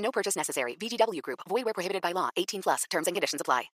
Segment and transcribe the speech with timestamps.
[0.00, 0.76] No purchase necessary.
[0.76, 1.40] VGW Group.
[1.48, 2.28] Void where prohibited by law.
[2.36, 2.84] 18 plus.
[2.90, 3.70] Terms and conditions apply.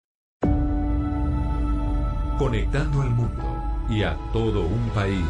[2.39, 3.45] Conectando al mundo
[3.89, 5.25] y a todo un país.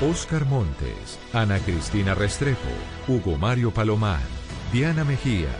[0.00, 2.58] Oscar Montes, Ana Cristina Restrepo,
[3.06, 4.22] Hugo Mario Palomar,
[4.72, 5.50] Diana Mejía,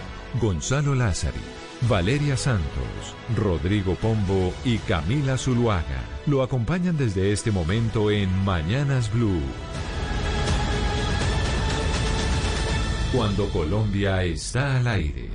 [0.40, 1.40] Gonzalo Lázari,
[1.82, 9.42] Valeria Santos, Rodrigo Pombo y Camila Zuluaga lo acompañan desde este momento en Mañanas Blue.
[13.14, 15.28] Cuando Colombia está al aire.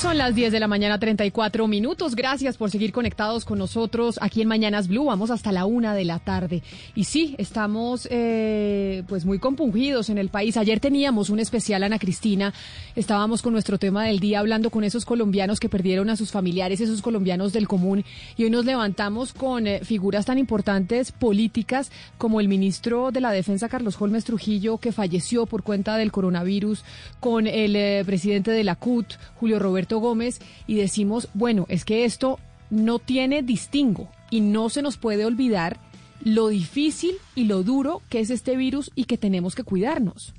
[0.00, 2.14] Son las 10 de la mañana, 34 minutos.
[2.14, 5.06] Gracias por seguir conectados con nosotros aquí en Mañanas Blue.
[5.06, 6.62] Vamos hasta la una de la tarde.
[6.94, 10.56] Y sí, estamos eh, pues muy compungidos en el país.
[10.56, 12.54] Ayer teníamos un especial, Ana Cristina.
[12.94, 16.80] Estábamos con nuestro tema del día hablando con esos colombianos que perdieron a sus familiares,
[16.80, 18.04] esos colombianos del común.
[18.36, 23.32] Y hoy nos levantamos con eh, figuras tan importantes políticas como el ministro de la
[23.32, 26.84] Defensa, Carlos Holmes Trujillo, que falleció por cuenta del coronavirus,
[27.18, 32.04] con el eh, presidente de la CUT, Julio Roberto Gómez y decimos, bueno, es que
[32.04, 32.38] esto
[32.70, 35.80] no tiene distingo y no se nos puede olvidar
[36.22, 40.34] lo difícil y lo duro que es este virus y que tenemos que cuidarnos.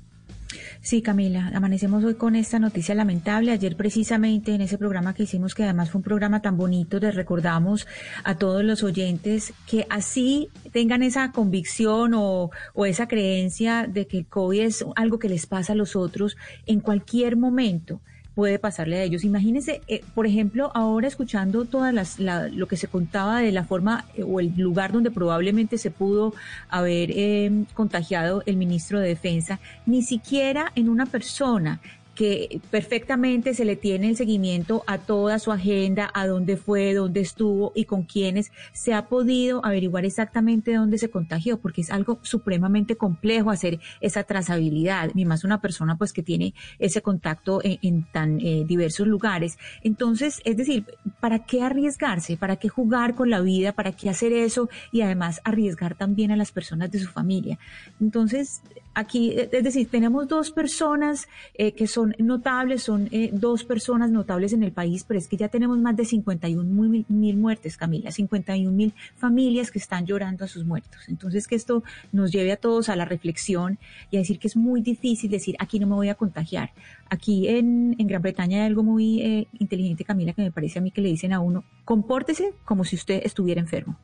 [0.80, 3.52] Sí, Camila, amanecemos hoy con esta noticia lamentable.
[3.52, 7.14] Ayer precisamente en ese programa que hicimos, que además fue un programa tan bonito, les
[7.14, 7.86] recordamos
[8.24, 14.18] a todos los oyentes que así tengan esa convicción o, o esa creencia de que
[14.18, 18.00] el COVID es algo que les pasa a los otros en cualquier momento
[18.40, 19.22] puede pasarle a ellos.
[19.22, 24.06] Imagínense, eh, por ejemplo, ahora escuchando todas las, lo que se contaba de la forma
[24.16, 26.32] eh, o el lugar donde probablemente se pudo
[26.70, 31.80] haber eh, contagiado el ministro de Defensa, ni siquiera en una persona
[32.20, 37.22] que perfectamente se le tiene el seguimiento a toda su agenda, a dónde fue, dónde
[37.22, 42.18] estuvo y con quiénes se ha podido averiguar exactamente dónde se contagió, porque es algo
[42.20, 48.02] supremamente complejo hacer esa trazabilidad, ni más una persona pues que tiene ese contacto en,
[48.12, 49.56] tan eh, diversos lugares.
[49.82, 50.84] Entonces, es decir,
[51.20, 52.36] ¿para qué arriesgarse?
[52.36, 53.72] ¿Para qué jugar con la vida?
[53.72, 54.68] ¿Para qué hacer eso?
[54.92, 57.58] Y además arriesgar también a las personas de su familia.
[57.98, 58.60] Entonces,
[58.94, 64.52] aquí, es decir, tenemos dos personas eh, que son notables, son eh, dos personas notables
[64.52, 68.70] en el país, pero es que ya tenemos más de 51 mil, muertes, Camila, 51
[68.70, 71.00] mil familias que están llorando a sus muertos.
[71.08, 73.78] Entonces, que esto nos lleve a todos a la reflexión
[74.10, 76.72] y a decir que es muy difícil decir, aquí no me voy a contagiar.
[77.08, 80.90] Aquí en, Gran Bretaña hay algo muy eh, inteligente, Camila, que me parece a mí
[80.90, 83.96] que le dicen a uno, compórtese como si usted estuviera enfermo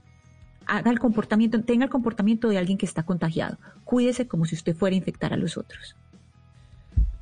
[0.67, 3.59] haga el comportamiento, tenga el comportamiento de alguien que está contagiado.
[3.85, 5.97] Cuídese como si usted fuera a infectar a los otros.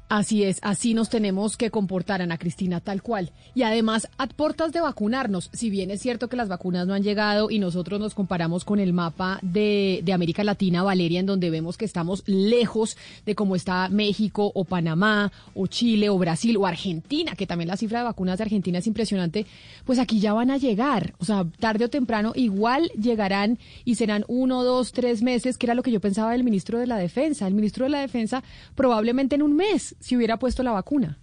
[0.09, 3.32] Así es, así nos tenemos que comportar, Ana Cristina, tal cual.
[3.54, 7.03] Y además, a puertas de vacunarnos, si bien es cierto que las vacunas no han
[7.03, 11.48] llegado y nosotros nos comparamos con el mapa de, de América Latina, Valeria, en donde
[11.48, 16.66] vemos que estamos lejos de cómo está México o Panamá o Chile o Brasil o
[16.66, 19.47] Argentina, que también la cifra de vacunas de Argentina es impresionante,
[19.86, 21.15] pues aquí ya van a llegar.
[21.19, 25.75] O sea, tarde o temprano igual llegarán y serán uno, dos, tres meses, que era
[25.75, 27.47] lo que yo pensaba del ministro de la Defensa.
[27.47, 28.44] El ministro de la Defensa
[28.75, 31.19] probablemente en un mes si hubiera puesto la vacuna.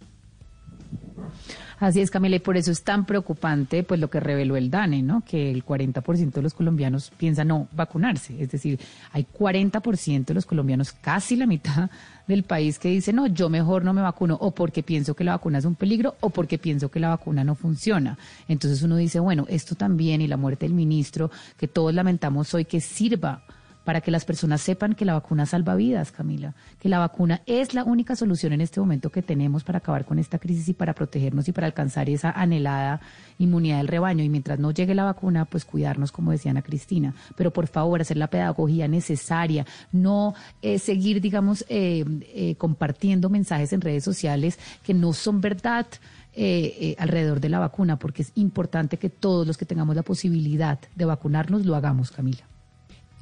[1.82, 5.02] Así es, Camila, y por eso es tan preocupante pues lo que reveló el DANE,
[5.02, 5.24] ¿no?
[5.26, 8.40] Que el 40% de los colombianos piensan no vacunarse.
[8.40, 8.80] Es decir,
[9.12, 11.90] hay 40% de los colombianos, casi la mitad
[12.28, 15.32] del país, que dice no, yo mejor no me vacuno, o porque pienso que la
[15.32, 18.16] vacuna es un peligro, o porque pienso que la vacuna no funciona.
[18.48, 22.66] Entonces uno dice, bueno, esto también y la muerte del ministro, que todos lamentamos hoy,
[22.66, 23.44] que sirva
[23.84, 27.74] para que las personas sepan que la vacuna salva vidas, Camila, que la vacuna es
[27.74, 30.94] la única solución en este momento que tenemos para acabar con esta crisis y para
[30.94, 33.02] protegernos y para alcanzar esa anhelada
[33.40, 34.24] inmunidad del rebaño.
[34.24, 37.14] Y mientras no llegue la vacuna, pues cuidarnos, como decía Ana Cristina.
[37.36, 43.74] Pero por favor, hacer la pedagogía necesaria, no eh, seguir, digamos, eh, eh, compartiendo mensajes
[43.74, 45.88] en redes sociales que no son verdad.
[46.98, 51.06] alrededor de la vacuna, porque es importante que todos los que tengamos la posibilidad de
[51.06, 52.51] vacunarnos lo hagamos, Camila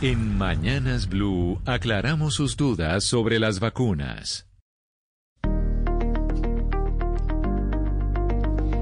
[0.03, 4.46] En Mañanas Blue aclaramos sus dudas sobre las vacunas.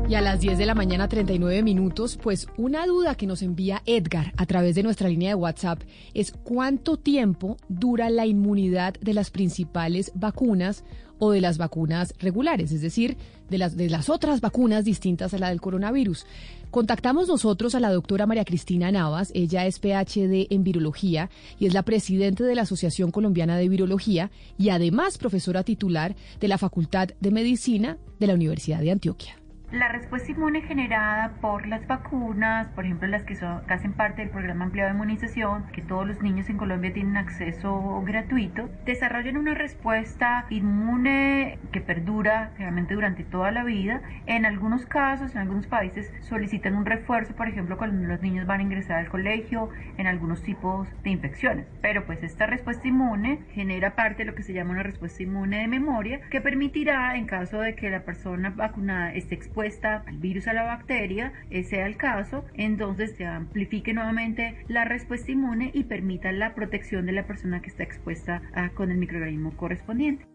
[0.06, 3.82] Y a las 10 de la mañana, 39 minutos, pues una duda que nos envía
[3.86, 5.80] Edgar a través de nuestra línea de WhatsApp
[6.12, 10.84] es cuánto tiempo dura la inmunidad de las principales vacunas
[11.18, 13.16] o de las vacunas regulares, es decir,
[13.48, 16.26] de las, de las otras vacunas distintas a la del coronavirus.
[16.70, 21.72] Contactamos nosotros a la doctora María Cristina Navas, ella es PhD en virología y es
[21.72, 27.08] la presidenta de la Asociación Colombiana de Virología y además profesora titular de la Facultad
[27.20, 29.36] de Medicina de la Universidad de Antioquia.
[29.74, 34.30] La respuesta inmune generada por las vacunas, por ejemplo las que, son, hacen parte del
[34.30, 39.52] programa ampliado de inmunización, que todos los niños en Colombia tienen acceso gratuito, desarrollan una
[39.54, 44.00] respuesta inmune que perdura realmente durante toda la vida.
[44.26, 48.60] En algunos casos, en algunos países, solicitan un refuerzo, por ejemplo, cuando los niños van
[48.60, 51.66] a ingresar al colegio, en algunos tipos de infecciones.
[51.82, 55.58] Pero pues esta respuesta inmune genera parte de lo que se llama una respuesta inmune
[55.58, 59.63] de memoria, que permitirá, en caso de que la persona vacunada esté expuesta,
[60.06, 65.32] al virus, a la bacteria, ese sea el caso, entonces se amplifique nuevamente la respuesta
[65.32, 68.42] inmune y permita la protección de la persona que está expuesta
[68.74, 70.33] con el microorganismo correspondiente.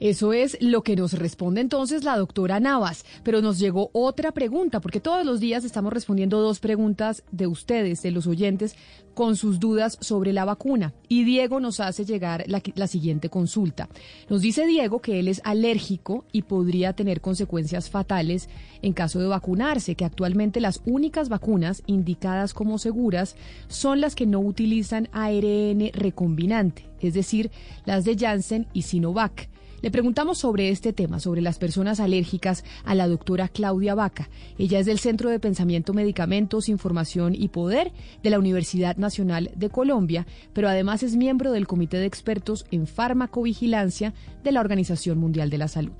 [0.00, 3.04] Eso es lo que nos responde entonces la doctora Navas.
[3.22, 8.02] Pero nos llegó otra pregunta, porque todos los días estamos respondiendo dos preguntas de ustedes,
[8.02, 8.76] de los oyentes,
[9.14, 10.94] con sus dudas sobre la vacuna.
[11.08, 13.88] Y Diego nos hace llegar la, siguiente consulta.
[14.30, 18.48] Nos dice Diego que él es alérgico y podría tener consecuencias fatales
[18.80, 23.36] en caso de vacunarse, que actualmente las únicas vacunas indicadas como seguras
[23.68, 27.50] son las que no utilizan ARN recombinante, es decir,
[27.84, 29.50] las de Janssen y Sinovac.
[29.82, 34.28] Le preguntamos sobre este tema, sobre las personas alérgicas, a la doctora Claudia Vaca.
[34.58, 37.90] Ella es del Centro de Pensamiento, Medicamentos, Información y Poder
[38.22, 42.86] de la Universidad Nacional de Colombia, pero además es miembro del Comité de Expertos en
[42.86, 44.12] Farmacovigilancia
[44.44, 45.96] de la Organización Mundial de la Salud.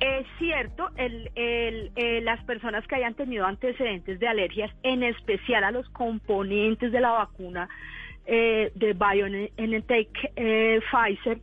[0.00, 5.88] Es cierto, eh, las personas que hayan tenido antecedentes de alergias, en especial a los
[5.90, 7.68] componentes de la vacuna
[8.26, 11.40] eh, de BioNTech eh, Pfizer,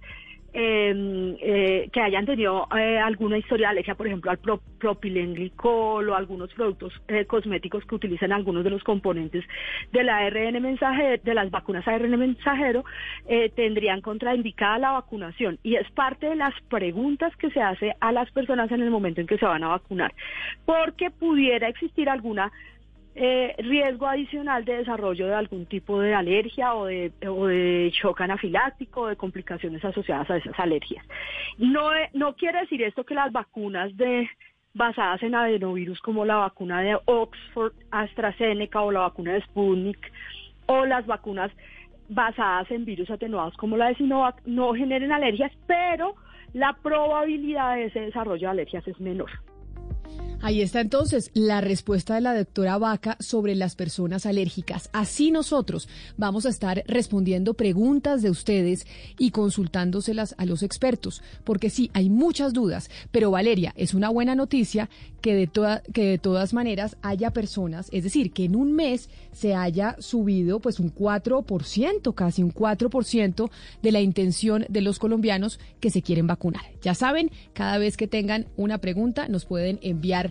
[0.53, 6.13] Em, eh, que hayan tenido eh, alguna historia de alergia, por ejemplo, al propilenglicol o
[6.13, 9.45] algunos productos eh, cosméticos que utilizan algunos de los componentes
[9.93, 12.83] del ARN mensajero, de las vacunas ARN mensajero,
[13.29, 15.57] eh, tendrían contraindicada la vacunación.
[15.63, 19.21] Y es parte de las preguntas que se hace a las personas en el momento
[19.21, 20.13] en que se van a vacunar,
[20.65, 22.51] porque pudiera existir alguna
[23.15, 29.01] eh, riesgo adicional de desarrollo de algún tipo de alergia o de, o de anafiláctico
[29.01, 31.05] o de complicaciones asociadas a esas alergias.
[31.57, 34.29] No, eh, no quiere decir esto que las vacunas de
[34.73, 39.99] basadas en adenovirus como la vacuna de Oxford, AstraZeneca o la vacuna de Sputnik
[40.67, 41.51] o las vacunas
[42.07, 46.15] basadas en virus atenuados como la de Sinovac no generen alergias, pero
[46.53, 49.29] la probabilidad de ese desarrollo de alergias es menor.
[50.43, 54.89] Ahí está entonces la respuesta de la doctora Vaca sobre las personas alérgicas.
[54.91, 58.87] Así nosotros vamos a estar respondiendo preguntas de ustedes
[59.19, 64.33] y consultándoselas a los expertos, porque sí, hay muchas dudas, pero Valeria, es una buena
[64.33, 64.89] noticia
[65.21, 69.09] que de, toda, que de todas maneras haya personas, es decir, que en un mes
[69.31, 73.51] se haya subido pues un 4%, casi un 4%
[73.83, 76.63] de la intención de los colombianos que se quieren vacunar.
[76.81, 80.30] Ya saben, cada vez que tengan una pregunta nos pueden enviar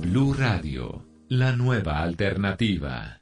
[0.00, 3.20] Blue Radio, la nueva alternativa.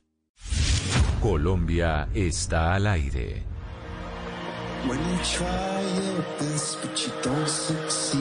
[1.20, 3.44] Colombia está al aire.
[4.86, 8.20] When you try your best but you don't succeed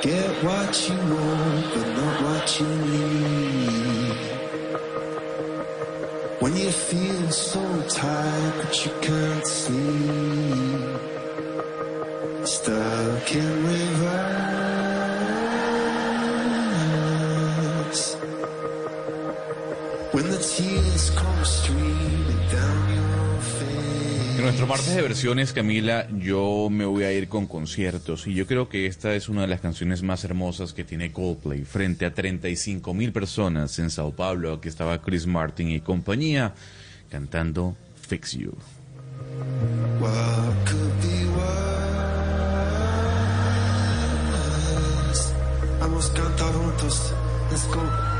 [0.00, 4.16] Get what you want but not what you need
[6.40, 11.11] When you feel so tired but you can't sleep
[12.44, 14.02] Stuck in reverse
[20.12, 26.68] When the tears come streaming down your face En nuestro martes de versiones, Camila, yo
[26.68, 29.60] me voy a ir con conciertos y yo creo que esta es una de las
[29.60, 31.64] canciones más hermosas que tiene Coldplay.
[31.64, 36.54] Frente a 35 mil personas en Sao Paulo, aquí estaba Chris Martin y compañía
[37.08, 37.76] cantando
[38.08, 38.56] Fix You.
[45.82, 47.12] Vamos cantar juntos.
[47.50, 48.11] Let's go.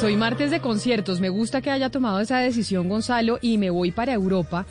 [0.00, 1.20] Pues hoy martes de conciertos.
[1.20, 4.64] Me gusta que haya tomado esa decisión Gonzalo y me voy para Europa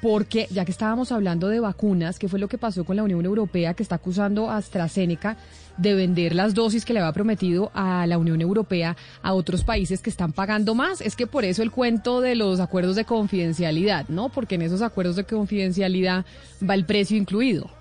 [0.00, 3.22] porque ya que estábamos hablando de vacunas, ¿qué fue lo que pasó con la Unión
[3.26, 5.36] Europea que está acusando a AstraZeneca
[5.76, 10.00] de vender las dosis que le había prometido a la Unión Europea a otros países
[10.00, 11.02] que están pagando más?
[11.02, 14.30] Es que por eso el cuento de los acuerdos de confidencialidad, ¿no?
[14.30, 16.24] Porque en esos acuerdos de confidencialidad
[16.66, 17.79] va el precio incluido.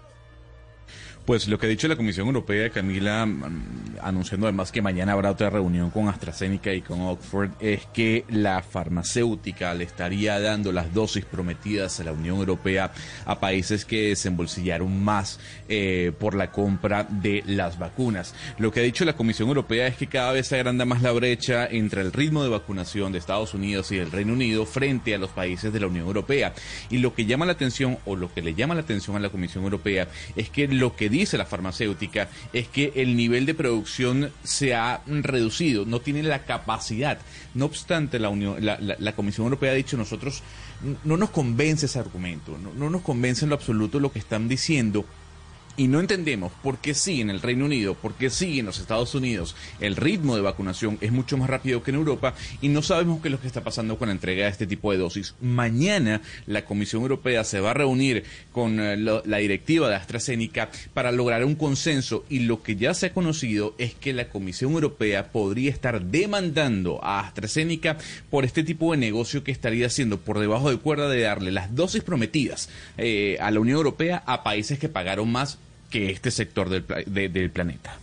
[1.29, 5.29] Pues lo que ha dicho la Comisión Europea, Camila, mm, anunciando además que mañana habrá
[5.29, 10.91] otra reunión con AstraZeneca y con Oxford, es que la farmacéutica le estaría dando las
[10.91, 12.91] dosis prometidas a la Unión Europea
[13.27, 18.33] a países que desembolsillaron más eh, por la compra de las vacunas.
[18.57, 21.11] Lo que ha dicho la Comisión Europea es que cada vez se agranda más la
[21.11, 25.19] brecha entre el ritmo de vacunación de Estados Unidos y del Reino Unido frente a
[25.19, 26.55] los países de la Unión Europea.
[26.89, 29.29] Y lo que llama la atención, o lo que le llama la atención a la
[29.29, 34.31] Comisión Europea, es que lo que dice la farmacéutica es que el nivel de producción
[34.43, 37.19] se ha reducido, no tiene la capacidad.
[37.53, 40.43] No obstante, la, Unión, la, la Comisión Europea ha dicho nosotros
[41.03, 44.47] no nos convence ese argumento, no, no nos convence en lo absoluto lo que están
[44.47, 45.05] diciendo
[45.79, 48.79] y no entendemos por qué sí en el Reino Unido, por qué sí en los
[48.79, 52.81] Estados Unidos el ritmo de vacunación es mucho más rápido que en Europa y no
[52.81, 55.35] sabemos qué es lo que está pasando con la entrega de este tipo de dosis.
[55.39, 61.13] Mañana la Comisión Europea se va a reunir con eh, la directiva de AstraZeneca para
[61.13, 65.31] lograr un consenso y lo que ya se ha conocido es que la Comisión Europea
[65.31, 67.97] podría estar demandando a AstraZeneca
[68.29, 71.73] por este tipo de negocio que estaría haciendo por debajo de cuerda de darle las
[71.73, 72.67] dosis prometidas
[72.97, 75.57] eh, a la Unión Europea a países que pagaron más
[75.89, 77.97] que este sector del, de, del planeta.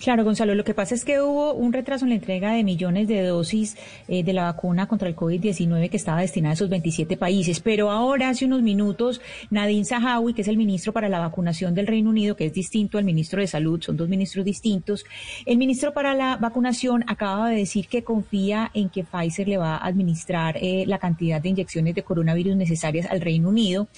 [0.00, 3.06] Claro, Gonzalo, lo que pasa es que hubo un retraso en la entrega de millones
[3.06, 3.76] de dosis
[4.08, 7.90] eh, de la vacuna contra el COVID-19 que estaba destinada a esos 27 países, pero
[7.90, 12.08] ahora, hace unos minutos, Nadine Zahawi, que es el ministro para la vacunación del Reino
[12.08, 15.04] Unido, que es distinto al ministro de Salud, son dos ministros distintos,
[15.44, 19.76] el ministro para la vacunación acaba de decir que confía en que Pfizer le va
[19.76, 23.88] a administrar eh, la cantidad de inyecciones de coronavirus necesarias al Reino Unido.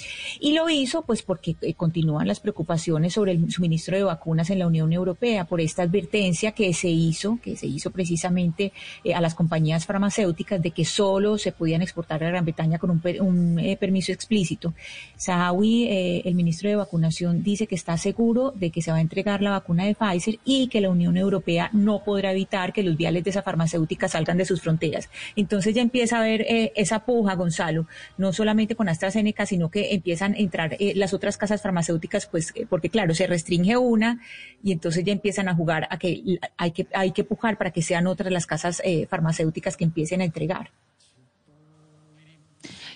[0.41, 4.59] Y lo hizo pues porque eh, continúan las preocupaciones sobre el suministro de vacunas en
[4.59, 8.73] la Unión Europea por esta advertencia que se hizo, que se hizo precisamente
[9.05, 12.91] eh, a las compañías farmacéuticas de que solo se podían exportar a Gran Bretaña con
[12.91, 14.73] un, eh, permiso explícito.
[15.17, 19.01] Sahawi, eh, el ministro de Vacunación, dice que está seguro de que se va a
[19.01, 22.97] entregar la vacuna de Pfizer y que la Unión Europea no podrá evitar que los
[22.97, 25.11] viales de esa farmacéutica salgan de sus fronteras.
[25.37, 30.35] Entonces ya empieza a haber esa puja, Gonzalo, no solamente con AstraZeneca, sino que empiezan
[30.35, 34.21] a entrar las otras casas farmacéuticas, pues porque claro, se restringe una
[34.63, 37.83] y entonces ya empiezan a jugar a que hay que, hay que pujar para que
[37.83, 40.71] sean otras las casas eh, farmacéuticas que empiecen a entregar.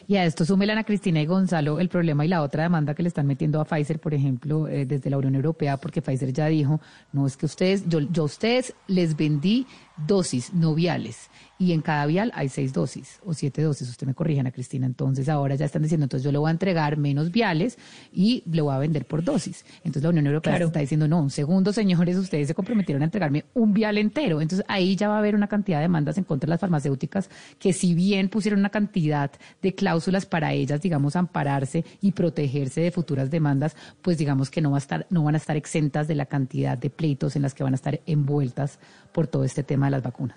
[0.09, 3.03] Y a esto súmele Ana Cristina y Gonzalo el problema y la otra demanda que
[3.03, 6.47] le están metiendo a Pfizer, por ejemplo, eh, desde la Unión Europea, porque Pfizer ya
[6.47, 6.81] dijo,
[7.13, 9.67] no es que ustedes, yo, yo a ustedes les vendí
[10.07, 14.15] dosis no viales y en cada vial hay seis dosis o siete dosis, usted me
[14.15, 17.31] corrige Ana Cristina, entonces ahora ya están diciendo, entonces yo le voy a entregar menos
[17.31, 17.79] viales
[18.13, 19.65] y le voy a vender por dosis.
[19.79, 20.67] Entonces la Unión Europea claro.
[20.67, 24.41] está diciendo, no, un segundo señores, ustedes se comprometieron a entregarme un vial entero.
[24.41, 27.31] Entonces ahí ya va a haber una cantidad de demandas en contra de las farmacéuticas
[27.59, 29.31] que si bien pusieron una cantidad
[29.63, 34.61] de cláusulas cláusulas para ellas, digamos, ampararse y protegerse de futuras demandas, pues digamos que
[34.61, 37.43] no va a estar, no van a estar exentas de la cantidad de pleitos en
[37.43, 38.79] las que van a estar envueltas
[39.17, 40.37] por todo este tema de las vacunas.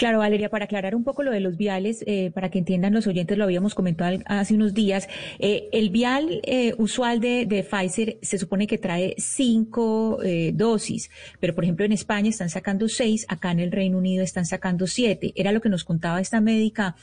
[0.00, 3.06] Claro, Valeria, para aclarar un poco lo de los viales, eh, para que entiendan los
[3.06, 8.16] oyentes, lo habíamos comentado hace unos días, eh, el vial eh, usual de, de, Pfizer
[8.22, 13.26] se supone que trae cinco eh, dosis, pero por ejemplo en España están sacando seis,
[13.28, 15.34] acá en el Reino Unido están sacando siete.
[15.36, 16.96] Era lo que nos contaba esta médica,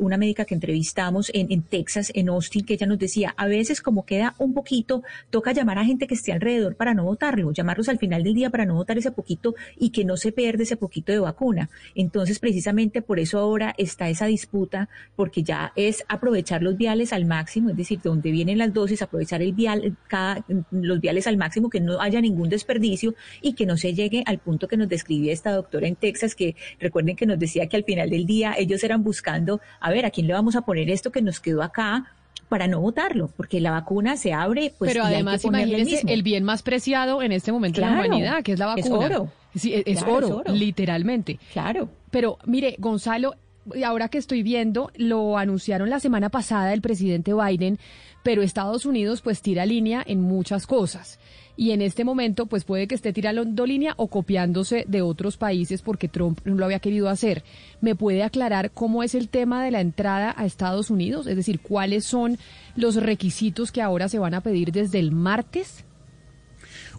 [0.00, 3.80] una médica que entrevistamos en, en Texas, en Austin, que ella nos decía, a veces
[3.80, 7.88] como queda un poquito, toca llamar a gente que esté alrededor para no votarlo, llamarlos
[7.88, 10.76] al final del día para no votar ese poquito y que no se pierda ese
[10.76, 11.70] poquito de vacuna.
[11.94, 17.24] Entonces, precisamente por eso ahora está esa disputa, porque ya es aprovechar los viales al
[17.24, 21.36] máximo, es decir, de donde vienen las dosis, aprovechar el vial, cada, los viales al
[21.36, 24.88] máximo, que no haya ningún desperdicio y que no se llegue al punto que nos
[24.88, 28.56] describía esta doctora en Texas, que recuerden que nos decía que al final del día
[28.58, 31.62] ellos eran buscando, a ver, ¿a quién le vamos a poner esto que nos quedó
[31.62, 32.06] acá?
[32.48, 36.62] para no votarlo, porque la vacuna se abre, pues Pero además, imagínense el bien más
[36.62, 39.06] preciado en este momento claro, en la humanidad, que es la vacuna.
[39.06, 39.32] Es oro.
[39.54, 41.38] Sí, es, claro, oro, es oro, literalmente.
[41.52, 41.88] Claro.
[42.10, 43.34] Pero mire, Gonzalo,
[43.84, 47.78] ahora que estoy viendo, lo anunciaron la semana pasada el presidente Biden,
[48.22, 51.18] pero Estados Unidos pues tira línea en muchas cosas.
[51.56, 55.82] Y en este momento pues puede que esté tirando línea o copiándose de otros países
[55.82, 57.44] porque Trump no lo había querido hacer.
[57.80, 61.26] ¿Me puede aclarar cómo es el tema de la entrada a Estados Unidos?
[61.26, 62.38] Es decir, ¿cuáles son
[62.74, 65.84] los requisitos que ahora se van a pedir desde el martes?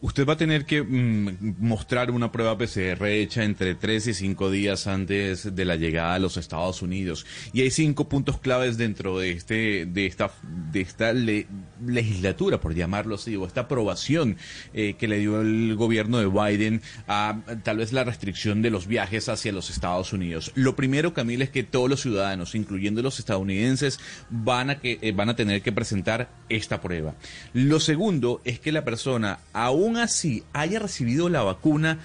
[0.04, 4.52] Usted va a tener que mm, mostrar una prueba PCR hecha entre 3 y 5
[4.52, 7.26] días antes de la llegada a los Estados Unidos.
[7.54, 10.30] Y hay cinco puntos claves dentro de este de esta
[10.74, 11.48] de esta le,
[11.88, 14.36] legislatura, por llamarlo así, o esta aprobación
[14.74, 18.88] eh, que le dio el gobierno de Biden a tal vez la restricción de los
[18.88, 20.52] viajes hacia los Estados Unidos.
[20.56, 25.14] Lo primero, Camila, es que todos los ciudadanos, incluyendo los estadounidenses, van a que eh,
[25.14, 27.16] van a tener que presentar esta prueba.
[27.54, 32.00] Lo segundo es que la persona aún así haya recibido la vacuna,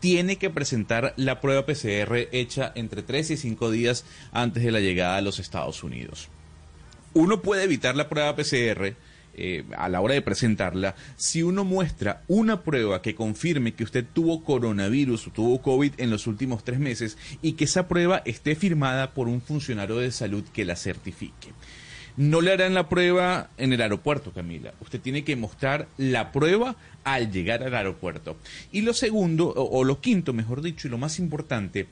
[0.00, 4.80] tiene que presentar la prueba PCR hecha entre 3 y 5 días antes de la
[4.80, 6.28] llegada a los Estados Unidos.
[7.12, 8.94] Uno puede evitar la prueba PCR
[9.34, 14.04] eh, a la hora de presentarla si uno muestra una prueba que confirme que usted
[14.12, 18.56] tuvo coronavirus o tuvo COVID en los últimos tres meses y que esa prueba esté
[18.56, 21.52] firmada por un funcionario de salud que la certifique.
[22.20, 24.74] No le harán la prueba en el aeropuerto, Camila.
[24.82, 28.36] Usted tiene que mostrar la prueba al llegar al aeropuerto.
[28.70, 31.86] Y lo segundo, o, lo quinto, mejor dicho, y lo más importante,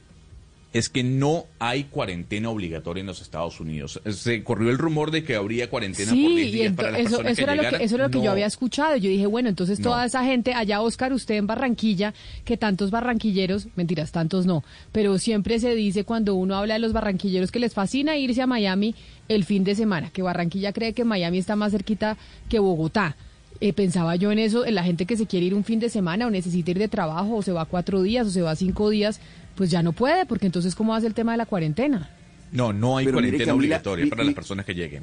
[0.72, 4.00] es que no hay cuarentena obligatoria en los Estados Unidos.
[4.10, 7.08] Se corrió el rumor de que habría cuarentena sí, por 10 días para las eso,
[7.22, 8.96] personas eso que era lo que, eso era lo que yo había escuchado.
[8.96, 10.04] Yo dije, bueno, entonces toda No.
[10.04, 12.12] esa gente, allá Oscar, usted en Barranquilla,
[12.44, 16.92] que tantos barranquilleros, mentiras, tantos no, pero siempre se dice cuando uno habla de los
[16.92, 18.94] barranquilleros que les fascina irse a Miami
[19.28, 22.18] el fin de semana, que Barranquilla cree que Miami está más cerquita
[22.50, 23.16] que Bogotá.
[23.60, 25.88] Eh, pensaba yo en eso, en la gente que se quiere ir un fin de
[25.88, 28.88] semana o necesita ir de trabajo o se va cuatro días o se va cinco
[28.88, 29.20] días,
[29.58, 32.08] pues ya no puede, porque entonces ¿cómo hace el tema de la cuarentena?
[32.52, 35.02] No, no hay Pero cuarentena Camila, obligatoria para las personas que lleguen.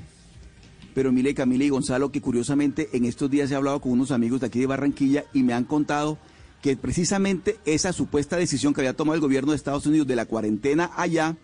[0.93, 4.39] Pero mire, Camila y Gonzalo, que curiosamente en estos días he hablado con unos amigos
[4.39, 6.17] de aquí de Barranquilla y me han contado
[6.61, 10.25] que precisamente esa supuesta decisión que había tomado el gobierno de Estados Unidos de la
[10.25, 11.35] cuarentena allá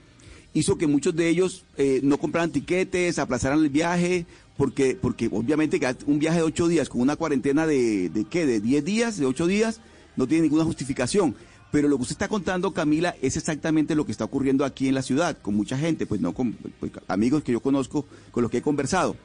[0.54, 5.82] hizo que muchos de ellos eh, no compraran tiquetes, aplazaran el viaje, porque, porque obviamente
[5.82, 9.18] que un viaje de ocho días con una cuarentena de, de qué, de 10 días,
[9.18, 9.82] de ocho días,
[10.16, 11.36] no tiene ninguna justificación.
[11.72, 14.96] Pero lo que usted está contando, Camila, es exactamente lo que está ocurriendo aquí en
[14.96, 18.52] la ciudad, con mucha gente, pues no con pues, amigos que yo conozco, con los
[18.52, 19.16] que he conversado,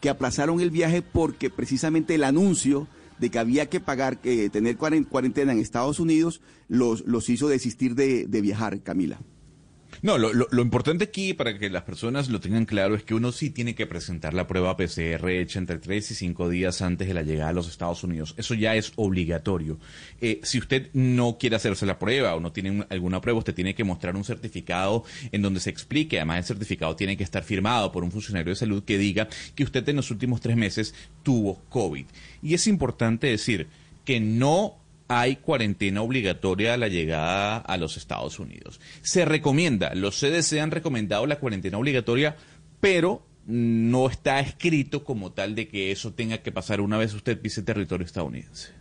[0.00, 4.78] que aplazaron el viaje porque precisamente el anuncio de que había que pagar, que tener
[4.78, 9.20] cuaren- cuarentena en Estados Unidos, los, los hizo desistir de, de viajar, Camila.
[10.02, 13.32] No, lo, lo- importante aquí, para que las personas lo tengan claro, es que uno
[13.32, 17.14] sí tiene que presentar la prueba PCR hecha entre 3 y 5 días antes de
[17.14, 18.34] la llegada a los Estados Unidos.
[18.36, 19.78] Eso ya es obligatorio.
[20.20, 23.54] Eh, si usted no quiere hacerse la prueba o no tiene un- alguna prueba, usted
[23.54, 26.18] tiene que mostrar un certificado en donde se explique.
[26.18, 29.64] Además, el certificado tiene que estar firmado por un funcionario de salud que diga que
[29.64, 32.06] usted en los últimos tres meses tuvo COVID.
[32.42, 33.66] Y es importante decir
[34.04, 34.79] que no
[35.12, 38.80] hay cuarentena obligatoria a la llegada a los Estados Unidos.
[39.02, 42.36] Se recomienda, los CDC han recomendado la cuarentena obligatoria,
[42.78, 47.40] pero no está escrito como tal de que eso tenga que pasar una vez usted
[47.40, 48.79] pise territorio estadounidense.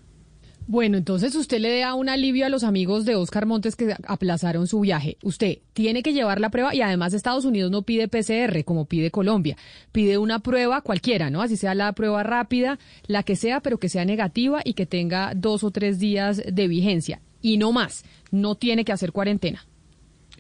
[0.72, 4.68] Bueno, entonces usted le da un alivio a los amigos de Oscar Montes que aplazaron
[4.68, 5.18] su viaje.
[5.24, 9.10] Usted tiene que llevar la prueba y además Estados Unidos no pide PCR como pide
[9.10, 9.58] Colombia.
[9.92, 11.42] Pide una prueba cualquiera, ¿no?
[11.42, 12.78] Así sea la prueba rápida,
[13.08, 16.68] la que sea, pero que sea negativa y que tenga dos o tres días de
[16.68, 17.20] vigencia.
[17.42, 18.04] Y no más.
[18.30, 19.66] No tiene que hacer cuarentena.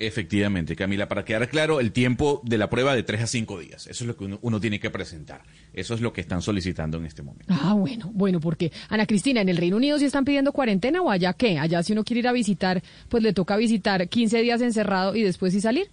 [0.01, 3.85] Efectivamente, Camila, para quedar claro, el tiempo de la prueba de tres a cinco días.
[3.85, 5.41] Eso es lo que uno, uno, tiene que presentar.
[5.73, 7.53] Eso es lo que están solicitando en este momento.
[7.53, 11.11] Ah, bueno, bueno, porque Ana Cristina, ¿en el Reino Unido sí están pidiendo cuarentena o
[11.11, 11.59] allá qué?
[11.59, 15.21] Allá si uno quiere ir a visitar, pues le toca visitar 15 días encerrado y
[15.21, 15.89] después sí salir.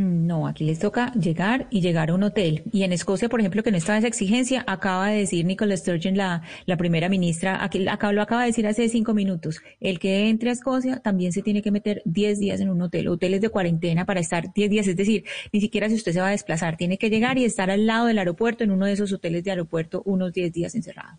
[0.00, 2.62] No, aquí les toca llegar y llegar a un hotel.
[2.70, 6.16] Y en Escocia, por ejemplo, que no estaba esa exigencia, acaba de decir Nicola Sturgeon,
[6.16, 7.90] la, la primera ministra, aquí, lo
[8.22, 11.72] acaba de decir hace cinco minutos, el que entre a Escocia también se tiene que
[11.72, 15.24] meter 10 días en un hotel, hoteles de cuarentena para estar 10 días, es decir,
[15.52, 18.06] ni siquiera si usted se va a desplazar, tiene que llegar y estar al lado
[18.06, 21.18] del aeropuerto, en uno de esos hoteles de aeropuerto, unos 10 días encerrado.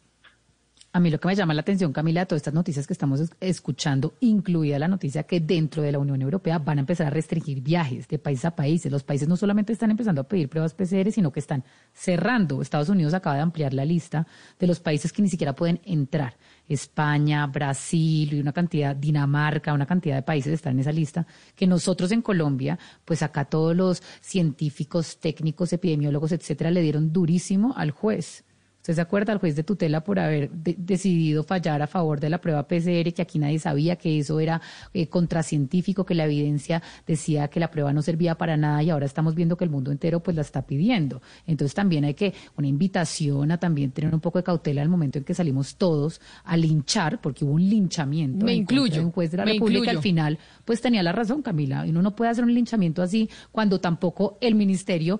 [0.91, 3.21] A mí lo que me llama la atención, Camila, de todas estas noticias que estamos
[3.39, 7.61] escuchando, incluida la noticia que dentro de la Unión Europea van a empezar a restringir
[7.61, 8.83] viajes de país a país.
[8.87, 12.63] Los países no solamente están empezando a pedir pruebas PCR, sino que están cerrando.
[12.63, 14.25] Estados Unidos acaba de ampliar la lista
[14.57, 16.37] de los países que ni siquiera pueden entrar.
[16.67, 21.67] España, Brasil y una cantidad, Dinamarca, una cantidad de países están en esa lista, que
[21.67, 27.91] nosotros en Colombia, pues acá todos los científicos, técnicos, epidemiólogos, etcétera, le dieron durísimo al
[27.91, 28.43] juez
[28.79, 32.39] ¿Usted se acuerda al juez de tutela por haber decidido fallar a favor de la
[32.39, 34.61] prueba PCR, que aquí nadie sabía que eso era
[34.93, 39.05] eh, contracientífico, que la evidencia decía que la prueba no servía para nada y ahora
[39.05, 41.21] estamos viendo que el mundo entero pues la está pidiendo?
[41.45, 45.17] Entonces también hay que, una invitación a también tener un poco de cautela al momento
[45.17, 48.45] en que salimos todos a linchar, porque hubo un linchamiento.
[48.45, 49.03] Me incluyo.
[49.03, 51.83] Un juez de la República al final pues tenía la razón, Camila.
[51.87, 55.19] Uno no puede hacer un linchamiento así cuando tampoco el ministerio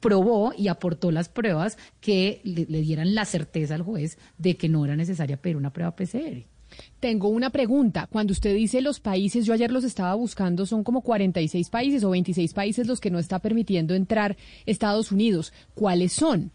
[0.00, 4.84] probó y aportó las pruebas que le, dieran la certeza al juez de que no
[4.84, 6.46] era necesaria pedir una prueba PCR.
[7.00, 8.08] Tengo una pregunta.
[8.10, 12.10] Cuando usted dice los países, yo ayer los estaba buscando, son como 46 países o
[12.10, 15.52] 26 países los que no está permitiendo entrar Estados Unidos.
[15.74, 16.52] ¿Cuáles son?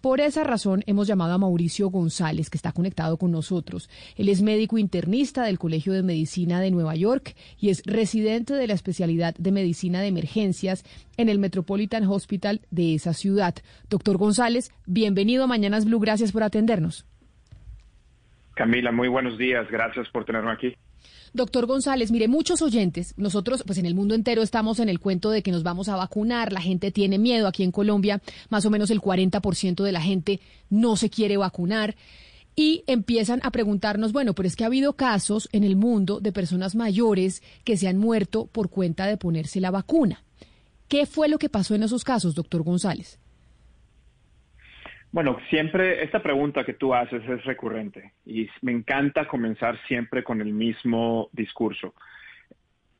[0.00, 3.90] Por esa razón hemos llamado a Mauricio González, que está conectado con nosotros.
[4.16, 8.66] Él es médico internista del Colegio de Medicina de Nueva York y es residente de
[8.66, 10.84] la especialidad de medicina de emergencias
[11.18, 13.56] en el Metropolitan Hospital de esa ciudad.
[13.90, 17.04] Doctor González, bienvenido a Mañanas Blue, gracias por atendernos.
[18.54, 20.74] Camila, muy buenos días, gracias por tenerme aquí.
[21.32, 25.30] Doctor González, mire, muchos oyentes, nosotros pues en el mundo entero estamos en el cuento
[25.30, 28.70] de que nos vamos a vacunar, la gente tiene miedo, aquí en Colombia más o
[28.70, 30.40] menos el 40% de la gente
[30.70, 31.94] no se quiere vacunar
[32.56, 36.32] y empiezan a preguntarnos, bueno, pero es que ha habido casos en el mundo de
[36.32, 40.24] personas mayores que se han muerto por cuenta de ponerse la vacuna.
[40.88, 43.19] ¿Qué fue lo que pasó en esos casos, doctor González?
[45.12, 50.40] Bueno, siempre esta pregunta que tú haces es recurrente y me encanta comenzar siempre con
[50.40, 51.94] el mismo discurso.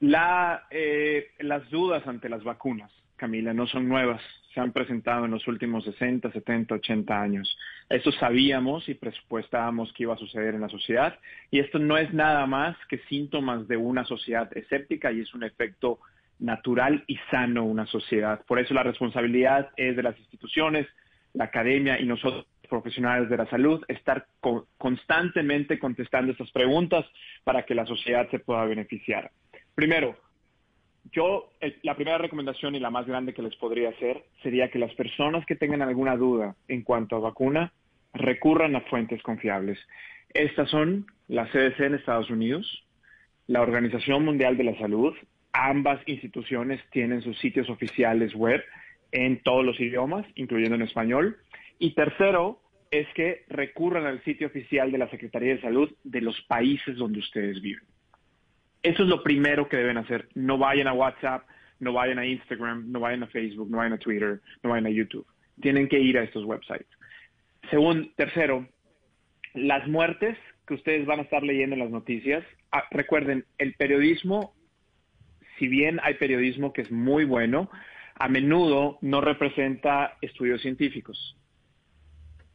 [0.01, 4.21] La, eh, las dudas ante las vacunas, Camila, no son nuevas,
[4.53, 7.57] se han presentado en los últimos 60, 70, 80 años.
[7.89, 11.17] Eso sabíamos y presupuestábamos que iba a suceder en la sociedad
[11.51, 15.45] y esto no es nada más que síntomas de una sociedad escéptica y es un
[15.45, 16.01] efecto
[16.41, 18.43] natural y sano una sociedad.
[18.47, 20.89] Por eso la responsabilidad es de las instituciones,
[21.35, 24.27] la academia y nosotros profesionales de la salud, estar
[24.79, 27.05] constantemente contestando estas preguntas
[27.45, 29.31] para que la sociedad se pueda beneficiar.
[29.75, 30.17] Primero,
[31.13, 31.51] yo,
[31.83, 35.45] la primera recomendación y la más grande que les podría hacer sería que las personas
[35.47, 37.73] que tengan alguna duda en cuanto a vacuna
[38.15, 39.79] recurran a fuentes confiables.
[40.33, 42.85] Estas son la CDC en Estados Unidos,
[43.49, 45.15] la Organización Mundial de la Salud,
[45.53, 48.63] ambas instituciones tienen sus sitios oficiales web
[49.13, 51.39] en todos los idiomas, incluyendo en español.
[51.79, 56.41] Y tercero, es que recurran al sitio oficial de la Secretaría de Salud de los
[56.43, 57.85] países donde ustedes viven.
[58.83, 60.29] Eso es lo primero que deben hacer.
[60.35, 61.47] No vayan a WhatsApp,
[61.79, 64.91] no vayan a Instagram, no vayan a Facebook, no vayan a Twitter, no vayan a
[64.91, 65.27] YouTube.
[65.61, 66.89] Tienen que ir a estos websites.
[67.71, 68.67] Segundo, tercero,
[69.55, 74.55] las muertes que ustedes van a estar leyendo en las noticias, ah, recuerden, el periodismo,
[75.59, 77.71] si bien hay periodismo que es muy bueno,
[78.21, 81.37] a menudo no representa estudios científicos.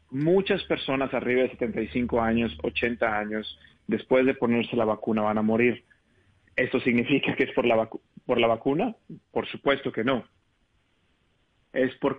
[0.08, 5.42] muchas personas arriba de 75 años, 80 años, después de ponerse la vacuna van a
[5.42, 5.84] morir.
[6.54, 7.90] ¿Esto significa que es por la,
[8.24, 8.94] por la vacuna?
[9.32, 10.24] Por supuesto que no.
[11.72, 12.16] Es por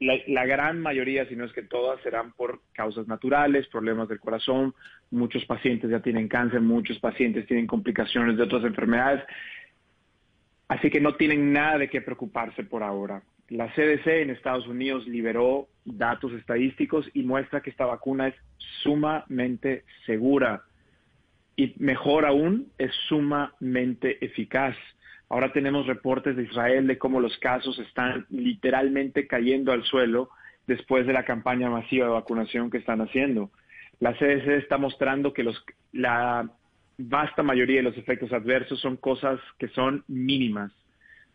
[0.00, 4.18] la, la gran mayoría, si no es que todas, serán por causas naturales, problemas del
[4.18, 4.74] corazón.
[5.12, 9.22] Muchos pacientes ya tienen cáncer, muchos pacientes tienen complicaciones de otras enfermedades.
[10.74, 13.22] Así que no tienen nada de qué preocuparse por ahora.
[13.48, 18.34] La CDC en Estados Unidos liberó datos estadísticos y muestra que esta vacuna es
[18.82, 20.64] sumamente segura
[21.54, 24.74] y mejor aún, es sumamente eficaz.
[25.28, 30.30] Ahora tenemos reportes de Israel de cómo los casos están literalmente cayendo al suelo
[30.66, 33.52] después de la campaña masiva de vacunación que están haciendo.
[34.00, 36.50] La CDC está mostrando que los, la
[36.98, 40.72] vasta mayoría de los efectos adversos son cosas que son mínimas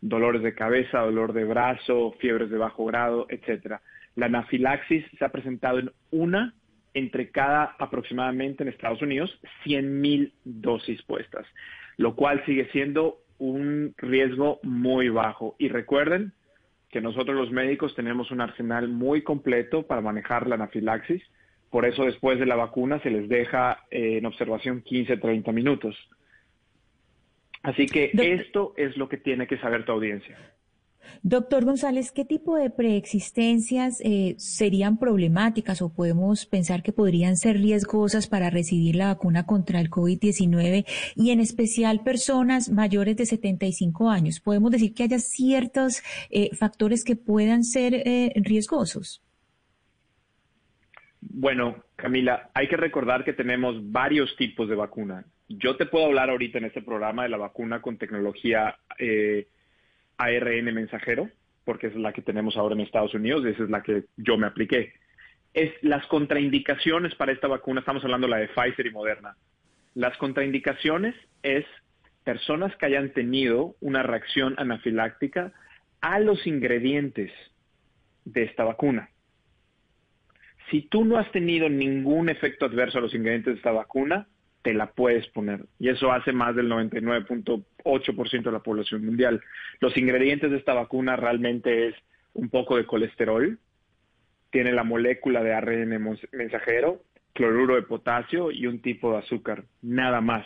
[0.01, 3.81] dolores de cabeza, dolor de brazo, fiebres de bajo grado, etcétera.
[4.15, 6.53] La anafilaxis se ha presentado en una
[6.93, 11.45] entre cada aproximadamente en Estados Unidos 100.000 dosis puestas,
[11.97, 15.55] lo cual sigue siendo un riesgo muy bajo.
[15.59, 16.33] Y recuerden
[16.89, 21.21] que nosotros los médicos tenemos un arsenal muy completo para manejar la anafilaxis,
[21.69, 25.95] por eso después de la vacuna se les deja eh, en observación 15-30 minutos.
[27.61, 30.37] Así que esto es lo que tiene que saber tu audiencia.
[31.21, 37.57] Doctor González, ¿qué tipo de preexistencias eh, serían problemáticas o podemos pensar que podrían ser
[37.57, 44.09] riesgosas para recibir la vacuna contra el COVID-19 y en especial personas mayores de 75
[44.09, 44.39] años?
[44.39, 49.21] ¿Podemos decir que haya ciertos eh, factores que puedan ser eh, riesgosos?
[51.21, 55.25] Bueno, Camila, hay que recordar que tenemos varios tipos de vacuna.
[55.49, 59.47] Yo te puedo hablar ahorita en este programa de la vacuna con tecnología eh,
[60.17, 61.29] ARN mensajero,
[61.65, 64.37] porque es la que tenemos ahora en Estados Unidos y esa es la que yo
[64.37, 64.93] me apliqué.
[65.53, 69.35] Es las contraindicaciones para esta vacuna, estamos hablando de la de Pfizer y Moderna.
[69.95, 71.65] Las contraindicaciones es
[72.23, 75.51] personas que hayan tenido una reacción anafiláctica
[75.99, 77.31] a los ingredientes
[78.23, 79.09] de esta vacuna.
[80.69, 84.27] Si tú no has tenido ningún efecto adverso a los ingredientes de esta vacuna,
[84.61, 85.65] te la puedes poner.
[85.79, 89.41] Y eso hace más del 99.8% de la población mundial.
[89.79, 91.95] Los ingredientes de esta vacuna realmente es
[92.33, 93.57] un poco de colesterol,
[94.51, 97.03] tiene la molécula de ARN mensajero,
[97.33, 100.45] cloruro de potasio y un tipo de azúcar, nada más.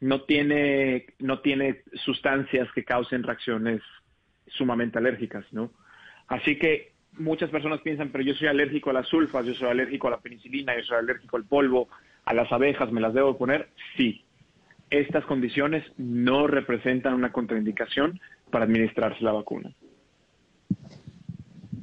[0.00, 3.82] No tiene, no tiene sustancias que causen reacciones
[4.46, 5.72] sumamente alérgicas, ¿no?
[6.28, 10.08] Así que muchas personas piensan, pero yo soy alérgico a las sulfas, yo soy alérgico
[10.08, 11.88] a la penicilina, yo soy alérgico al polvo,
[12.24, 14.24] a las abejas me las debo poner, sí.
[14.90, 19.72] Estas condiciones no representan una contraindicación para administrarse la vacuna.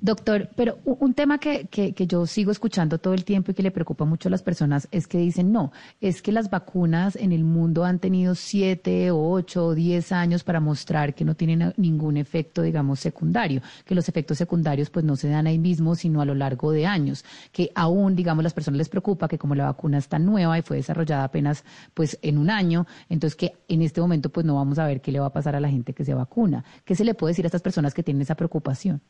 [0.04, 3.72] Doctor, pero un tema que, que, yo sigo escuchando todo el tiempo y que le
[3.72, 7.46] preocupa mucho a las personas es que dicen, no, es que las vacunas en el
[7.46, 12.63] mundo han tenido siete ocho o diez años para mostrar que no tienen ningún efecto,
[12.63, 16.36] digamos, secundario, que los efectos secundarios pues no se dan ahí mismo, sino a lo
[16.36, 20.20] largo de años, que aún, digamos, las personas les preocupa que como la vacuna está
[20.20, 21.63] nueva y fue desarrollada apenas
[21.94, 25.13] pues en un año, entonces que en este momento pues no vamos a ver qué
[25.13, 26.66] le va a pasar a la gente que se vacuna.
[26.84, 29.02] ¿Qué se le puede decir a estas personas que tienen esa preocupación?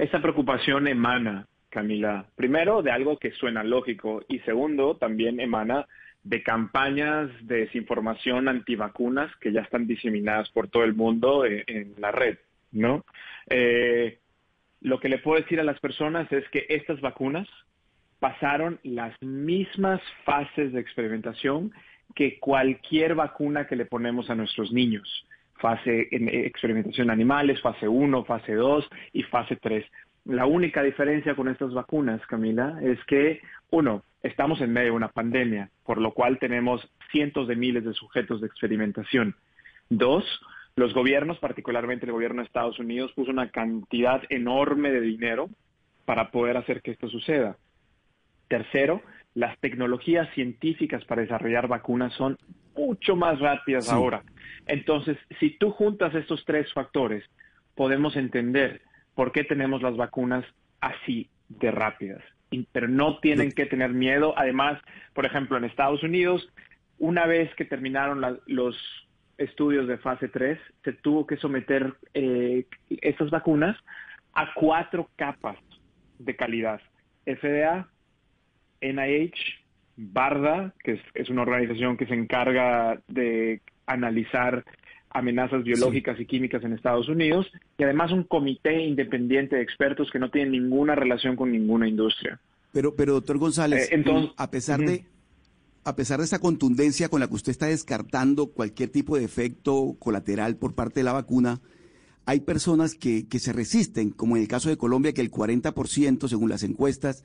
[0.00, 5.86] Esa preocupación emana, Camila, primero de algo que suena lógico y segundo también emana
[6.22, 12.12] de campañas de desinformación antivacunas que ya están diseminadas por todo el mundo en, la
[12.12, 12.38] red,
[12.72, 13.04] ¿no?
[13.50, 14.20] Eh,
[14.80, 17.46] lo que le puedo decir a las personas es que estas vacunas
[18.20, 21.72] pasaron las mismas fases de experimentación
[22.14, 25.26] que cualquier vacuna que le ponemos a nuestros niños
[25.60, 29.84] fase en experimentación en animales, fase 1, fase 2 y fase 3.
[30.26, 35.08] La única diferencia con estas vacunas, Camila, es que, uno, estamos en medio de una
[35.08, 39.34] pandemia, por lo cual tenemos cientos de miles de sujetos de experimentación.
[39.88, 40.24] Dos,
[40.76, 45.48] los gobiernos, particularmente el gobierno de Estados Unidos, puso una cantidad enorme de dinero
[46.04, 47.56] para poder hacer que esto suceda.
[48.48, 49.02] Tercero,
[49.34, 52.36] las tecnologías científicas para desarrollar vacunas son
[52.86, 54.22] mucho más rápidas ahora.
[54.66, 57.24] Entonces, si tú juntas estos tres factores,
[57.74, 58.82] podemos entender
[59.14, 60.44] por qué tenemos las vacunas
[60.80, 62.22] así de rápidas.
[62.72, 64.34] Pero no tienen que tener miedo.
[64.36, 64.80] Además,
[65.14, 66.48] por ejemplo, en Estados Unidos,
[66.98, 68.76] una vez que terminaron los
[69.38, 72.66] estudios de fase 3, se tuvo que someter eh,
[73.00, 73.76] estas vacunas
[74.34, 75.56] a cuatro capas
[76.18, 76.80] de calidad.
[77.24, 77.88] FDA,
[78.80, 79.59] NIH,
[80.00, 84.64] BARDA, que es, una organización que se encarga de analizar
[85.10, 90.18] amenazas biológicas y químicas en Estados Unidos y además un comité independiente de expertos que
[90.18, 92.40] no tienen ninguna relación con ninguna industria.
[92.72, 95.04] Pero, pero doctor González, Eh, entonces- a pesar de
[95.82, 99.96] a pesar de esa contundencia con la que usted está descartando cualquier tipo de efecto
[99.98, 101.60] colateral por parte de la vacuna,
[102.26, 106.28] hay personas que, que se resisten, como en el caso de Colombia, que el 40%,
[106.28, 107.24] según las encuestas,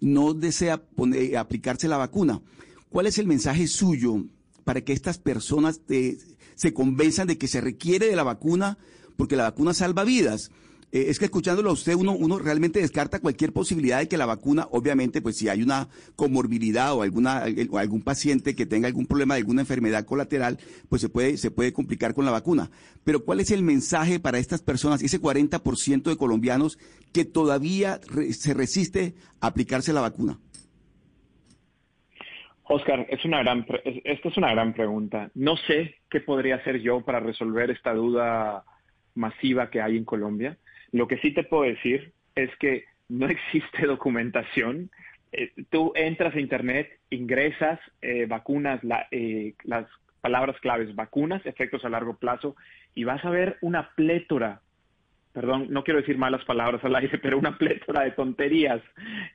[0.00, 2.40] no desea poner- aplicarse la vacuna.
[2.90, 4.24] ¿Cuál es el mensaje suyo
[4.64, 6.18] para que estas personas eh,
[6.54, 8.78] se convenzan de que se requiere de la vacuna
[9.16, 10.50] porque la vacuna salva vidas?
[10.92, 14.24] Eh, es que escuchándolo a usted, uno, uno realmente descarta cualquier posibilidad de que la
[14.24, 19.06] vacuna, obviamente, pues si hay una comorbilidad o alguna o algún paciente que tenga algún
[19.06, 22.70] problema de alguna enfermedad colateral, pues se puede se puede complicar con la vacuna.
[23.04, 26.78] Pero ¿cuál es el mensaje para estas personas, ese 40% de colombianos
[27.12, 30.38] que todavía re- se resiste a aplicarse la vacuna?
[32.68, 33.64] Oscar, es una gran,
[34.04, 35.30] esta es una gran pregunta.
[35.34, 38.64] No sé qué podría hacer yo para resolver esta duda
[39.14, 40.58] masiva que hay en Colombia.
[40.96, 44.90] Lo que sí te puedo decir es que no existe documentación.
[45.32, 49.86] Eh, tú entras a Internet, ingresas eh, vacunas, la- eh, las
[50.22, 52.56] palabras claves, vacunas, efectos a largo plazo,
[52.94, 54.60] y vas a ver una plétora
[55.32, 58.80] perdón, no quiero decir malas palabras al aire, pero una plétora de tonterías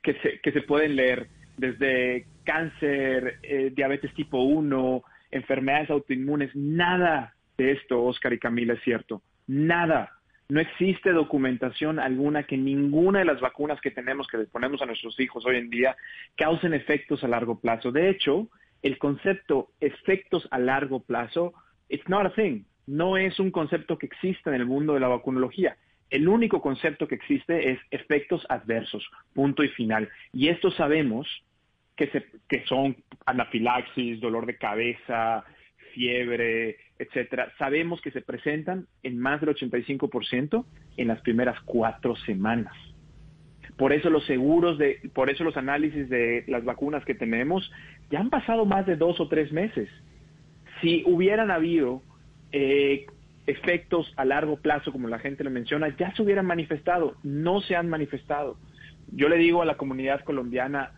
[0.02, 7.36] que se, que se pueden leer, desde cáncer, eh, diabetes tipo 1, enfermedades autoinmunes, nada
[7.56, 10.10] de esto, Oscar y Camila, es cierto, nada.
[10.52, 14.84] No existe documentación alguna que ninguna de las vacunas que tenemos, que les ponemos a
[14.84, 15.96] nuestros hijos hoy en día,
[16.36, 17.90] causen efectos a largo plazo.
[17.90, 18.48] De hecho,
[18.82, 21.54] el concepto efectos a largo plazo,
[21.88, 22.64] it's not a thing.
[22.86, 25.78] No es un concepto que exista en el mundo de la vacunología.
[26.10, 30.10] El único concepto que existe es efectos adversos, punto y final.
[30.34, 31.26] Y esto sabemos
[31.96, 35.46] que, se, que son anafilaxis, dolor de cabeza,
[35.94, 37.52] fiebre, etcétera.
[37.58, 40.64] Sabemos que se presentan en más del 85%
[40.96, 42.74] en las primeras cuatro semanas.
[43.76, 47.70] Por eso los seguros de, por eso los análisis de las vacunas que tenemos
[48.10, 49.88] ya han pasado más de dos o tres meses.
[50.80, 52.02] Si hubieran habido
[52.52, 53.06] eh,
[53.46, 57.74] efectos a largo plazo, como la gente le menciona, ya se hubieran manifestado, no se
[57.74, 58.56] han manifestado.
[59.10, 60.92] Yo le digo a la comunidad colombiana,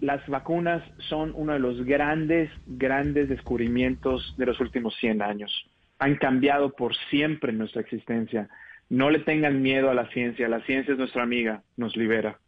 [0.00, 5.66] las vacunas son uno de los grandes, grandes descubrimientos de los últimos 100 años.
[5.98, 8.48] Han cambiado por siempre nuestra existencia.
[8.88, 12.38] No le tengan miedo a la ciencia, la ciencia es nuestra amiga, nos libera.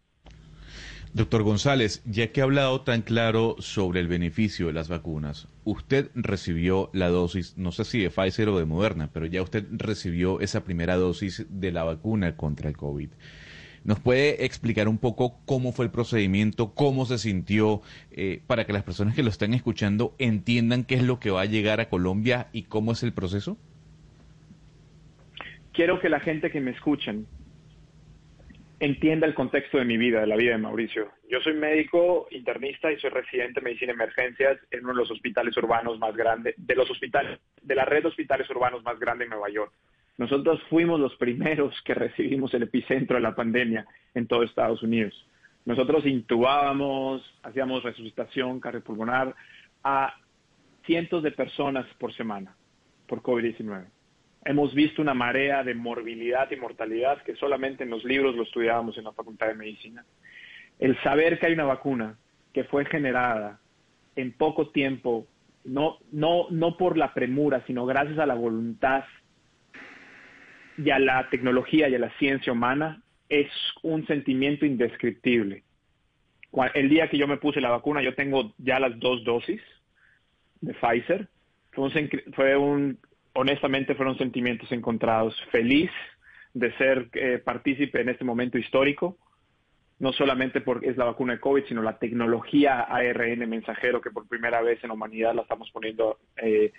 [1.12, 6.08] Doctor González, ya que ha hablado tan claro sobre el beneficio de las vacunas, usted
[6.14, 10.38] recibió la dosis, no sé si de Pfizer o de Moderna, pero ya usted recibió
[10.38, 13.10] esa primera dosis de la vacuna contra el COVID.
[13.82, 18.72] ¿Nos puede explicar un poco cómo fue el procedimiento, cómo se sintió, eh, para que
[18.72, 21.88] las personas que lo están escuchando entiendan qué es lo que va a llegar a
[21.88, 23.56] Colombia y cómo es el proceso?
[25.72, 27.26] Quiero que la gente que me escuchen
[28.80, 31.12] entienda el contexto de mi vida, de la vida de Mauricio.
[31.30, 35.56] Yo soy médico internista y soy residente de medicina emergencias en uno de los hospitales
[35.58, 39.30] urbanos más grandes, de los hospitales, de la red de hospitales urbanos más grande en
[39.30, 39.72] Nueva York.
[40.20, 45.14] Nosotros fuimos los primeros que recibimos el epicentro de la pandemia en todo Estados Unidos.
[45.64, 49.34] Nosotros intubábamos, hacíamos resucitación cardiopulmonar
[49.82, 50.14] a
[50.84, 52.54] cientos de personas por semana
[53.06, 53.86] por COVID-19
[54.44, 58.96] hemos visto una marea de morbilidad y mortalidad que solamente en los libros lo estudiábamos
[58.98, 60.04] en la Facultad de Medicina.
[60.78, 62.18] El saber que hay una vacuna
[62.52, 63.60] que fue generada
[64.16, 65.26] en poco tiempo,
[65.64, 69.04] no, no, no por la premura, sino gracias a la voluntad
[70.76, 73.48] y a la tecnología y a la ciencia humana, es
[73.82, 75.62] un sentimiento indescriptible.
[76.74, 79.60] El día que yo me puse la vacuna, yo tengo ya las dos dosis
[80.60, 81.28] de Pfizer.
[81.72, 82.98] Fue un, fue un
[83.34, 85.36] honestamente fueron sentimientos encontrados.
[85.50, 85.90] Feliz
[86.54, 89.16] de ser eh, partícipe en este momento histórico,
[89.98, 94.26] no solamente porque es la vacuna de COVID, sino la tecnología ARN mensajero que por
[94.26, 96.72] primera vez en la humanidad la estamos poniendo eh,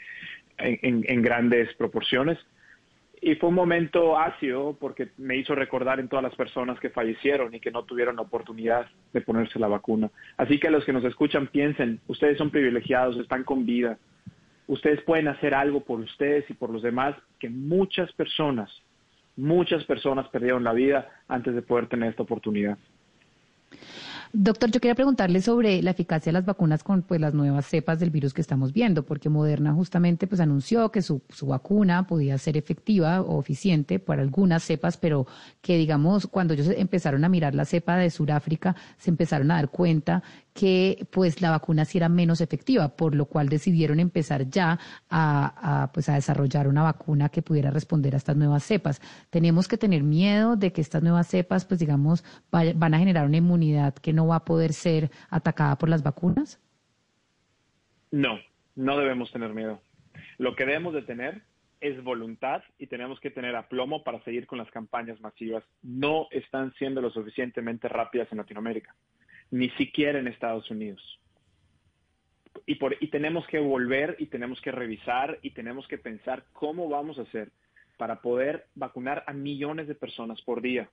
[0.57, 2.37] en, grandes proporciones.
[3.23, 7.53] Y fue un momento ácido porque me hizo recordar en todas las personas que fallecieron
[7.53, 10.09] y que no tuvieron la oportunidad de ponerse la vacuna.
[10.37, 13.99] Así que los que nos escuchan piensen, ustedes son privilegiados, están con vida,
[14.65, 18.71] ustedes pueden hacer algo por ustedes y por los demás que muchas personas,
[19.35, 22.79] muchas personas perdieron la vida antes de poder tener esta oportunidad.
[24.33, 27.99] Doctor, yo quería preguntarle sobre la eficacia de las vacunas con pues las nuevas cepas
[27.99, 32.37] del virus que estamos viendo, porque Moderna justamente pues anunció que su, su vacuna podía
[32.37, 35.27] ser efectiva o eficiente para algunas cepas, pero
[35.61, 39.69] que digamos cuando ellos empezaron a mirar la cepa de Sudáfrica se empezaron a dar
[39.69, 40.23] cuenta
[40.53, 44.79] que pues la vacuna sí era menos efectiva, por lo cual decidieron empezar ya
[45.09, 49.01] a, pues a desarrollar una vacuna que pudiera responder a estas nuevas cepas.
[49.29, 53.37] Tenemos que tener miedo de que estas nuevas cepas, pues digamos, van a generar una
[53.37, 56.59] inmunidad que no va a poder ser atacada por las vacunas.
[58.11, 58.39] No,
[58.75, 59.81] no debemos tener miedo.
[60.37, 61.43] Lo que debemos de tener
[61.79, 65.63] es voluntad y tenemos que tener aplomo para seguir con las campañas masivas.
[65.81, 68.95] No están siendo lo suficientemente rápidas en Latinoamérica
[69.51, 71.19] ni siquiera en Estados Unidos.
[72.65, 76.89] Y, por, y tenemos que volver y tenemos que revisar y tenemos que pensar cómo
[76.89, 77.51] vamos a hacer
[77.97, 80.89] para poder vacunar a millones de personas por día.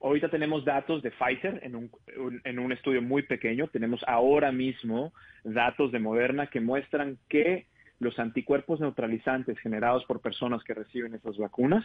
[0.00, 1.90] Ahorita tenemos datos de Pfizer en un,
[2.44, 3.68] en un estudio muy pequeño.
[3.68, 5.12] Tenemos ahora mismo
[5.44, 7.66] datos de Moderna que muestran que
[7.98, 11.84] los anticuerpos neutralizantes generados por personas que reciben esas vacunas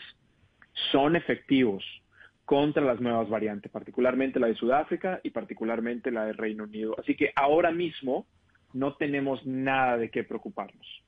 [0.92, 1.84] son efectivos
[2.46, 6.96] contra las nuevas variantes, particularmente la de Sudáfrica y particularmente la de Reino Unido.
[7.00, 8.28] Así que ahora mismo
[8.74, 11.03] no tenemos nada de qué preocuparnos.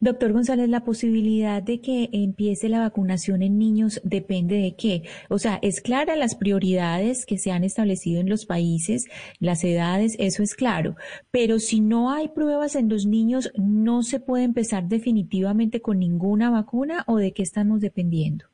[0.00, 5.02] Doctor González, la posibilidad de que empiece la vacunación en niños depende de qué.
[5.28, 9.08] O sea, es clara las prioridades que se han establecido en los países,
[9.40, 10.96] las edades, eso es claro.
[11.30, 16.50] Pero si no hay pruebas en los niños, ¿no se puede empezar definitivamente con ninguna
[16.50, 18.46] vacuna o de qué estamos dependiendo?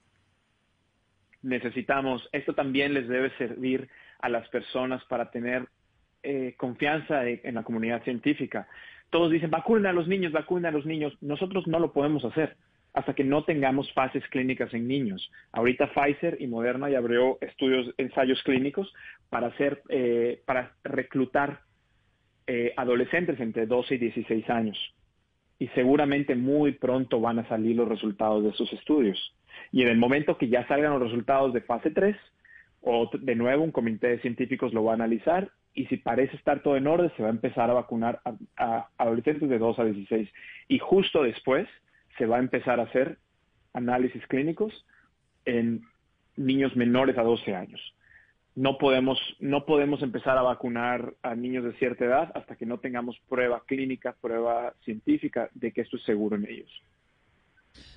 [1.43, 3.89] necesitamos, esto también les debe servir
[4.21, 5.67] a las personas para tener
[6.23, 8.69] eh, confianza en la comunidad científica.
[9.13, 11.13] Todos dicen, vacunen a los niños, vacunen a los niños.
[11.21, 12.57] Nosotros no lo podemos hacer
[12.95, 15.31] hasta que no tengamos fases clínicas en niños.
[15.53, 18.91] Ahorita Pfizer y Moderna ya abrió estudios, ensayos clínicos
[19.29, 21.61] para hacer, eh, para reclutar
[22.47, 24.79] eh, adolescentes entre 12 y 16 años.
[25.59, 29.37] Y seguramente muy pronto van a salir los resultados de esos estudios.
[29.73, 32.17] Y en el momento que ya salgan los resultados de fase 3,
[32.81, 36.63] o de nuevo un comité de científicos lo va a analizar y si parece estar
[36.63, 38.21] todo en orden, se va a empezar a vacunar
[38.57, 40.29] a, adolescentes de 2 a 16.
[40.69, 41.67] Y justo después
[42.19, 43.19] se va a empezar a hacer
[43.73, 44.87] análisis clínicos
[45.45, 45.83] en
[46.37, 47.81] niños menores a 12 años.
[48.55, 52.79] No podemos, no podemos empezar a vacunar a niños de cierta edad hasta que no
[52.79, 56.83] tengamos prueba clínica, prueba científica de que esto es seguro en ellos.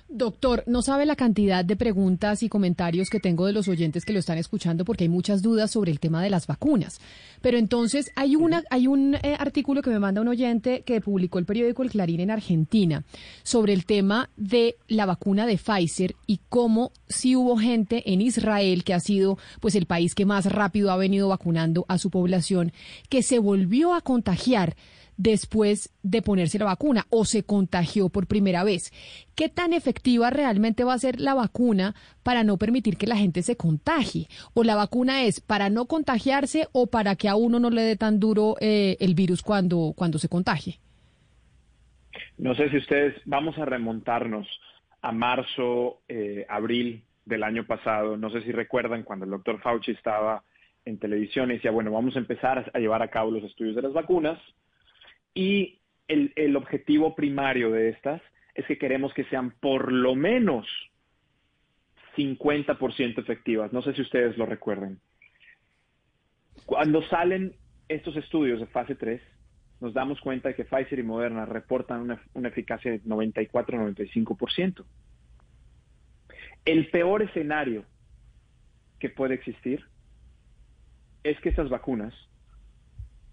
[0.08, 4.12] Doctor, no sabe la cantidad de preguntas y comentarios que tengo de los oyentes que
[4.12, 7.00] lo están escuchando porque hay muchas dudas sobre el tema de las vacunas.
[7.40, 11.40] Pero entonces hay una hay un eh, artículo que me manda un oyente que publicó
[11.40, 13.02] el periódico El Clarín en Argentina
[13.42, 18.84] sobre el tema de la vacuna de Pfizer y cómo si hubo gente en Israel
[18.84, 22.72] que ha sido pues el país que más rápido ha venido vacunando a su población
[23.08, 24.76] que se volvió a contagiar
[25.16, 28.92] después de ponerse la vacuna o se contagió por primera vez.
[29.34, 33.42] ¿Qué tan efectiva realmente va a ser la vacuna para no permitir que la gente
[33.42, 34.28] se contagie?
[34.54, 37.96] ¿O la vacuna es para no contagiarse o para que a uno no le dé
[37.96, 40.78] tan duro eh, el virus cuando, cuando se contagie?
[42.38, 44.46] No sé si ustedes, vamos a remontarnos
[45.02, 48.16] a marzo, eh, abril del año pasado.
[48.16, 50.42] No sé si recuerdan cuando el doctor Fauci estaba
[50.84, 53.82] en televisión y decía, bueno, vamos a empezar a llevar a cabo los estudios de
[53.82, 54.38] las vacunas
[55.36, 55.78] y
[56.08, 58.22] el, objetivo primario de estas
[58.54, 60.66] es que queremos que sean por lo menos
[62.16, 63.70] 50% efectivas.
[63.70, 64.98] No sé si ustedes lo recuerden.
[66.64, 67.54] Cuando salen
[67.86, 69.20] estos estudios de fase 3,
[69.80, 74.86] nos damos cuenta de que Pfizer y Moderna reportan una, eficacia de 94-95%.
[76.64, 77.84] El peor escenario
[78.98, 79.84] que puede existir
[81.24, 82.14] es que estas vacunas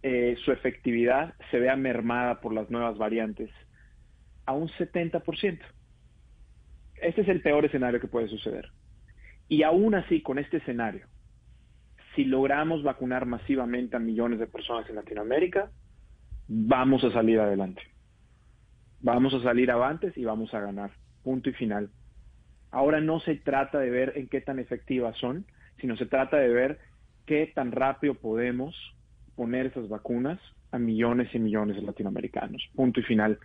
[0.03, 3.49] eh, su efectividad se vea mermada por las nuevas variantes
[4.45, 5.59] a un 70%.
[7.01, 8.69] Este es el peor escenario que puede suceder.
[9.47, 11.07] Y aún así, con este escenario,
[12.15, 15.71] si logramos vacunar masivamente a millones de personas en Latinoamérica,
[16.49, 17.81] vamos a salir adelante.
[18.99, 20.91] Vamos a salir avantes y vamos a ganar.
[21.23, 21.89] Punto y final.
[22.71, 25.45] Ahora no se trata de ver en qué tan efectivas son,
[25.79, 26.79] sino se trata de ver
[27.25, 28.75] qué tan rápido podemos
[29.35, 30.39] poner esas vacunas
[30.71, 32.61] a millones y millones de latinoamericanos.
[32.75, 33.39] Punto y final.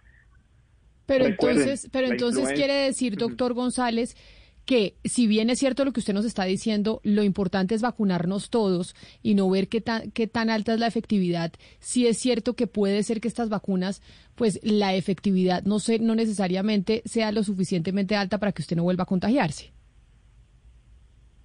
[1.06, 4.14] Pero entonces, pero entonces quiere decir, doctor González,
[4.68, 8.50] que si bien es cierto lo que usted nos está diciendo, lo importante es vacunarnos
[8.50, 11.52] todos y no ver qué tan, qué tan alta es la efectividad.
[11.78, 14.02] Sí es cierto que puede ser que estas vacunas,
[14.34, 18.82] pues la efectividad no, sé, no necesariamente sea lo suficientemente alta para que usted no
[18.82, 19.72] vuelva a contagiarse.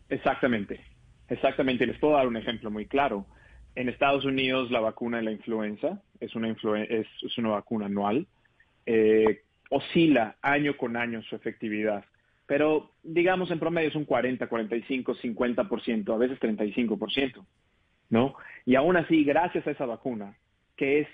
[0.10, 0.82] Exactamente,
[1.30, 1.88] exactamente.
[1.88, 3.26] Les puedo dar un ejemplo muy claro.
[3.76, 6.55] En Estados Unidos la vacuna de la influenza es una,
[6.89, 7.07] es,
[7.38, 8.28] una vacuna anual.
[8.86, 12.05] Eh, oscila año con año su efectividad,
[12.45, 17.43] pero digamos en promedio es un 40, 45, 50%, a veces 35%.
[18.13, 18.36] ¿no?
[18.65, 20.38] Y aún así, gracias a esa vacuna,
[20.78, 21.07] que es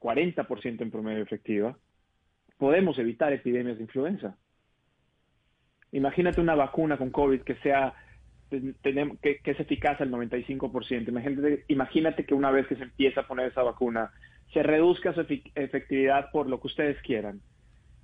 [0.00, 1.76] 40% en promedio efectiva,
[2.58, 4.36] podemos evitar epidemias de influenza.
[5.90, 7.92] Imagínate una vacuna con COVID que sea
[8.50, 11.08] que, que, es eficaz al 95%.
[11.08, 14.10] Imagínate, imagínate que una vez que se empieza a poner esa vacuna,
[14.52, 17.40] se reduzca su efectividad por lo que ustedes quieran,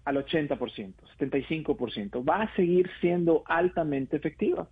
[0.04, 2.28] al 80%, 75%.
[2.28, 4.68] Va a seguir siendo altamente efectiva.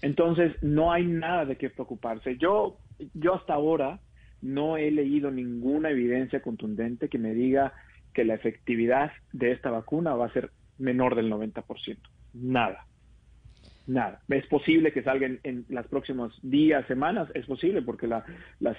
[0.00, 2.36] Entonces, no hay nada de qué preocuparse.
[2.36, 2.78] Yo,
[3.14, 4.00] yo hasta ahora
[4.40, 7.72] no he leído ninguna evidencia contundente que me diga
[8.12, 11.98] que la efectividad de esta vacuna va a ser menor del 90%.
[12.34, 12.86] Nada.
[13.86, 14.22] Nada.
[14.28, 18.24] Es posible que salga en, los próximos días, semanas, es posible porque la,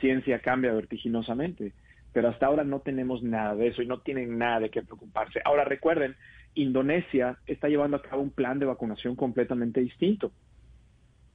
[0.01, 1.73] ciencia cambia vertiginosamente.
[2.11, 5.41] Pero hasta ahora no tenemos nada de eso y no tienen nada de qué preocuparse.
[5.43, 6.15] Ahora recuerden,
[6.55, 10.31] Indonesia está llevando a cabo un plan de vacunación completamente distinto.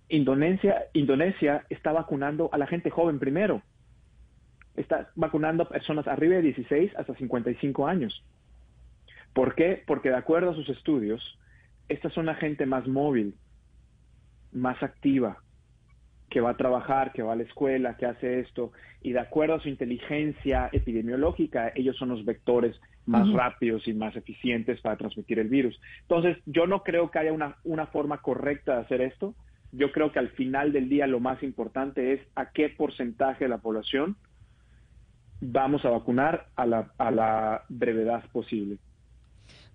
[0.09, 3.63] Indonesia, Indonesia está vacunando a la gente joven primero.
[4.75, 8.25] Está vacunando a personas arriba de 16 hasta 55 años.
[9.35, 9.83] ¿Por qué?
[9.87, 11.39] Porque de acuerdo a sus estudios,
[11.89, 13.35] esta son la gente más móvil,
[14.53, 15.39] más activa,
[16.29, 18.73] que va a trabajar, que va a la escuela, que hace esto,
[19.03, 24.15] y de acuerdo a su inteligencia epidemiológica, ellos son los vectores más rápidos y más
[24.15, 25.81] eficientes para transmitir el virus.
[26.03, 29.35] Entonces, yo no creo que haya una, una forma correcta de hacer esto.
[29.73, 33.49] Yo creo que al final del día lo más importante es a qué porcentaje de
[33.49, 34.17] la población
[35.41, 38.79] vamos a vacunar a la, a la brevedad posible.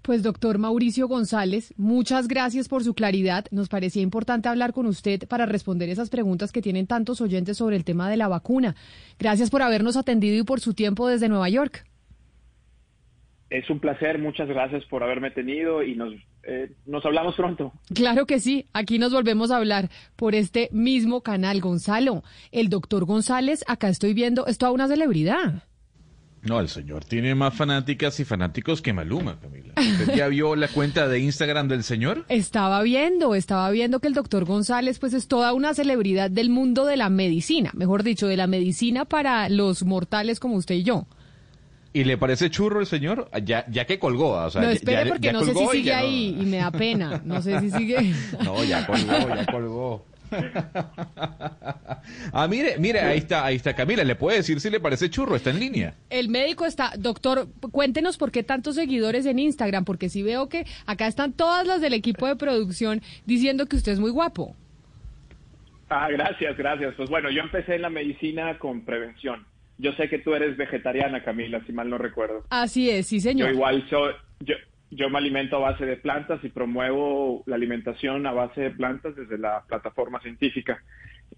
[0.06, 3.46] Pues doctor Mauricio González, muchas gracias por su claridad.
[3.50, 7.76] Nos parecía importante hablar con usted para responder esas preguntas que tienen tantos oyentes sobre
[7.76, 8.76] el tema de la vacuna.
[9.18, 11.86] Gracias por habernos atendido y por su tiempo desde Nueva York.
[13.50, 17.74] Es un placer, muchas gracias por haberme tenido y nos, eh, nos hablamos pronto.
[17.92, 21.62] Claro que sí, aquí nos volvemos a hablar por este mismo canal.
[21.62, 25.64] Gonzalo, el doctor González, acá estoy viendo, es toda una celebridad.
[26.46, 29.74] No, el señor tiene más fanáticas y fanáticos que Maluma, Camila.
[29.78, 32.24] ¿Usted ya vio la cuenta de Instagram del señor?
[32.30, 36.86] Estaba viendo, estaba viendo que el doctor González pues es toda una celebridad del mundo
[36.86, 41.08] de la medicina, mejor dicho, de la medicina para los mortales como usted y yo.
[41.94, 43.30] ¿Y le parece churro el señor?
[43.44, 46.46] Ya, ya que colgó, o sea, No, espere porque no sé si sigue ahí y
[46.46, 48.14] me da pena, no sé si sigue.
[48.44, 50.06] No, ya colgó, ya colgó.
[52.34, 54.04] Ah, mire, mire, ahí está, ahí está Camila.
[54.04, 55.36] ¿Le puede decir si le parece churro?
[55.36, 55.96] Está en línea.
[56.10, 60.66] El médico está, doctor, cuéntenos por qué tantos seguidores en Instagram, porque si veo que
[60.86, 64.56] acá están todas las del equipo de producción diciendo que usted es muy guapo.
[65.90, 66.96] Ah, gracias, gracias.
[66.96, 69.46] Pues bueno, yo empecé en la medicina con prevención.
[69.78, 72.46] Yo sé que tú eres vegetariana, Camila, si mal no recuerdo.
[72.50, 73.50] Así es, sí, señor.
[73.50, 74.56] Yo igual soy, yo,
[74.92, 79.16] yo me alimento a base de plantas y promuevo la alimentación a base de plantas
[79.16, 80.82] desde la plataforma científica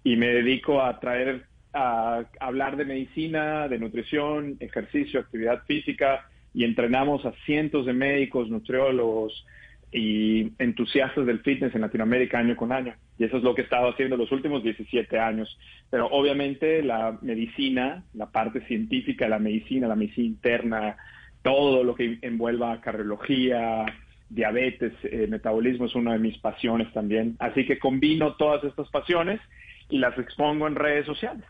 [0.04, 6.64] y me dedico a traer a hablar de medicina, de nutrición, ejercicio, actividad física y
[6.64, 9.46] entrenamos a cientos de médicos, nutriólogos
[9.90, 12.94] y entusiastas del fitness en Latinoamérica año con año.
[13.18, 15.58] Y eso es lo que he estado haciendo los últimos 17 años.
[15.90, 20.96] Pero obviamente la medicina, la parte científica, la medicina, la medicina interna,
[21.42, 23.84] todo lo que envuelva cardiología,
[24.28, 27.36] diabetes, eh, metabolismo es una de mis pasiones también.
[27.38, 29.40] Así que combino todas estas pasiones
[29.88, 31.44] y las expongo en redes sociales.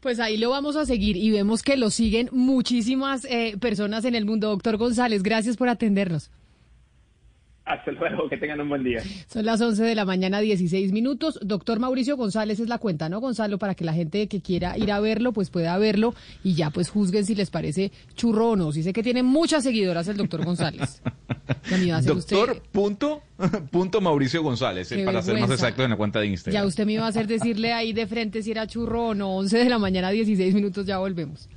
[0.00, 4.14] Pues ahí lo vamos a seguir y vemos que lo siguen muchísimas eh, personas en
[4.14, 4.48] el mundo.
[4.48, 6.30] Doctor González, gracias por atendernos.
[7.66, 9.02] Hasta luego, que tengan un buen día.
[9.26, 11.40] Son las 11 de la mañana, 16 minutos.
[11.42, 13.58] Doctor Mauricio González es la cuenta, ¿no, Gonzalo?
[13.58, 16.14] Para que la gente que quiera ir a verlo, pues pueda verlo
[16.44, 18.70] y ya pues juzguen si les parece churro o no.
[18.70, 21.02] Sí sé que tiene muchas seguidoras el doctor González.
[22.04, 23.22] doctor punto,
[23.72, 26.62] punto Mauricio González, eh, para ser más exacto en la cuenta de Instagram.
[26.62, 29.36] Ya usted me iba a hacer decirle ahí de frente si era churro o no.
[29.38, 31.48] 11 de la mañana, 16 minutos, ya volvemos.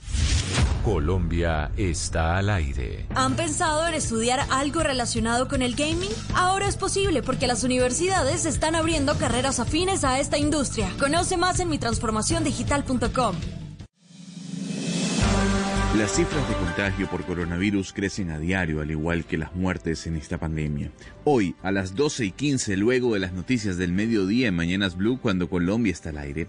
[0.83, 3.05] Colombia está al aire.
[3.13, 6.09] ¿Han pensado en estudiar algo relacionado con el gaming?
[6.33, 10.89] Ahora es posible porque las universidades están abriendo carreras afines a esta industria.
[10.97, 13.35] Conoce más en mitransformaciondigital.com.
[15.97, 20.15] Las cifras de contagio por coronavirus crecen a diario, al igual que las muertes en
[20.15, 20.91] esta pandemia.
[21.25, 25.19] Hoy, a las 12 y 15, luego de las noticias del mediodía en Mañanas Blue,
[25.19, 26.47] cuando Colombia está al aire,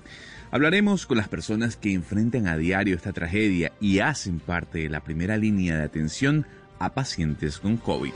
[0.52, 5.00] Hablaremos con las personas que enfrentan a diario esta tragedia y hacen parte de la
[5.00, 6.44] primera línea de atención
[6.80, 8.12] a pacientes con COVID.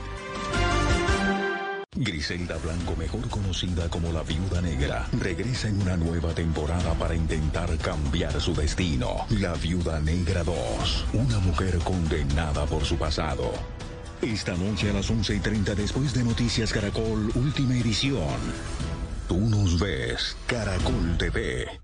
[1.97, 7.79] Griselda Blanco, mejor conocida como la Viuda Negra, regresa en una nueva temporada para intentar
[7.79, 9.27] cambiar su destino.
[9.31, 13.53] La Viuda Negra 2, una mujer condenada por su pasado.
[14.21, 18.41] Esta noche a las 11 y 30 después de Noticias Caracol, última edición.
[19.29, 21.84] Tú nos ves, Caracol TV.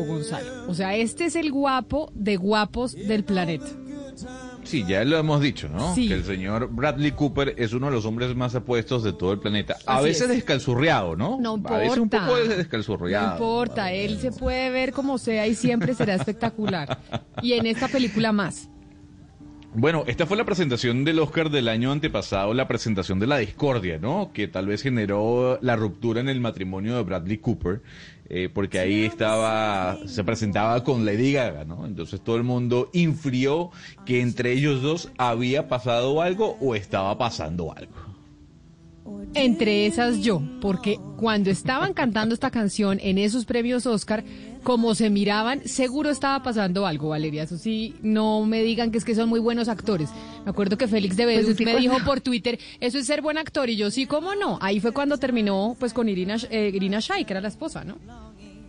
[0.00, 0.64] Guapo, Gonzalo.
[0.68, 3.66] O sea, este es el guapo de guapos del planeta.
[4.62, 5.94] Sí, ya lo hemos dicho, ¿no?
[5.94, 6.06] Sí.
[6.08, 9.40] Que el señor Bradley Cooper es uno de los hombres más apuestos de todo el
[9.40, 9.76] planeta.
[9.86, 10.28] A Así veces es.
[10.28, 11.38] descalzurriado, ¿no?
[11.40, 12.26] No A veces un importa.
[12.26, 16.98] poco de No importa, él se puede ver como sea y siempre será espectacular.
[17.42, 18.68] Y en esta película más.
[19.72, 23.98] Bueno, esta fue la presentación del Oscar del año antepasado, la presentación de la discordia,
[23.98, 24.32] ¿no?
[24.32, 27.80] Que tal vez generó la ruptura en el matrimonio de Bradley Cooper,
[28.28, 31.86] eh, porque ahí estaba, se presentaba con Lady Gaga, ¿no?
[31.86, 33.70] Entonces todo el mundo infirió
[34.04, 38.10] que entre ellos dos había pasado algo o estaba pasando algo.
[39.34, 44.24] Entre esas yo, porque cuando estaban cantando esta canción en esos premios Oscar,
[44.62, 47.42] como se miraban, seguro estaba pasando algo, Valeria.
[47.44, 50.10] Eso sí, no me digan que es que son muy buenos actores.
[50.44, 53.22] Me acuerdo que Félix de Pues Bedus me cuando- dijo por Twitter, eso es ser
[53.22, 54.58] buen actor, y yo sí, ¿cómo no?
[54.60, 57.96] Ahí fue cuando terminó pues con Irina, eh, Irina Shayk, que era la esposa, ¿no?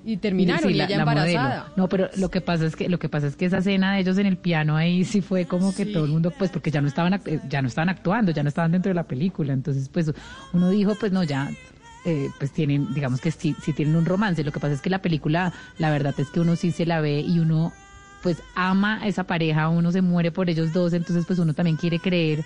[0.04, 1.26] Y terminaron, Sí, y la- ella la modelo.
[1.28, 1.74] embarazada.
[1.76, 4.00] No, pero lo que pasa es que lo que pasa es que esa escena de
[4.02, 6.82] ellos en el piano ahí sí fue como que todo el mundo pues porque ya
[6.82, 9.90] no estaban eh, ya no estaban actuando, ya no estaban dentro de la película, entonces
[9.90, 10.12] pues
[10.54, 11.52] uno dijo pues no ya
[12.06, 14.44] eh, pues tienen digamos que sí sí tienen un romance.
[14.44, 17.02] Lo que pasa es que la película la verdad es que uno sí se la
[17.02, 17.72] ve y uno
[18.24, 21.76] pues ama a esa pareja, uno se muere por ellos dos, entonces pues uno también
[21.78, 22.44] quiere creer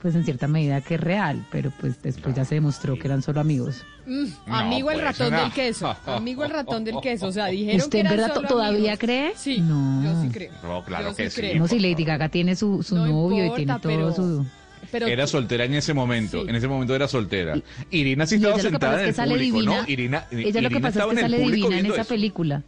[0.00, 3.22] pues en cierta medida que es real, pero pues después ya se demostró que eran
[3.22, 3.84] solo amigos.
[4.06, 5.40] Mm, No, amigo el pues, ratón no.
[5.40, 8.34] del queso, amigo el ratón del queso, o sea, dijeron ¿Usted que en eran verdad
[8.34, 8.98] solo to- todavía amigos.
[8.98, 9.32] cree?
[9.34, 10.02] Sí, No.
[10.04, 10.52] yo sí creo.
[10.62, 11.58] No, claro Yo que sí creo.
[11.58, 14.46] No, si Lady Gaga tiene su, su No novio y tiene todo pero- su...
[14.90, 16.48] Pero era soltera en ese momento, Sí.
[16.48, 17.54] en ese momento era soltera.
[17.90, 19.82] Irina sí estaba sentada en el público, divina.
[19.82, 19.88] ¿no?
[19.88, 22.08] Irina, ella lo que pasa es que sale divina en esa eso.
[22.08, 22.62] película.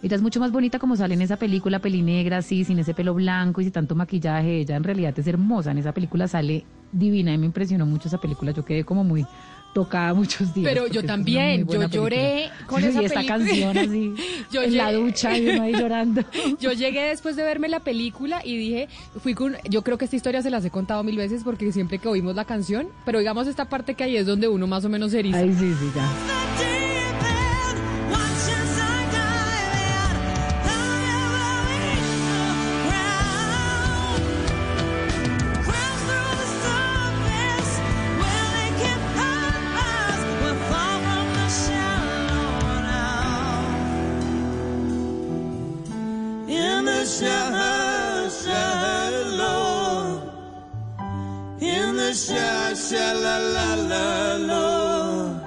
[0.00, 3.14] Ella es mucho más bonita como sale en esa película, pelinegra, así, sin ese pelo
[3.14, 4.60] blanco y sin tanto maquillaje.
[4.60, 5.72] Ella en realidad es hermosa.
[5.72, 8.52] En esa película sale divina y me impresionó mucho esa película.
[8.52, 9.26] Yo quedé como muy
[9.72, 10.68] tocada muchos días.
[10.72, 12.16] Pero yo también, yo lloré
[12.50, 12.66] película.
[12.66, 13.38] con y esa esta película.
[13.38, 14.14] canción así,
[14.50, 16.22] Yo en la llegué- ducha y uno ahí llorando.
[16.60, 18.88] Yo llegué después de verme la película y dije,
[19.22, 21.98] fui con, yo creo que esta historia se las he contado mil veces porque siempre
[21.98, 24.88] que oímos la canción, pero digamos esta parte que ahí es donde uno más o
[24.88, 25.38] menos se eriza.
[25.38, 26.77] Ay, sí, sí, ya.
[52.88, 55.40] Shallow, shallow,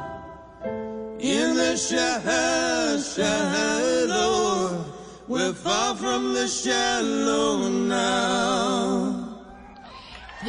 [1.19, 4.85] in the shallow, shallow,
[5.27, 9.27] we're far from the shallow now.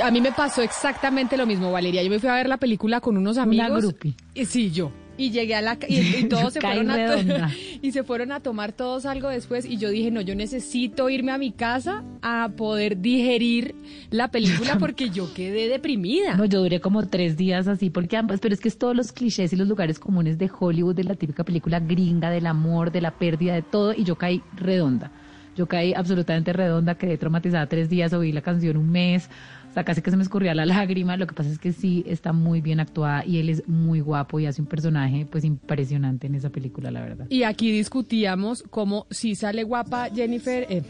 [0.03, 2.03] A mí me pasó exactamente lo mismo, Valeria.
[2.03, 3.83] Yo me fui a ver la película con unos amigos.
[3.83, 4.15] groupie.
[4.35, 4.91] Y sí, yo.
[5.17, 7.51] Y llegué a la y, y todos se fueron a
[7.83, 11.33] y se fueron a tomar todos algo después y yo dije, "No, yo necesito irme
[11.33, 13.75] a mi casa a poder digerir
[14.11, 18.41] la película porque yo quedé deprimida." No, yo duré como tres días así, porque ambas,
[18.41, 21.15] pero es que es todos los clichés y los lugares comunes de Hollywood, de la
[21.15, 25.11] típica película gringa, del amor, de la pérdida, de todo, y yo caí redonda.
[25.55, 29.29] Yo caí absolutamente redonda, quedé traumatizada tres días, oí la canción un mes,
[29.73, 31.17] o sea, casi que se me escurría la lágrima.
[31.17, 34.39] Lo que pasa es que sí está muy bien actuada y él es muy guapo
[34.39, 37.27] y hace un personaje pues impresionante en esa película, la verdad.
[37.31, 40.83] Y aquí discutíamos cómo si sale guapa Jennifer eh,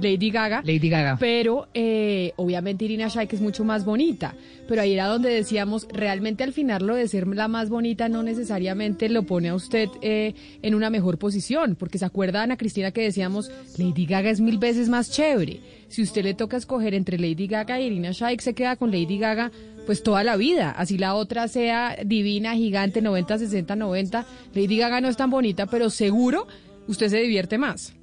[0.00, 0.62] Lady Gaga.
[0.64, 1.16] Lady Gaga.
[1.18, 4.34] Pero eh, obviamente Irina Shayk es mucho más bonita.
[4.68, 8.22] Pero ahí era donde decíamos, realmente al final lo de ser la más bonita no
[8.22, 11.76] necesariamente lo pone a usted eh, en una mejor posición.
[11.76, 15.60] Porque se acuerda Ana Cristina que decíamos, Lady Gaga es mil veces más chévere.
[15.88, 19.18] Si usted le toca escoger entre Lady Gaga y Irina Shayk, se queda con Lady
[19.18, 19.50] Gaga
[19.86, 20.72] pues toda la vida.
[20.72, 24.26] Así la otra sea divina, gigante, 90, 60, 90.
[24.54, 26.46] Lady Gaga no es tan bonita, pero seguro
[26.88, 27.95] usted se divierte más.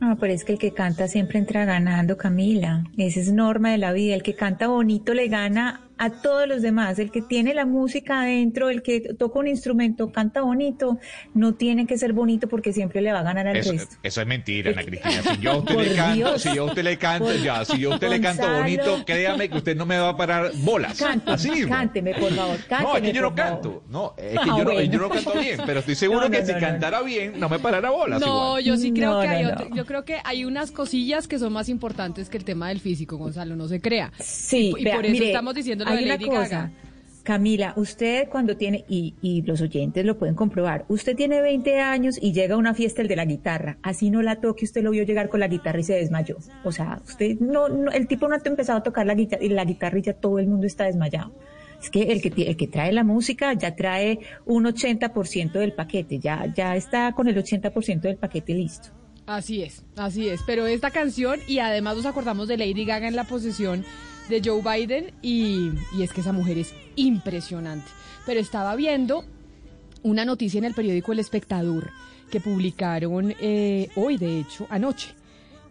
[0.00, 2.84] No, pero es que el que canta siempre entra ganando, Camila.
[2.98, 4.14] Esa es norma de la vida.
[4.14, 6.98] El que canta bonito le gana a todos los demás.
[6.98, 10.98] El que tiene la música adentro, el que toca un instrumento, canta bonito,
[11.34, 13.96] no tiene que ser bonito porque siempre le va a ganar al Eso, resto.
[14.02, 15.22] eso es mentira, Ana Cristina.
[15.22, 16.42] Si yo a usted le canto, Dios.
[16.42, 19.02] si yo a usted le canto, Por- ya, si yo a usted le canto bonito,
[19.06, 20.98] créame que usted no me va a parar bolas.
[20.98, 21.68] Cánteme, Así mismo.
[21.74, 23.82] cánteme, por favor, No, cánteme, es que yo no canto.
[23.88, 24.92] No, es que Ah, yo, no, bueno.
[24.92, 27.40] yo no canto bien, pero estoy seguro No, no, que no, si no, cantara bien,
[27.40, 28.20] no me parara bolas.
[28.20, 28.64] No, igual.
[28.64, 29.50] yo sí creo No, que no, hay no.
[29.52, 32.80] otro- yo creo que hay unas cosillas que son más importantes que el tema del
[32.80, 34.12] físico, Gonzalo, no se crea.
[34.18, 36.48] Sí, y, y vea, por eso mire, estamos diciendo hay de una cosa.
[36.48, 36.70] Gaga.
[37.22, 42.16] Camila, usted cuando tiene, y, y los oyentes lo pueden comprobar, usted tiene 20 años
[42.22, 44.92] y llega a una fiesta el de la guitarra, así no la toque, usted lo
[44.92, 46.36] vio llegar con la guitarra y se desmayó.
[46.62, 49.64] O sea, usted no, no- el tipo no ha empezado a tocar la guitarra, la
[49.64, 51.32] guitarra y ya todo el mundo está desmayado.
[51.82, 56.20] Es que el que, el que trae la música ya trae un 80% del paquete,
[56.20, 58.90] ya, ya está con el 80% del paquete listo.
[59.26, 60.40] Así es, así es.
[60.46, 63.84] Pero esta canción, y además nos acordamos de Lady Gaga en la posesión
[64.28, 67.88] de Joe Biden, y, y es que esa mujer es impresionante.
[68.24, 69.24] Pero estaba viendo
[70.02, 71.90] una noticia en el periódico El Espectador
[72.30, 75.15] que publicaron eh, hoy, de hecho, anoche.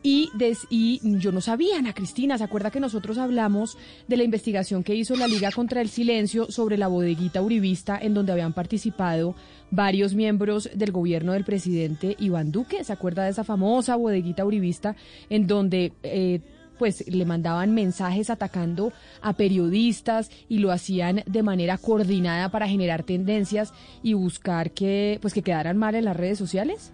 [0.07, 3.75] Y, des- y yo no sabía, Ana Cristina, ¿se acuerda que nosotros hablamos
[4.07, 8.13] de la investigación que hizo la Liga contra el Silencio sobre la bodeguita uribista en
[8.13, 9.33] donde habían participado
[9.71, 12.83] varios miembros del gobierno del presidente Iván Duque?
[12.83, 14.95] ¿Se acuerda de esa famosa bodeguita uribista
[15.29, 15.93] en donde...
[16.03, 16.41] eh,
[16.77, 18.91] pues le mandaban mensajes atacando
[19.21, 25.33] a periodistas y lo hacían de manera coordinada para generar tendencias y buscar que pues
[25.33, 26.91] que quedaran mal en las redes sociales.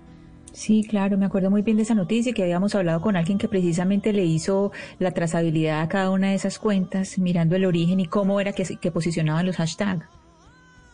[0.53, 3.47] Sí, claro, me acuerdo muy bien de esa noticia que habíamos hablado con alguien que
[3.47, 8.05] precisamente le hizo la trazabilidad a cada una de esas cuentas, mirando el origen y
[8.05, 10.05] cómo era que, que posicionaban los hashtags.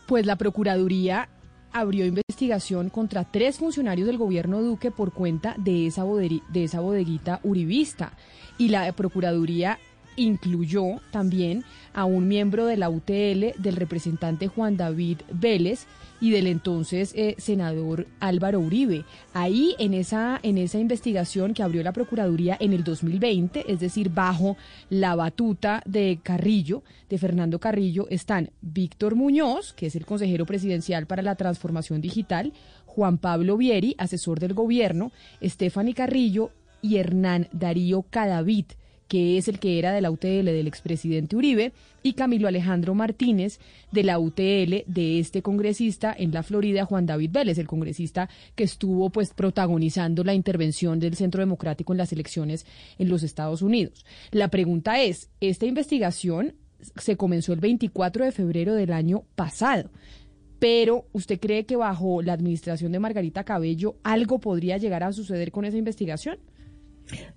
[0.05, 1.27] Pues la Procuraduría
[1.73, 6.79] abrió investigación contra tres funcionarios del gobierno Duque por cuenta de esa, boderi- de esa
[6.79, 8.13] bodeguita uribista.
[8.59, 9.79] Y la Procuraduría
[10.15, 15.87] incluyó también a un miembro de la UTL, del representante Juan David Vélez
[16.20, 19.05] y del entonces eh, senador Álvaro Uribe.
[19.34, 24.09] Ahí en esa, en esa investigación que abrió la Procuraduría en el 2020, es decir,
[24.09, 24.57] bajo
[24.89, 31.05] la batuta de Carrillo, de Fernando Carrillo, están Víctor Muñoz, que es el consejero presidencial
[31.05, 32.53] para la transformación digital,
[32.86, 35.11] Juan Pablo Vieri, asesor del gobierno,
[35.43, 36.51] Stephanie Carrillo
[36.82, 38.65] y Hernán Darío Cadavid
[39.07, 43.59] que es el que era de la UTL del expresidente Uribe, y Camilo Alejandro Martínez
[43.91, 48.63] de la UTL de este congresista en la Florida, Juan David Vélez, el congresista que
[48.63, 52.65] estuvo pues protagonizando la intervención del Centro Democrático en las elecciones
[52.97, 54.05] en los Estados Unidos.
[54.31, 56.53] La pregunta es, esta investigación
[56.95, 59.89] se comenzó el 24 de febrero del año pasado.
[60.59, 65.51] Pero, ¿usted cree que bajo la administración de Margarita Cabello algo podría llegar a suceder
[65.51, 66.39] con esa investigación?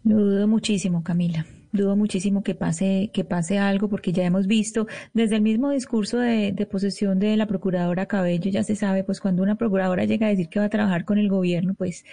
[0.04, 1.46] Lo dudo muchísimo, Camila.
[1.72, 6.18] Dudo muchísimo que pase, que pase algo, porque ya hemos visto desde el mismo discurso
[6.18, 10.30] de, posesión de la procuradora Cabello, ya se sabe, pues cuando una procuradora llega a
[10.30, 12.04] decir que va a trabajar con el gobierno, pues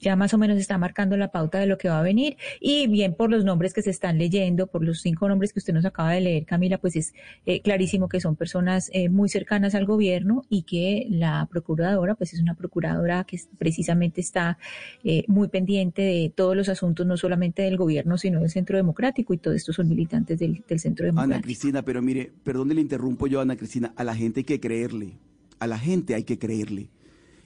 [0.00, 2.36] ya más o menos está marcando la pauta de lo que va a venir.
[2.60, 5.72] Y bien por los nombres que se están leyendo, por los cinco nombres que usted
[5.72, 7.14] nos acaba de leer, Camila, pues es
[7.46, 12.34] eh, clarísimo que son personas eh, muy cercanas al gobierno y que la procuradora, pues
[12.34, 14.58] es una procuradora que precisamente está
[15.04, 19.03] eh, muy pendiente de todos los asuntos, no solamente del gobierno, sino del Centro Democrático,
[19.16, 21.44] y todos estos son militantes del, del Centro Ana Democrático.
[21.44, 25.18] Cristina, pero mire, perdón le interrumpo yo, Ana Cristina, a la gente hay que creerle,
[25.58, 26.90] a la gente hay que creerle.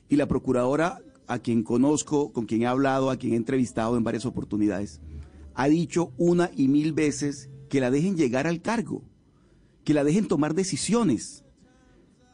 [0.08, 4.04] Y la procuradora, a quien conozco, con quien he hablado, a quien he entrevistado en
[4.04, 5.00] varias oportunidades,
[5.54, 9.02] ha dicho una y mil veces que la dejen llegar al cargo,
[9.84, 11.44] que la dejen tomar decisiones.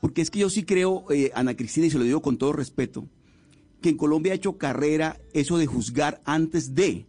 [0.01, 2.53] Porque es que yo sí creo, eh, Ana Cristina, y se lo digo con todo
[2.53, 3.09] respeto,
[3.81, 7.07] que en Colombia ha hecho carrera eso de juzgar antes de.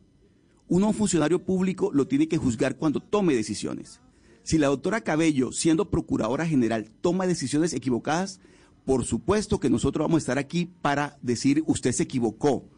[0.68, 4.02] Uno, un funcionario público, lo tiene que juzgar cuando tome decisiones.
[4.44, 8.40] Si la doctora Cabello, siendo procuradora general, toma decisiones equivocadas,
[8.86, 12.70] por supuesto que nosotros vamos a estar aquí para decir usted se equivocó,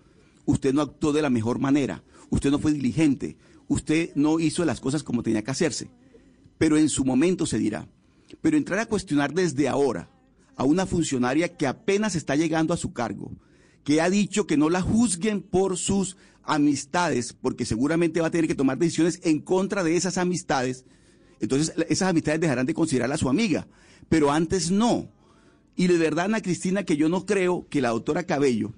[0.46, 4.80] usted no actuó de la mejor manera, usted no fue diligente, usted no hizo las
[4.80, 5.90] cosas como tenía que hacerse.
[6.58, 7.88] Pero en su momento se dirá.
[8.42, 10.10] Pero entrar a cuestionar desde ahora
[10.56, 13.32] a una funcionaria que apenas está llegando a su cargo,
[13.84, 16.18] que ha dicho que no la juzguen por sus
[16.48, 20.86] amistades, porque seguramente va a tener que tomar decisiones en contra de esas amistades,
[21.40, 23.68] entonces esas amistades dejarán de considerarla su amiga,
[24.10, 25.10] pero antes no.
[25.76, 28.74] Y de verdad, Ana Cristina, que yo no creo que la doctora Cabello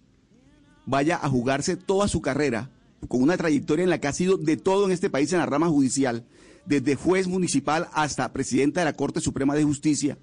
[0.85, 2.71] vaya a jugarse toda su carrera
[3.07, 5.45] con una trayectoria en la que ha sido de todo en este país en la
[5.45, 6.25] rama judicial,
[6.65, 10.17] desde juez municipal hasta presidenta de la Corte Suprema de Justicia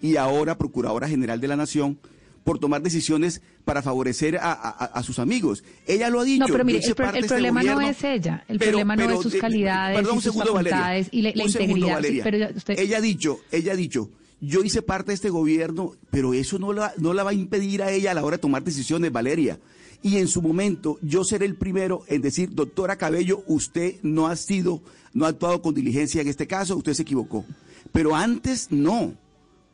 [0.00, 1.98] y ahora Procuradora General de la Nación,
[2.50, 5.62] por tomar decisiones para favorecer a, a- a sus amigos.
[5.86, 6.44] Ella lo ha dicho.
[6.48, 9.14] No, pero mire, el, pro- este problema no es ella, el pero- problema no pero,
[9.18, 11.06] es sus calidades perdón, y sus segundo, Valeria.
[11.12, 11.94] y la, la Un segundo, integridad.
[11.94, 12.24] Valeria.
[12.24, 15.30] Sí, pero ya usted, Ella ha dicho, ella ha dicho, yo hice parte de este
[15.30, 18.36] gobierno, pero eso no la, no la va a impedir a ella a la hora
[18.38, 19.60] de tomar decisiones, Valeria.
[20.02, 24.34] Y en su momento yo seré el primero en decir, doctora Cabello, usted no ha
[24.34, 24.82] sido,
[25.14, 27.44] no ha actuado con diligencia en este caso, usted se equivocó.
[27.92, 29.14] Pero antes no.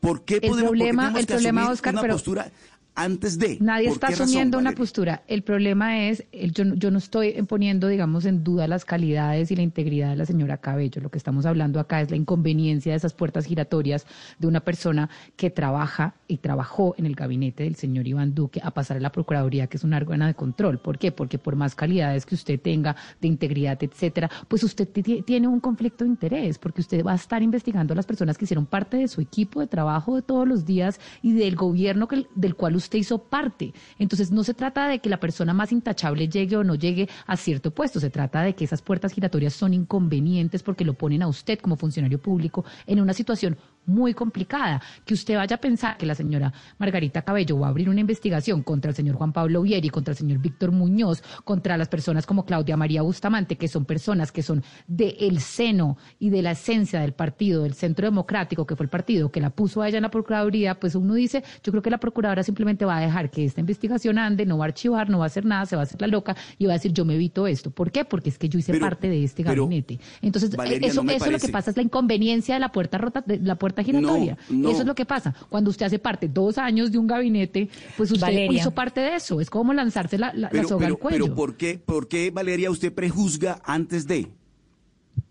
[0.00, 2.50] ¿Por qué El podemos, problema- tenemos el que problema, asumir Oscar, una pero- postura
[2.96, 3.58] antes de?
[3.60, 5.22] Nadie ¿Por está razón, asumiendo una postura.
[5.28, 9.50] El problema es, el- yo, no- yo no estoy poniendo, digamos, en duda las calidades
[9.50, 11.00] y la integridad de la señora Cabello.
[11.02, 14.06] Lo que estamos hablando acá es la inconveniencia de esas puertas giratorias
[14.38, 18.70] de una persona que trabaja y trabajó en el gabinete del señor Iván Duque a
[18.72, 20.78] pasar a la Procuraduría, que es un órgano de control.
[20.78, 21.12] ¿Por qué?
[21.12, 25.60] Porque por más calidades que usted tenga de integridad, etcétera, pues usted ti- tiene un
[25.60, 28.96] conflicto de interés, porque usted va a estar investigando a las personas que hicieron parte
[28.96, 32.74] de su equipo de trabajo de todos los días y del gobierno que- del cual
[32.76, 33.72] usted hizo parte.
[33.98, 37.36] Entonces, no se trata de que la persona más intachable llegue o no llegue a
[37.36, 41.28] cierto puesto, se trata de que esas puertas giratorias son inconvenientes porque lo ponen a
[41.28, 43.56] usted como funcionario público en una situación
[43.86, 44.82] muy complicada.
[45.04, 48.62] Que usted vaya a pensar que la señora Margarita Cabello va a abrir una investigación
[48.62, 52.44] contra el señor Juan Pablo Vieri, contra el señor Víctor Muñoz, contra las personas como
[52.44, 57.12] Claudia María Bustamante, que son personas que son del seno y de la esencia del
[57.12, 60.10] partido, del Centro Democrático, que fue el partido que la puso a ella en la
[60.10, 63.60] Procuraduría, pues uno dice, yo creo que la Procuradora simplemente va a dejar que esta
[63.60, 66.00] investigación ande, no va a archivar, no va a hacer nada, se va a hacer
[66.00, 67.70] la loca y va a decir, yo me evito esto.
[67.70, 68.04] ¿Por qué?
[68.04, 69.98] Porque es que yo hice Pero- parte de este gabinete.
[70.22, 72.98] Entonces, Valeria, eso, no eso es lo que pasa, es la inconveniencia de la puerta
[72.98, 74.36] rota, de la puerta giratoria.
[74.50, 74.70] No, no.
[74.70, 75.34] Eso es lo que pasa.
[75.48, 78.58] Cuando usted hace parte dos años de un gabinete, pues usted Valeria.
[78.60, 79.40] hizo parte de eso.
[79.40, 81.24] Es como lanzarse la, la- la Pero, soga pero, al cuello.
[81.24, 84.28] pero ¿por qué, por qué, Valeria, usted prejuzga antes de?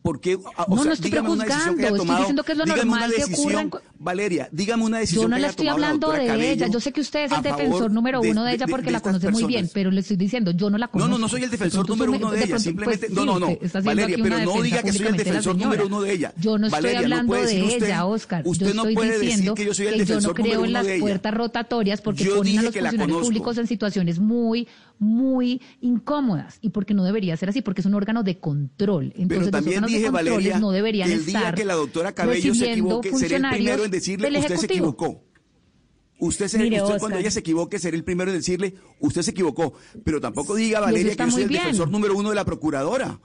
[0.06, 0.38] ¿Por qué?
[0.56, 2.64] Ah, No, sea, no estoy dígame una decisión que haya estoy diciendo que es lo
[2.66, 5.68] dígame una normal que decisión, ocurra Valeria, dígame una decisión Yo no que le estoy
[5.68, 6.68] hablando de Cabello ella.
[6.68, 8.86] Yo sé que usted es el defensor número de- uno de, de- ella de- porque
[8.86, 11.10] de la conoce muy bien, pero le estoy diciendo, yo no la No, conozco.
[11.10, 13.40] no, no soy el De defensor número uno de ella, pronto, simplemente, pues, no, no,
[13.40, 16.34] no, Valeria, pero no diga que soy el de defensor número uno de ella.
[16.38, 18.44] Yo no estoy no hablando de ella, Oscar.
[18.46, 20.34] usted yo no estoy puede decir diciendo que yo soy el que yo no defensor
[20.36, 21.02] creo número en uno las de ella.
[21.02, 24.68] puertas rotatorias porque ponen a los funcionarios públicos en situaciones muy,
[25.00, 29.14] muy incómodas y porque no debería ser así, porque es un órgano de control.
[29.16, 31.56] Entonces, Pero los también órganos de dije, controles Valeria, no deberían que el día estar
[31.56, 34.66] que la doctora Cabello se recibiendo equivoque, seré el funcionarios primero en decirle, usted se
[34.66, 35.24] equivocó.
[36.18, 39.32] Usted, se, Mire, usted cuando ella se equivoque, será el primero en decirle, usted se
[39.32, 39.74] equivocó.
[40.04, 41.62] Pero tampoco diga, Valeria, que yo soy el bien.
[41.62, 43.20] defensor número uno de la procuradora.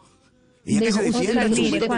[0.67, 1.89] Ella que se defienda, Oscar,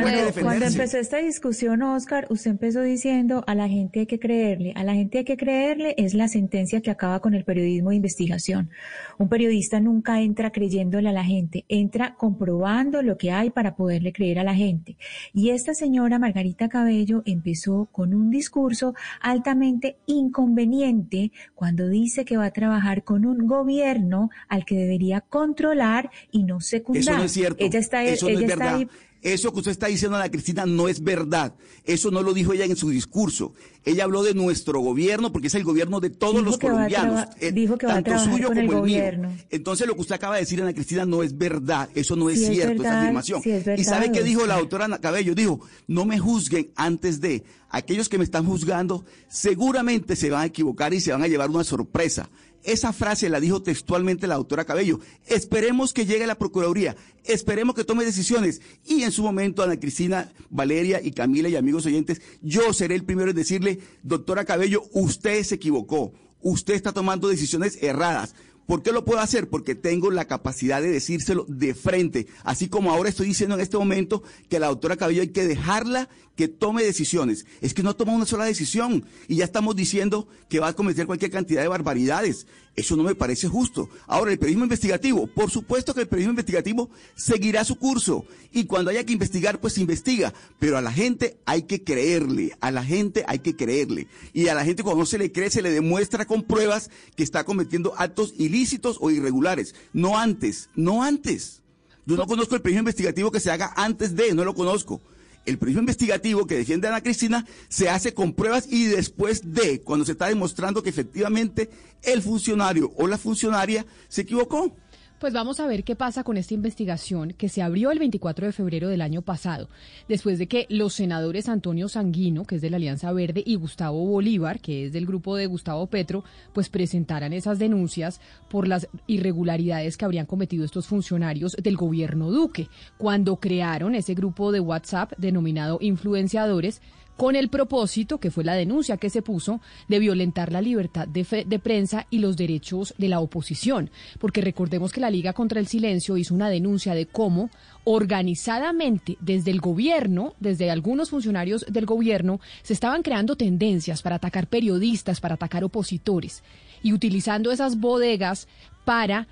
[0.42, 4.72] cuando, empezó esta discusión, Oscar, usted empezó diciendo a la gente hay que creerle.
[4.76, 7.96] A la gente hay que creerle es la sentencia que acaba con el periodismo de
[7.96, 8.70] investigación.
[9.18, 14.12] Un periodista nunca entra creyéndole a la gente, entra comprobando lo que hay para poderle
[14.12, 14.96] creer a la gente.
[15.34, 22.46] Y esta señora Margarita Cabello empezó con un discurso altamente inconveniente cuando dice que va
[22.46, 27.02] a trabajar con un gobierno al que debería controlar y no secundar.
[27.02, 27.64] Eso no es cierto.
[27.64, 28.76] Ella está, Eso no ella es verdad.
[28.76, 28.88] ahí
[29.22, 31.54] Eso que usted está diciendo, Ana Cristina, no es verdad.
[31.84, 33.54] Eso no lo dijo ella en su discurso.
[33.84, 37.26] Ella habló de nuestro gobierno porque es el gobierno de todos Dijo los colombianos.
[37.26, 39.30] traba- eh, dijo que va a tanto suyo con como el mío.
[39.50, 41.88] Entonces lo que usted acaba de decir, Ana Cristina, no es verdad.
[41.94, 43.42] Eso no es Sí es cierto, esa afirmación.
[43.42, 45.36] sí es ¿Y sabe qué dijo la doctora Ana Cabello?
[45.36, 47.44] Dijo, no me juzguen antes de.
[47.70, 51.48] Aquellos que me están juzgando seguramente se van a equivocar y se van a llevar
[51.48, 52.28] una sorpresa.
[52.64, 55.00] Esa frase la dijo textualmente la doctora Cabello.
[55.26, 60.32] Esperemos que llegue la Procuraduría, esperemos que tome decisiones y en su momento Ana Cristina,
[60.50, 65.42] Valeria y Camila y amigos oyentes, yo seré el primero en decirle, doctora Cabello, usted
[65.42, 68.34] se equivocó, usted está tomando decisiones erradas.
[68.72, 69.50] ¿Por qué lo puedo hacer?
[69.50, 73.76] Porque tengo la capacidad de decírselo de frente, así como ahora estoy diciendo en este
[73.76, 77.44] momento que la doctora Cabello hay que dejarla que tome decisiones.
[77.60, 81.04] Es que no toma una sola decisión y ya estamos diciendo que va a cometer
[81.04, 82.46] cualquier cantidad de barbaridades.
[82.74, 83.90] Eso no me parece justo.
[84.06, 88.90] Ahora, el periodismo investigativo, por supuesto que el periodismo investigativo seguirá su curso y cuando
[88.90, 90.32] haya que investigar, pues se investiga.
[90.58, 94.08] Pero a la gente hay que creerle, a la gente hay que creerle.
[94.32, 97.22] Y a la gente cuando no se le cree, se le demuestra con pruebas que
[97.22, 99.74] está cometiendo actos ilícitos o irregulares.
[99.92, 101.60] No antes, no antes.
[102.06, 105.02] Yo no conozco el periodismo investigativo que se haga antes de, no lo conozco.
[105.44, 110.04] El periodismo investigativo que defiende Ana Cristina se hace con pruebas y después de, cuando
[110.04, 111.68] se está demostrando que efectivamente
[112.02, 114.76] el funcionario o la funcionaria se equivocó.
[115.22, 118.52] Pues vamos a ver qué pasa con esta investigación que se abrió el 24 de
[118.52, 119.68] febrero del año pasado,
[120.08, 124.04] después de que los senadores Antonio Sanguino, que es de la Alianza Verde, y Gustavo
[124.04, 128.20] Bolívar, que es del grupo de Gustavo Petro, pues presentaran esas denuncias
[128.50, 132.68] por las irregularidades que habrían cometido estos funcionarios del gobierno Duque,
[132.98, 136.82] cuando crearon ese grupo de WhatsApp denominado Influenciadores
[137.16, 141.24] con el propósito, que fue la denuncia que se puso, de violentar la libertad de,
[141.24, 143.90] fe- de prensa y los derechos de la oposición.
[144.18, 147.50] Porque recordemos que la Liga contra el Silencio hizo una denuncia de cómo
[147.84, 154.46] organizadamente desde el gobierno, desde algunos funcionarios del gobierno, se estaban creando tendencias para atacar
[154.46, 156.42] periodistas, para atacar opositores
[156.82, 158.48] y utilizando esas bodegas
[158.84, 159.28] para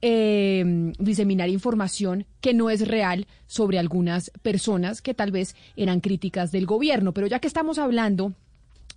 [0.00, 6.52] eh, diseminar información que no es real sobre algunas personas que tal vez eran críticas
[6.52, 7.12] del gobierno.
[7.12, 8.34] Pero ya que estamos hablando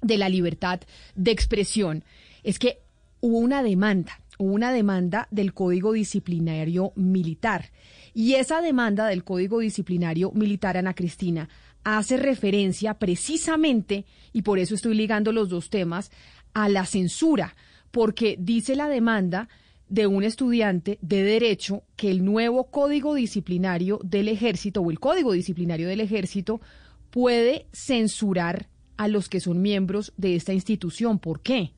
[0.02, 0.82] de la libertad
[1.16, 2.04] de expresión,
[2.44, 2.80] es que
[3.22, 7.72] hubo una demanda, hubo una demanda del Código Disciplinario Militar.
[8.14, 11.50] Y esa demanda del Código Disciplinario Militar, Ana Cristina,
[11.84, 16.12] hace referencia precisamente, y por eso estoy ligando los dos temas,
[16.54, 17.56] a la censura,
[17.92, 19.50] porque dice la demanda
[19.90, 25.34] de un estudiante de derecho que el nuevo código disciplinario del ejército o el código
[25.34, 26.62] disciplinario del ejército
[27.10, 28.68] puede censurar
[28.98, 31.20] a los que son miembros de esta institución.
[31.20, 31.74] ¿Por qué?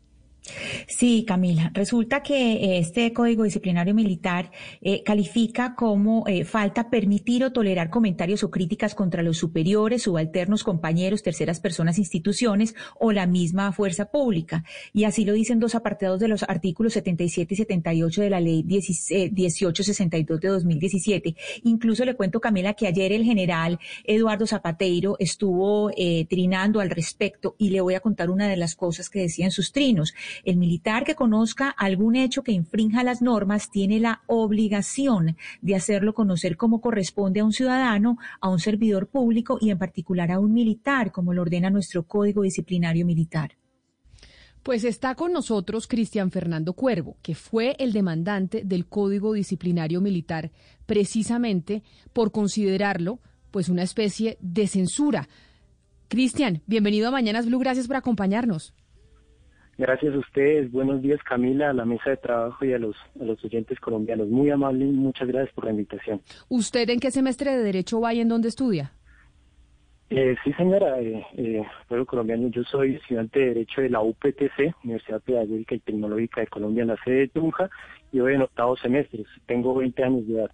[0.87, 1.71] Sí, Camila.
[1.73, 7.89] Resulta que eh, este Código Disciplinario Militar eh, califica como eh, falta permitir o tolerar
[7.89, 14.05] comentarios o críticas contra los superiores, subalternos, compañeros, terceras personas, instituciones o la misma fuerza
[14.05, 14.63] pública.
[14.93, 18.63] Y así lo dicen dos apartados de los artículos 77 y 78 de la Ley
[18.63, 21.35] 10 eh, 1862 de 2017.
[21.63, 25.91] Incluso le cuento, Camila, que ayer el general Eduardo Zapateiro estuvo
[26.29, 29.51] trinando al respecto y le voy a contar una de las cosas que decía en
[29.51, 30.13] sus trinos.
[30.43, 36.13] El militar que conozca algún hecho que infrinja las normas tiene la obligación de hacerlo
[36.13, 40.53] conocer como corresponde a un ciudadano, a un servidor público y en particular a un
[40.53, 43.57] militar, como lo ordena nuestro Código Disciplinario Militar.
[44.63, 50.51] Pues está con nosotros Cristian Fernando Cuervo, que fue el demandante del Código Disciplinario Militar,
[50.85, 51.81] precisamente
[52.13, 53.19] por considerarlo
[53.49, 55.27] pues una especie de censura.
[56.07, 58.73] Cristian, bienvenido a Mañanas Blue, gracias por acompañarnos.
[59.81, 60.71] Gracias a ustedes.
[60.71, 64.27] Buenos días, Camila, a la mesa de trabajo y a los, a los oyentes colombianos.
[64.27, 66.21] Muy amable y muchas gracias por la invitación.
[66.49, 68.91] ¿Usted en qué semestre de Derecho va y en dónde estudia?
[70.11, 74.75] Eh, sí, señora, eh, eh, pueblo colombiano, yo soy estudiante de Derecho de la UPTC,
[74.83, 77.67] Universidad Pedagógica y Tecnológica de Colombia, en la sede de Tunja,
[78.11, 79.23] y voy en octavo semestre.
[79.47, 80.51] Tengo 20 años de edad.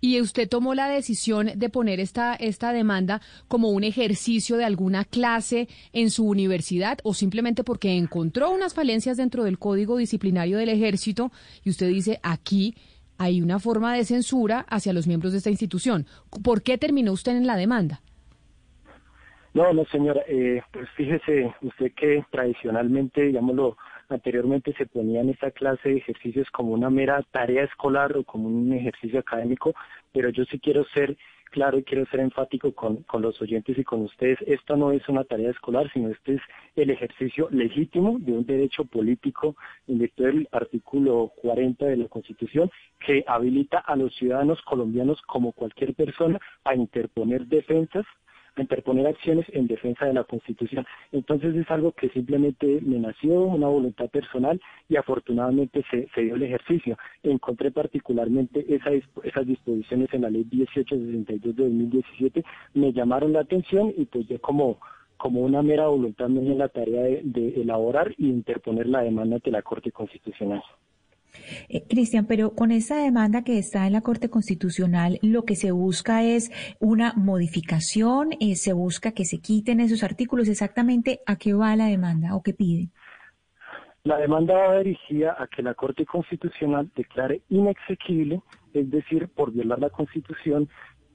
[0.00, 5.04] ¿Y usted tomó la decisión de poner esta, esta demanda como un ejercicio de alguna
[5.04, 10.68] clase en su universidad o simplemente porque encontró unas falencias dentro del código disciplinario del
[10.68, 11.32] ejército
[11.64, 12.74] y usted dice aquí
[13.18, 16.06] hay una forma de censura hacia los miembros de esta institución?
[16.44, 18.00] ¿Por qué terminó usted en la demanda?
[19.54, 23.78] No, no, señora, eh, pues fíjese usted que tradicionalmente, digámoslo,
[24.08, 28.48] anteriormente se ponía en esta clase de ejercicios como una mera tarea escolar o como
[28.48, 29.74] un ejercicio académico,
[30.12, 31.16] pero yo sí quiero ser
[31.50, 34.38] claro y quiero ser enfático con, con los oyentes y con ustedes.
[34.46, 36.42] Esto no es una tarea escolar, sino este es
[36.74, 42.70] el ejercicio legítimo de un derecho político en virtud del artículo 40 de la Constitución
[43.00, 48.04] que habilita a los ciudadanos colombianos como cualquier persona a interponer defensas
[48.62, 50.86] interponer acciones en defensa de la Constitución.
[51.12, 56.36] Entonces es algo que simplemente me nació, una voluntad personal y afortunadamente se, se dio
[56.36, 56.96] el ejercicio.
[57.22, 62.44] Encontré particularmente esas disposiciones en la ley 1862 de 2017,
[62.74, 64.78] me llamaron la atención y pues yo como
[65.16, 69.36] como una mera voluntad di en la tarea de, de elaborar y interponer la demanda
[69.36, 70.62] ante la Corte Constitucional.
[71.68, 75.70] Eh, Cristian, pero con esta demanda que está en la Corte Constitucional, lo que se
[75.70, 80.48] busca es una modificación, eh, se busca que se quiten esos artículos.
[80.48, 82.88] Exactamente a qué va la demanda o qué pide.
[84.04, 88.40] La demanda va dirigida a que la Corte Constitucional declare inexequible,
[88.72, 90.68] es decir, por violar la Constitución,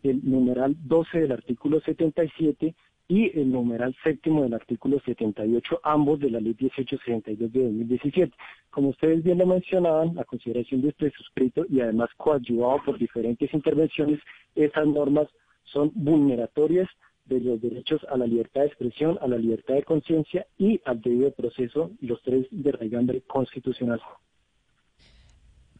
[0.04, 2.76] el numeral 12 del artículo 77
[3.12, 8.34] y el numeral séptimo del artículo 78, ambos de la ley 1862 de 2017.
[8.70, 13.54] Como ustedes bien lo mencionaban, la consideración de este suscrito y además coadyuvado por diferentes
[13.54, 14.22] intervenciones,
[14.56, 15.28] esas normas
[15.66, 16.88] son vulneratorias
[17.26, 21.02] de los derechos a la libertad de expresión, a la libertad de conciencia y al
[21.02, 24.00] debido proceso, los tres de raigambre constitucional.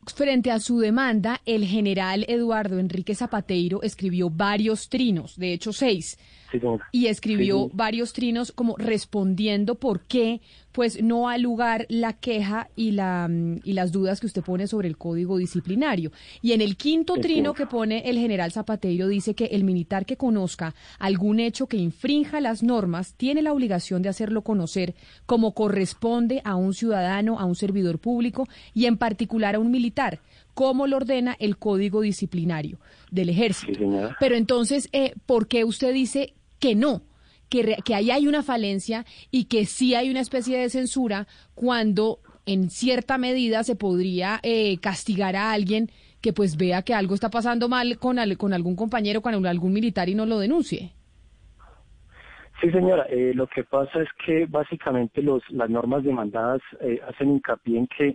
[0.08, 6.18] Frente a su demanda, el general Eduardo Enrique Zapateiro escribió varios trinos, de hecho seis,
[6.52, 6.60] Sí,
[6.92, 7.72] y escribió Sí.
[7.76, 10.42] varios trinos como respondiendo por qué
[10.72, 14.68] pues no ha lugar la queja y la mm, y las dudas que usted pone
[14.68, 16.12] sobre el código disciplinario.
[16.42, 20.18] Y en el quinto trino que pone el general Zapateiro dice que el militar que
[20.18, 24.96] conozca algún hecho que infrinja las normas tiene la obligación de hacerlo conocer
[25.26, 30.20] como corresponde a un ciudadano, a un servidor público y en particular a un militar,
[30.54, 33.80] como lo ordena el código disciplinario del ejército.
[34.20, 37.02] Pero entonces, eh, ¿por qué usted dice que no?
[37.52, 41.28] Que, re- que ahí hay una falencia y que sí hay una especie de censura
[41.54, 45.90] cuando en cierta medida se podría eh, castigar a alguien
[46.22, 49.74] que pues vea que algo está pasando mal con, al- con algún compañero, con algún
[49.74, 50.94] militar y no lo denuncie.
[52.62, 53.06] Sí, señora.
[53.10, 57.88] eh, lo que pasa es que básicamente los, las normas demandadas eh, hacen hincapié en
[57.88, 58.14] que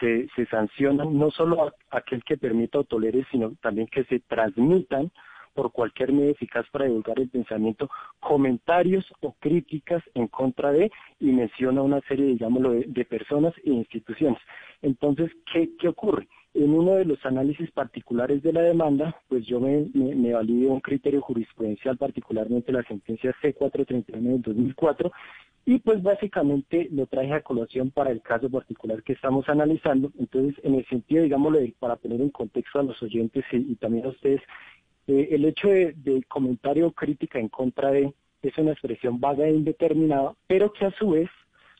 [0.00, 4.20] se, se sancionan no solo a aquel que permita o tolere, sino también que se
[4.20, 5.10] transmitan
[5.58, 7.90] por cualquier medio eficaz para divulgar el pensamiento
[8.20, 10.88] comentarios o críticas en contra de
[11.18, 14.38] y menciona una serie, digámoslo, de, personas e instituciones.
[14.82, 16.28] Entonces, ¿qué, ¿qué ocurre?
[16.54, 20.80] En uno de los análisis particulares de la demanda, pues yo me, me, me un
[20.80, 25.10] criterio jurisprudencial, particularmente la sentencia C439 del 2004,
[25.66, 30.12] y pues básicamente lo traje a colación para el caso particular que estamos analizando.
[30.20, 34.10] Entonces, en el sentido, digámoslo, para poner en contexto a los oyentes y también a
[34.10, 34.40] ustedes,
[35.08, 39.46] eh, el hecho de, de comentario o crítica en contra de es una expresión vaga
[39.48, 41.28] e indeterminada, pero que a su vez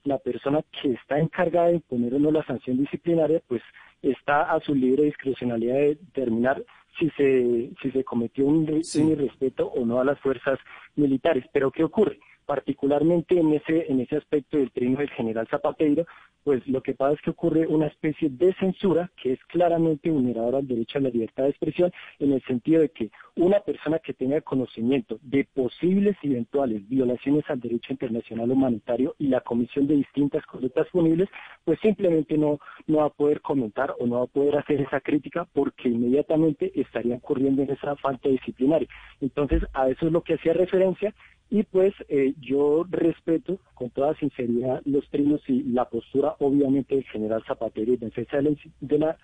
[0.05, 3.62] la persona que está encargada de imponer o no la sanción disciplinaria, pues
[4.03, 6.64] está a su libre discrecionalidad de determinar
[6.99, 10.59] si se, si se cometió un, re- un irrespeto o no a las fuerzas
[10.97, 11.45] militares.
[11.53, 12.18] Pero ¿qué ocurre?
[12.45, 16.07] Particularmente en ese, en ese aspecto del trino del general Zapateiro,
[16.49, 20.57] pues lo que pasa es que ocurre una especie de censura que es claramente vulneradora
[20.57, 24.15] al derecho a la libertad de expresión en el sentido de que una persona que
[24.15, 29.97] tenga conocimiento de posibles y eventuales violaciones al derecho internacional humanitario y la comisión de
[29.97, 31.29] distintas conductas punibles,
[31.67, 35.03] pues simplemente no, no va a poder comentar o no va a poder hacer esa
[35.03, 38.89] crítica porque inmediatamente estaría ocurriendo en esa falta disciplinaria.
[39.21, 41.15] Entonces, a eso es lo que hacía referencia
[41.51, 47.05] y pues eh, yo respeto con toda sinceridad los trinos y la postura obviamente del
[47.05, 49.19] general Zapatero y de la, de la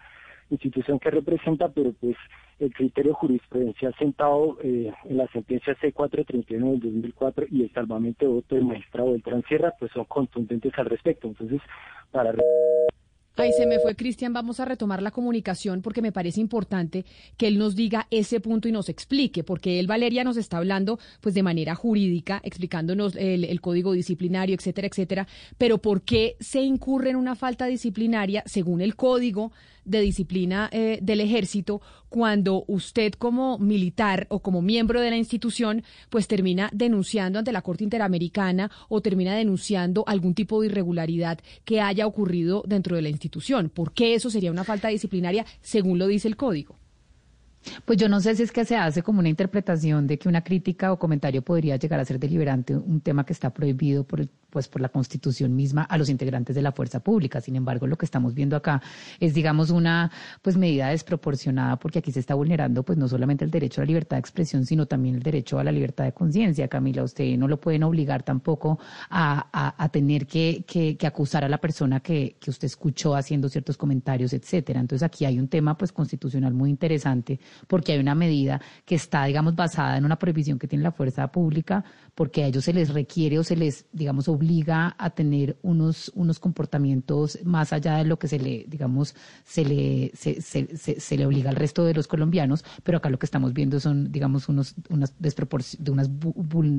[0.50, 2.16] institución que representa, pero pues
[2.60, 8.32] el criterio jurisprudencial sentado eh, en la sentencia C439 del 2004 y el salvamento de
[8.32, 11.28] voto del magistrado Beltrán Sierra pues son contundentes al respecto.
[11.28, 11.60] Entonces,
[12.10, 12.34] para...
[13.36, 17.04] Ahí se me fue Cristian, vamos a retomar la comunicación porque me parece importante
[17.36, 21.00] que él nos diga ese punto y nos explique, porque él, Valeria, nos está hablando
[21.20, 25.26] pues de manera jurídica, explicándonos el, el código disciplinario, etcétera, etcétera,
[25.58, 29.50] pero ¿por qué se incurre en una falta disciplinaria según el código
[29.84, 35.82] de disciplina eh, del ejército cuando usted como militar o como miembro de la institución
[36.10, 41.80] pues termina denunciando ante la Corte Interamericana o termina denunciando algún tipo de irregularidad que
[41.80, 43.68] haya ocurrido dentro de la institución?
[43.68, 46.76] ¿Por qué eso sería una falta disciplinaria según lo dice el código?
[47.86, 50.44] Pues yo no sé si es que se hace como una interpretación de que una
[50.44, 54.28] crítica o comentario podría llegar a ser deliberante, un tema que está prohibido por el-
[54.54, 57.40] pues por la Constitución misma a los integrantes de la fuerza pública.
[57.40, 58.80] Sin embargo, lo que estamos viendo acá
[59.20, 63.50] es, digamos, una pues medida desproporcionada porque aquí se está vulnerando pues no solamente el
[63.50, 66.68] derecho a la libertad de expresión, sino también el derecho a la libertad de conciencia.
[66.68, 68.78] Camila, usted no lo pueden obligar tampoco
[69.10, 73.48] a, a- tener que, que- que acusar a la persona que, que usted escuchó haciendo
[73.48, 74.80] ciertos comentarios, etcétera.
[74.80, 79.24] Entonces aquí hay un tema pues constitucional muy interesante porque hay una medida que está,
[79.24, 81.84] digamos, basada en una prohibición que tiene la fuerza pública
[82.14, 86.38] porque a ellos se les requiere o se les, digamos, obliga a tener unos, unos
[86.38, 91.50] comportamientos más allá de lo que se le, digamos, se le, se, se, le obliga
[91.50, 95.14] al resto de los colombianos, pero acá lo que estamos viendo son, digamos, unos, unas
[95.20, 96.10] de unas,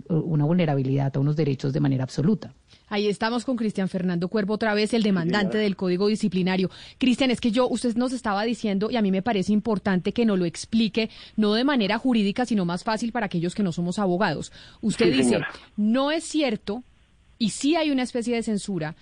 [0.08, 2.54] una vulnerabilidad a unos derechos de manera absoluta.
[2.88, 6.70] Ahí estamos con Cristian Fernando Cuervo otra vez, el demandante del Código Disciplinario.
[6.98, 10.26] Cristian, es que yo, usted nos estaba diciendo, y a mí me parece importante que
[10.26, 13.98] nos lo explique, no de manera jurídica, sino más fácil para aquellos que no somos
[14.00, 14.52] abogados.
[14.82, 15.48] Usted Sí, dice, señora.
[15.78, 16.84] no es cierto,
[17.40, 18.96] y sí hay una especie de censura,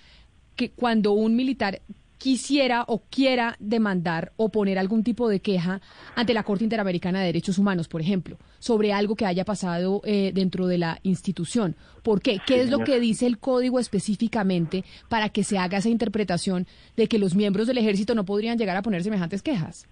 [0.56, 1.82] que cuando un militar
[2.24, 5.82] quisiera o quiera demandar o poner algún tipo de queja
[6.16, 10.32] ante la Corte Interamericana de Derechos Humanos, por ejemplo, sobre algo que haya pasado eh,
[10.32, 11.76] dentro de la institución.
[12.02, 12.38] ¿Por qué?
[12.46, 16.66] ¿Qué es lo que dice el código específicamente para que se haga esa interpretación
[16.96, 19.86] de que los miembros del ejército no podrían llegar a poner semejantes quejas?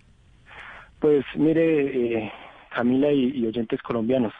[1.00, 2.32] Pues mire, eh,
[2.74, 4.32] Camila y, y oyentes colombianos,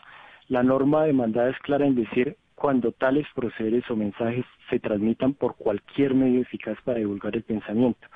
[0.48, 5.56] la norma demandada es clara en decir cuando tales procederes o mensajes se transmitan por
[5.56, 8.06] cualquier medio eficaz para divulgar el pensamiento.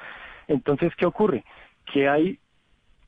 [0.47, 1.44] Entonces, ¿qué ocurre?
[1.93, 2.39] Que hay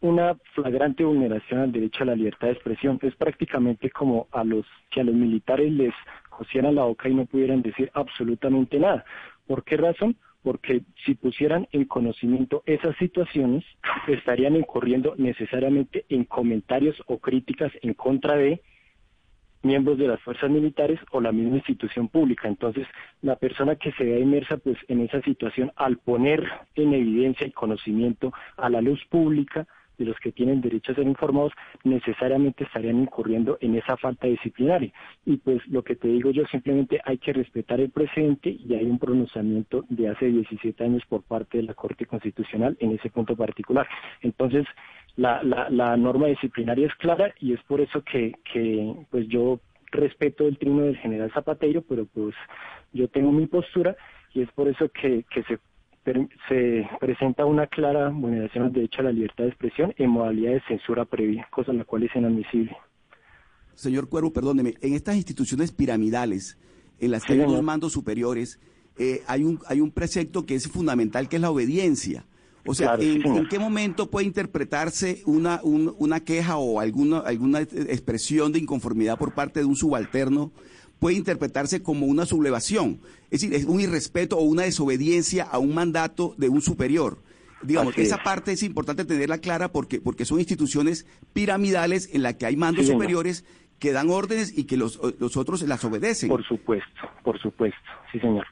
[0.01, 2.99] una flagrante vulneración al derecho a la libertad de expresión.
[3.03, 5.95] Es prácticamente como a los que a los militares les
[6.29, 9.05] cosieran la boca y no pudieran decir absolutamente nada.
[9.47, 10.17] ¿Por qué razón?
[10.43, 13.65] Porque si pusieran en conocimiento esas situaciones,
[14.09, 18.61] estarían incurriendo necesariamente en comentarios o críticas en contra de
[19.63, 22.49] miembros de las fuerzas militares o la misma institución pública.
[22.49, 22.87] Entonces,
[23.23, 26.45] la persona que se vea inmersa pues en esa situación al poner
[26.75, 29.67] en evidencia y conocimiento a la luz pública
[29.99, 31.53] de los que tienen derecho a ser informados,
[31.85, 34.93] necesariamente estarían incurriendo en esa falta disciplinaria.
[35.27, 38.85] Y pues lo que te digo yo, simplemente hay que respetar el precedente y hay
[38.85, 43.37] un pronunciamiento de hace 17 años por parte de la Corte Constitucional en ese punto
[43.37, 43.87] particular.
[44.23, 44.65] Entonces,
[45.17, 49.61] la, la, la norma disciplinaria es clara y es por eso que, que pues yo
[49.91, 52.35] respeto el trino del general Zapatero, pero pues
[52.93, 53.97] yo tengo mi postura
[54.35, 55.59] y es por eso que, que se,
[56.49, 60.63] se presenta una clara vulneración del derecho a la libertad de expresión en modalidad de
[60.69, 62.77] censura previa, cosa la cual es inadmisible.
[63.75, 66.59] Señor Cuervo, perdóneme, en estas instituciones piramidales,
[66.99, 68.59] en las que hay unos mandos superiores,
[68.99, 72.27] eh, hay, un, hay un precepto que es fundamental, que es la obediencia.
[72.67, 77.61] O sea, ¿en, ¿en, qué momento puede interpretarse una, un, una queja o alguna, alguna
[77.61, 80.53] expresión de inconformidad por parte de un subalterno?
[80.99, 83.01] Puede interpretarse como una sublevación,
[83.31, 87.19] es decir, es un irrespeto o una desobediencia a un mandato de un superior.
[87.63, 88.23] Digamos, Así esa es.
[88.23, 92.87] parte es importante tenerla clara porque, porque son instituciones piramidales en las que hay mandos
[92.87, 93.45] Sí, superiores
[93.79, 96.29] que dan órdenes y que los, los otros las obedecen.
[96.29, 97.79] Por supuesto, por supuesto,
[98.13, 98.47] sí señor.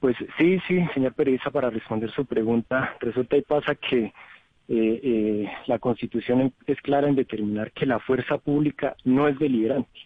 [0.00, 4.12] Pues sí, sí, señor Pereza, para responder su pregunta, resulta y pasa que eh,
[4.68, 9.98] eh, la Constitución es clara en determinar que la fuerza pública no es deliberante.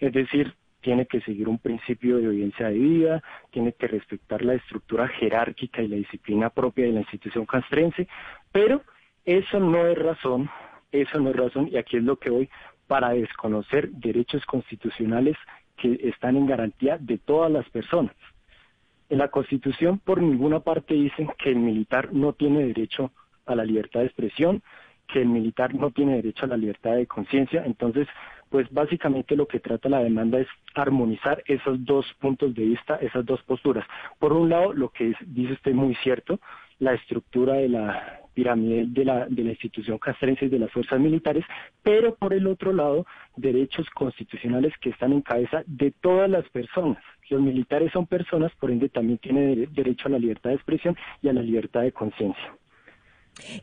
[0.00, 0.54] Es decir,
[0.84, 5.88] tiene que seguir un principio de obediencia debida, tiene que respetar la estructura jerárquica y
[5.88, 8.06] la disciplina propia de la institución castrense,
[8.52, 8.82] pero
[9.24, 10.50] eso no es razón,
[10.92, 12.50] eso no es razón, y aquí es lo que voy,
[12.86, 15.36] para desconocer derechos constitucionales
[15.78, 18.14] que están en garantía de todas las personas.
[19.08, 23.10] En la Constitución por ninguna parte dicen que el militar no tiene derecho
[23.46, 24.62] a la libertad de expresión,
[25.08, 27.64] que el militar no tiene derecho a la libertad de conciencia.
[27.64, 28.06] Entonces,
[28.50, 33.24] pues básicamente lo que trata la demanda es armonizar esos dos puntos de vista, esas
[33.24, 33.86] dos posturas.
[34.18, 36.40] Por un lado, lo que es- dice usted muy cierto,
[36.78, 40.98] la estructura de la pirámide de la, de la institución castrense y de las fuerzas
[40.98, 41.44] militares,
[41.84, 43.06] pero por el otro lado,
[43.36, 46.98] derechos constitucionales que están en cabeza de todas las personas.
[47.30, 50.96] Los militares son personas, por ende también tienen dere- derecho a la libertad de expresión
[51.22, 52.54] y a la libertad de conciencia.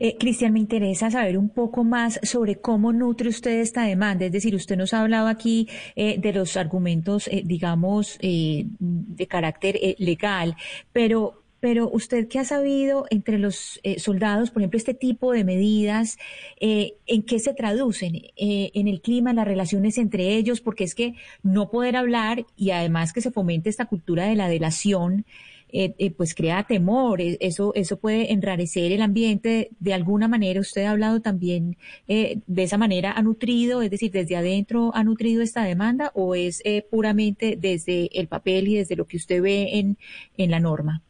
[0.00, 4.26] Eh, Cristian, me interesa saber un poco más sobre cómo nutre usted esta demanda.
[4.26, 9.26] Es decir, usted nos ha hablado aquí eh, de los argumentos, eh, digamos, eh, de
[9.26, 10.56] carácter eh, legal,
[10.92, 15.44] pero pero usted qué ha sabido entre los eh, soldados, por ejemplo, este tipo de
[15.44, 16.18] medidas,
[16.58, 18.16] eh, ¿en qué se traducen?
[18.16, 20.60] Eh, ¿En el clima, en las relaciones entre ellos?
[20.60, 24.48] Porque es que no poder hablar y además que se fomente esta cultura de la
[24.48, 25.24] delación,
[25.72, 29.70] eh, eh, pues crea temor, eh, eso, eso puede enrarecer el ambiente.
[29.80, 31.76] De alguna manera, usted ha hablado también
[32.08, 36.34] eh, de esa manera, ¿ha nutrido, es decir, desde adentro ha nutrido esta demanda o
[36.34, 39.96] es eh, puramente desde el papel y desde lo que usted ve en,
[40.36, 41.02] en la norma?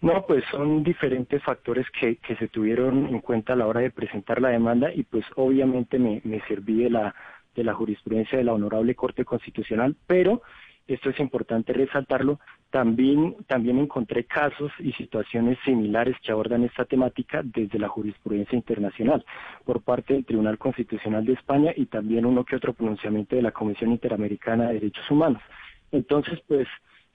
[0.00, 3.90] No, pues son diferentes factores que, que se tuvieron en cuenta a la hora de
[3.90, 7.14] presentar la demanda y pues obviamente me, me serví de la,
[7.54, 10.42] de la jurisprudencia de la Honorable Corte Constitucional, pero
[10.86, 12.38] esto es importante resaltarlo,
[12.70, 19.24] también, también encontré casos y situaciones similares que abordan esta temática desde la jurisprudencia internacional
[19.64, 23.52] por parte del Tribunal Constitucional de España y también uno que otro pronunciamiento de la
[23.52, 25.42] Comisión Interamericana de Derechos Humanos.
[25.90, 26.68] Entonces, pues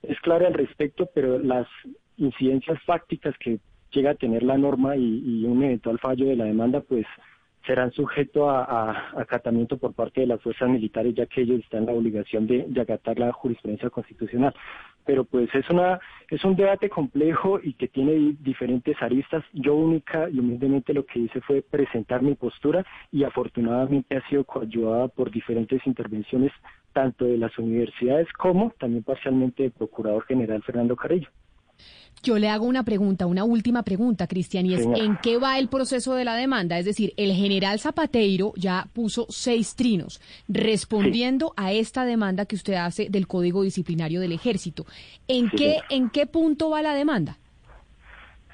[0.04, 1.68] es claro al respecto, pero las
[2.18, 3.60] incidencias fácticas que
[3.92, 7.06] llega a tener la norma y, y un eventual fallo de la demanda, pues
[7.66, 11.86] serán sujetos a, acatamiento por parte de las fuerzas militares, ya que ellos están en
[11.88, 14.54] la obligación de, acatar la jurisprudencia constitucional.
[15.06, 19.44] Pero pues es una es un debate complejo y que tiene di- diferentes aristas.
[19.54, 24.44] Yo única y humildemente lo que hice fue presentar mi postura y afortunadamente ha sido
[24.44, 26.52] coayudada por diferentes intervenciones
[26.94, 31.30] tanto de las universidades como también parcialmente del Procurador General Fernando Carrillo.
[32.24, 35.04] Yo le hago una pregunta, una última pregunta, Cristian, y es Señora.
[35.04, 36.78] ¿en qué va el proceso de la demanda?
[36.78, 42.76] Es decir, el general Zapateiro ya puso seis trinos respondiendo a esta demanda que usted
[42.76, 44.86] hace del Código Disciplinario del Ejército.
[45.28, 45.88] ¿En Sí, qué señora.
[45.90, 47.38] en qué punto va la demanda?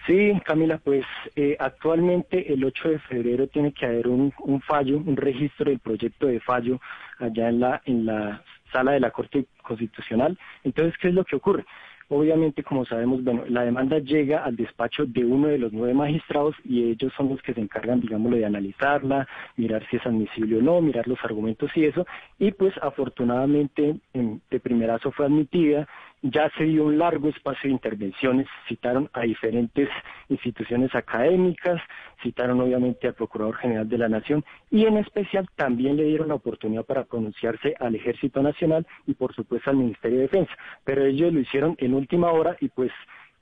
[0.06, 1.06] Sí, Camila, pues
[1.36, 5.80] eh, actualmente el 8 de febrero tiene que haber un, un fallo, un registro del
[5.80, 6.80] proyecto de fallo
[7.20, 8.42] allá en la, en la
[8.72, 10.40] sala de la Corte Constitucional.
[10.64, 11.66] Entonces, ¿qué es lo que ocurre?
[12.10, 16.56] Obviamente, como sabemos, bueno, la demanda llega al despacho de uno de los nueve magistrados
[16.64, 19.28] y ellos son los que se encargan, digámoslo, de analizarla,
[19.58, 22.06] mirar si es admisible o no, mirar los argumentos y eso.
[22.40, 25.86] Y pues afortunadamente en- de primerazo fue admitida,
[26.22, 29.90] ya se dio un largo espacio de intervenciones, citaron a diferentes
[30.30, 31.82] instituciones académicas,
[32.24, 36.36] citaron obviamente al Procurador General de la Nación y en especial también le dieron la
[36.36, 40.52] oportunidad para pronunciarse al Ejército Nacional y por supuesto al Ministerio de Defensa,
[40.84, 42.92] pero ellos lo hicieron en última hora y pues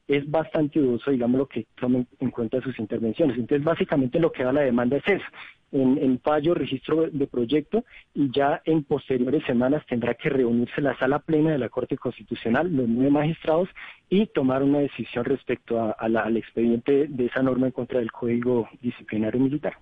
[0.08, 3.38] es bastante dudoso, digamos, lo que tomen en cuenta sus intervenciones.
[3.38, 5.26] Entonces, básicamente lo que da la demanda es eso,
[5.72, 7.84] en, fallo, registro de proyecto,
[8.14, 12.72] y ya en posteriores semanas tendrá que reunirse la sala plena de la Corte Constitucional,
[12.74, 13.68] los nueve magistrados,
[14.10, 18.12] y tomar una decisión respecto a la- al expediente de esa norma en contra del
[18.12, 19.74] Código Disciplinario Militar.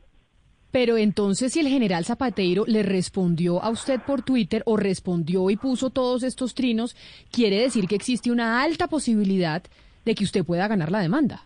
[0.72, 5.58] Pero entonces, si el general Zapateiro le respondió a usted por Twitter o respondió y
[5.58, 6.96] puso todos estos trinos,
[7.32, 9.62] quiere decir que existe una alta posibilidad
[10.06, 11.42] de que usted pueda ganar la demanda.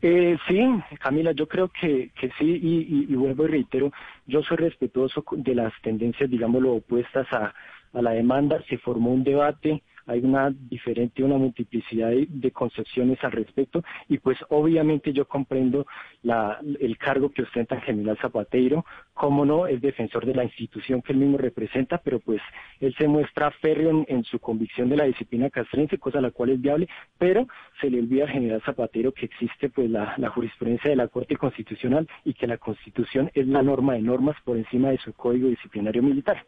[0.00, 0.60] Eh, sí,
[1.00, 3.90] Camila, yo creo que, que sí, y, y- vuelvo y reitero,
[4.26, 7.52] yo soy respetuoso de las tendencias, digámoslo, opuestas a,
[7.92, 8.62] a la demanda.
[8.68, 14.38] Se formó un debate, hay una diferente, una multiplicidad de, concepciones al respecto, y pues
[14.48, 15.86] obviamente yo comprendo
[16.22, 21.02] la, el cargo que ostenta el general Zapateiro, como no, es defensor de la institución
[21.02, 22.40] que él mismo representa, pero pues
[22.80, 26.50] él se muestra férreo en, en su convicción de la disciplina castrense, cosa la cual
[26.50, 27.46] es viable, pero
[27.80, 31.36] se le olvida al general Zapatero que existe pues la, la jurisprudencia de la Corte
[31.36, 35.48] Constitucional y que la Constitución es la norma de normas por encima de su Código
[35.48, 36.44] Disciplinario Militar.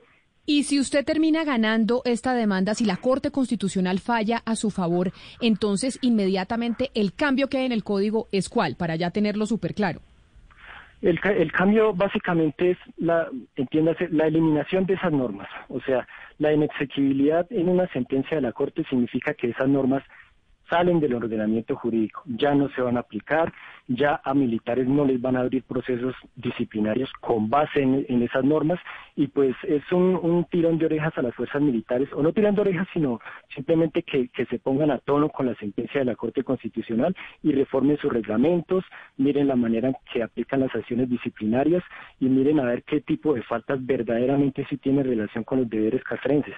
[0.52, 5.12] Y si usted termina ganando esta demanda, si la Corte Constitucional falla a su favor,
[5.40, 9.74] entonces inmediatamente el cambio que hay en el código es cuál, para ya tenerlo súper
[9.74, 10.00] claro.
[11.02, 15.46] El, el cambio básicamente es la, entiéndase, la eliminación de esas normas.
[15.68, 16.08] O sea,
[16.38, 20.02] la inexequibilidad en una sentencia de la Corte significa que esas normas
[20.70, 23.52] salen del ordenamiento jurídico, ya no se van a aplicar,
[23.88, 28.78] ya a militares no les van a abrir procesos disciplinarios con base en, esas normas
[29.16, 32.54] y pues es un, un tirón de orejas a las fuerzas militares, o no tirón
[32.54, 33.20] de orejas, sino
[33.54, 37.52] simplemente que, que se pongan a tono con la sentencia de la Corte Constitucional y
[37.52, 38.84] reformen sus reglamentos,
[39.16, 41.82] miren la manera en que aplican las acciones disciplinarias
[42.20, 46.04] y miren a ver qué tipo de faltas verdaderamente sí tienen relación con los deberes
[46.04, 46.54] castrenses.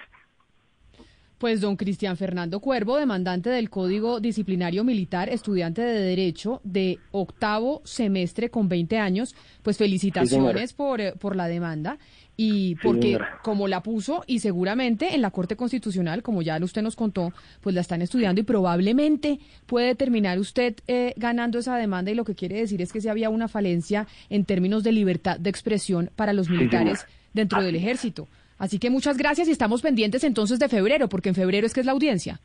[1.43, 7.81] Pues don Cristian Fernando Cuervo, demandante del Código Disciplinario Militar, estudiante de Derecho de octavo
[7.83, 11.97] semestre con 20 años, pues felicitaciones por, eh, por la demanda
[12.37, 16.95] y porque como la puso y seguramente en la Corte Constitucional, como ya usted nos
[16.95, 22.15] contó, pues la están estudiando y probablemente puede terminar usted eh, ganando esa demanda y
[22.15, 25.49] lo que quiere decir es que si había una falencia en términos de libertad de
[25.49, 28.29] expresión para los militares dentro del ejército.
[28.57, 31.79] Así que muchas gracias y estamos pendientes entonces de febrero, porque en febrero es que
[31.79, 32.39] es la audiencia.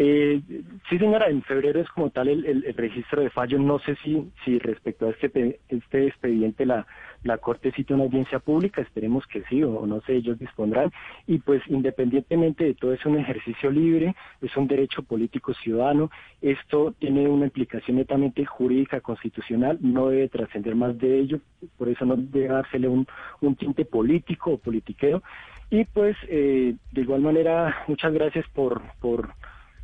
[0.00, 0.40] Eh,
[0.88, 3.58] sí, señora, en febrero es como tal el, registro de fallo.
[3.58, 6.86] No sé si, si respecto a este, este expediente la,
[7.24, 10.92] la Corte cita una audiencia pública, esperemos que sí, o no sé, ellos dispondrán.
[11.26, 16.12] Y pues independientemente de todo, es un ejercicio libre, es un derecho político ciudadano.
[16.40, 21.40] Esto tiene una implicación netamente jurídica, constitucional, no debe trascender más de ello,
[21.76, 23.04] por eso no debe dársele un,
[23.40, 25.24] un tinte político o politiqueo.
[25.70, 29.30] Y pues, eh, de igual manera, muchas gracias por, por,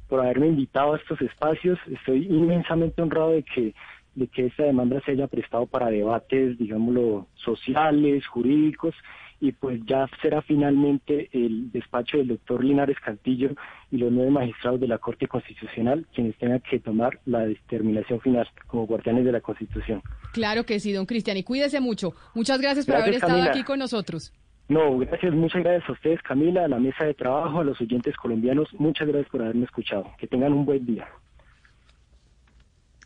[0.09, 1.78] por haberme invitado a estos espacios.
[1.90, 3.74] Estoy inmensamente honrado de que
[4.14, 8.94] de que esta demanda se haya prestado para debates, digámoslo, sociales, jurídicos,
[9.40, 13.51] y pues ya será finalmente el despacho del doctor Linares Cantillo
[13.90, 18.48] y los nueve magistrados de la Corte Constitucional quienes tengan que tomar la determinación final
[18.66, 20.02] como guardianes de la Constitución.
[20.32, 22.14] Claro que sí, don Cristian, y cuídese mucho.
[22.35, 23.51] Muchas gracias por haber estado Camila.
[23.51, 24.32] aquí con nosotros.
[24.69, 28.16] No, gracias, muchas gracias a ustedes, Camila, a la mesa de trabajo, a los oyentes
[28.16, 30.11] colombianos, muchas gracias por haberme escuchado.
[30.16, 31.07] Que tengan un buen día.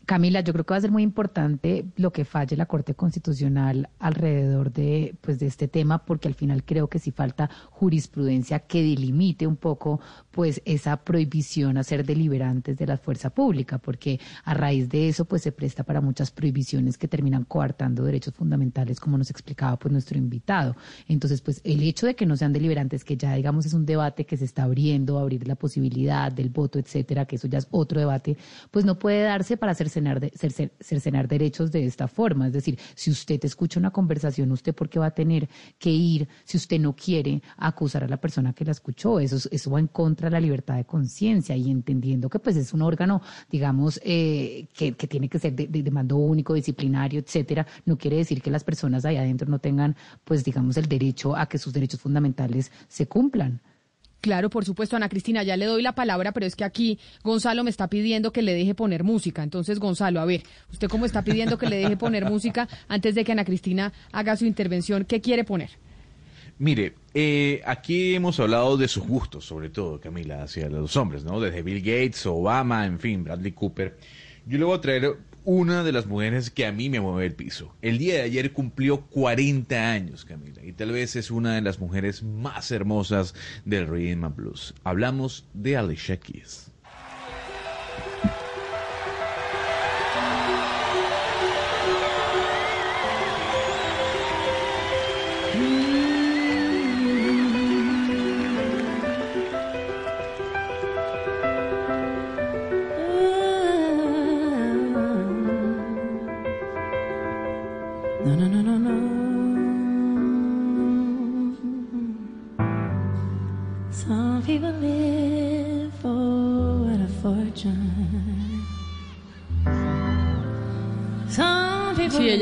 [0.09, 3.89] Camila, yo creo que va a ser muy importante lo que falle la Corte Constitucional
[3.99, 8.81] alrededor de, pues, de este tema, porque al final creo que sí falta jurisprudencia que
[8.81, 14.55] delimite un poco pues, esa prohibición a ser deliberantes de la fuerza pública, porque a
[14.55, 19.15] raíz de eso pues, se presta para muchas prohibiciones que terminan coartando derechos fundamentales, como
[19.15, 20.75] nos explicaba pues, nuestro invitado.
[21.07, 24.25] Entonces, pues el hecho de que no sean deliberantes, que ya digamos es un debate
[24.25, 27.99] que se está abriendo, abrir la posibilidad del voto, etcétera, que eso ya es otro
[27.99, 28.37] debate,
[28.71, 32.47] pues no puede darse para cercenar, de- cerce- cercenar derechos de esta forma.
[32.47, 35.47] Es decir, si usted escucha una conversación, ¿usted por qué va a tener
[35.77, 39.19] que ir, si usted no quiere, acusar a la persona que la escuchó?
[39.19, 42.55] Eso, es- eso va en contra de la libertad de conciencia y entendiendo que pues
[42.55, 46.53] es un órgano, digamos, eh, que, que tiene que ser de, de- de mando único,
[46.53, 50.87] disciplinario, etcétera, no quiere decir que las personas ahí adentro no tengan, pues digamos, el
[50.87, 53.61] derecho a que sus derechos fundamentales se cumplan.
[54.21, 57.63] Claro, por supuesto, Ana Cristina, ya le doy la palabra, pero es que aquí Gonzalo
[57.63, 59.43] me está pidiendo que le deje poner música.
[59.43, 63.23] Entonces, Gonzalo, a ver, usted cómo está pidiendo que le deje poner música antes de
[63.23, 65.69] que Ana Cristina haga su intervención, ¿qué quiere poner?
[66.57, 71.39] Mire, eh, aquí hemos hablado de sus gustos, sobre todo, Camila, hacia los hombres, ¿no?
[71.39, 73.97] Desde Bill Gates, Obama, en fin, Bradley Cooper.
[74.45, 75.17] Yo le voy a traer
[75.49, 77.73] una de las mujeres que a mí me mueve el piso.
[77.81, 81.79] El día de ayer cumplió 40 años, Camila, y tal vez es una de las
[81.79, 83.33] mujeres más hermosas
[83.65, 84.75] del rhythm and blues.
[84.83, 86.69] Hablamos de Alicia Keys.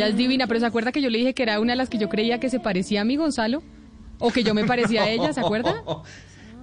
[0.08, 1.90] Ella es divina, pero ¿se acuerda que yo le dije que era una de las
[1.90, 3.64] que yo creía que se parecía a mi Gonzalo?
[4.20, 5.84] O que yo me parecía a ella, ¿se acuerda?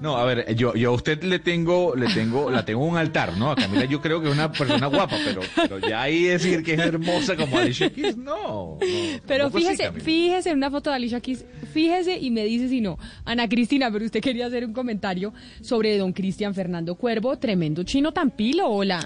[0.01, 3.37] No, a ver, yo, yo a usted le tengo, le tengo, la tengo un altar,
[3.39, 3.53] ¿no?
[3.53, 6.75] A Camila yo creo que es una persona guapa, pero, pero ya ahí decir que
[6.75, 8.35] es hermosa como Alicia Keys, no.
[8.35, 8.79] no,
[9.27, 12.81] Pero así, fíjese, fíjese en una foto de Alicia Keys, fíjese y me dice si
[12.81, 12.99] no.
[13.25, 18.13] Ana Cristina, pero usted quería hacer un comentario sobre don Cristian Fernando Cuervo, tremendo chino
[18.13, 19.01] tan pilo, hola.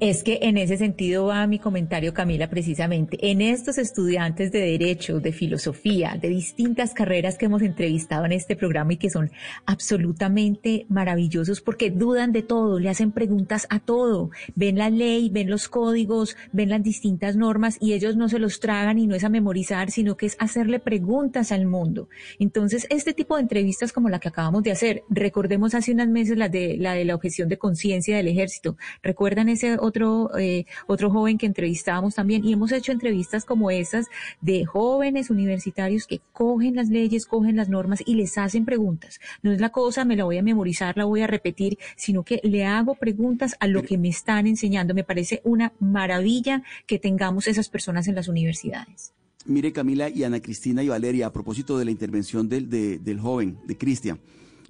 [0.00, 3.18] Es que en ese sentido va mi comentario, Camila, precisamente.
[3.32, 8.54] En estos estudiantes de Derecho, de Filosofía, de distintas carreras que hemos entrevistado en este
[8.54, 9.32] programa y que son
[9.66, 15.50] absolutamente maravillosos porque dudan de todo, le hacen preguntas a todo, ven la ley, ven
[15.50, 19.24] los códigos, ven las distintas normas y ellos no se los tragan y no es
[19.24, 22.08] a memorizar, sino que es hacerle preguntas al mundo.
[22.38, 26.38] Entonces, este tipo de entrevistas como la que acabamos de hacer, recordemos hace unos meses
[26.38, 31.10] la de la, de la objeción de conciencia del ejército, recuerdan ese otro, eh, otro
[31.10, 34.06] joven que entrevistábamos también y hemos hecho entrevistas como esas
[34.40, 39.20] de jóvenes universitarios que cogen las leyes, cogen las normas y les hacen preguntas.
[39.42, 42.40] No es la cosa, me la voy a memorizar, la voy a repetir, sino que
[42.44, 44.94] le hago preguntas a lo que me están enseñando.
[44.94, 49.12] Me parece una maravilla que tengamos esas personas en las universidades.
[49.46, 53.18] Mire Camila y Ana Cristina y Valeria, a propósito de la intervención del, de- del
[53.18, 54.20] joven, de Cristian,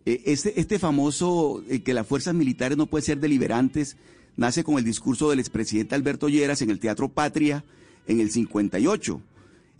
[0.05, 3.97] este, este famoso eh, que las fuerzas militares no pueden ser deliberantes,
[4.39, 7.62] nace con el discurso del expresidente Alberto Lleras en el Teatro Patria
[8.06, 9.20] en el 58.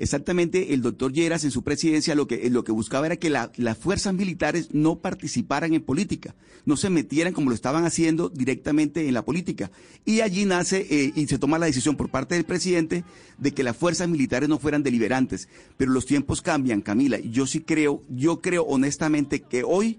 [0.01, 3.51] Exactamente, el doctor Lleras en su presidencia lo que, lo que buscaba era que la-
[3.57, 6.37] las fuerzas militares no participaran en política,
[6.67, 9.73] no se metieran como lo estaban haciendo directamente en la política.
[10.05, 13.03] Y allí nace eh, y se toma la decisión por parte del presidente
[13.39, 15.49] de que las fuerzas militares no fueran deliberantes.
[15.77, 19.99] Pero los tiempos cambian, Camila, yo sí creo, yo creo honestamente que hoy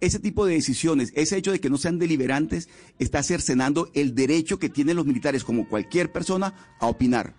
[0.00, 2.68] ese tipo de decisiones, ese hecho de que no sean deliberantes,
[2.98, 7.34] está cercenando el derecho que tienen los militares, como cualquier persona, a opinar,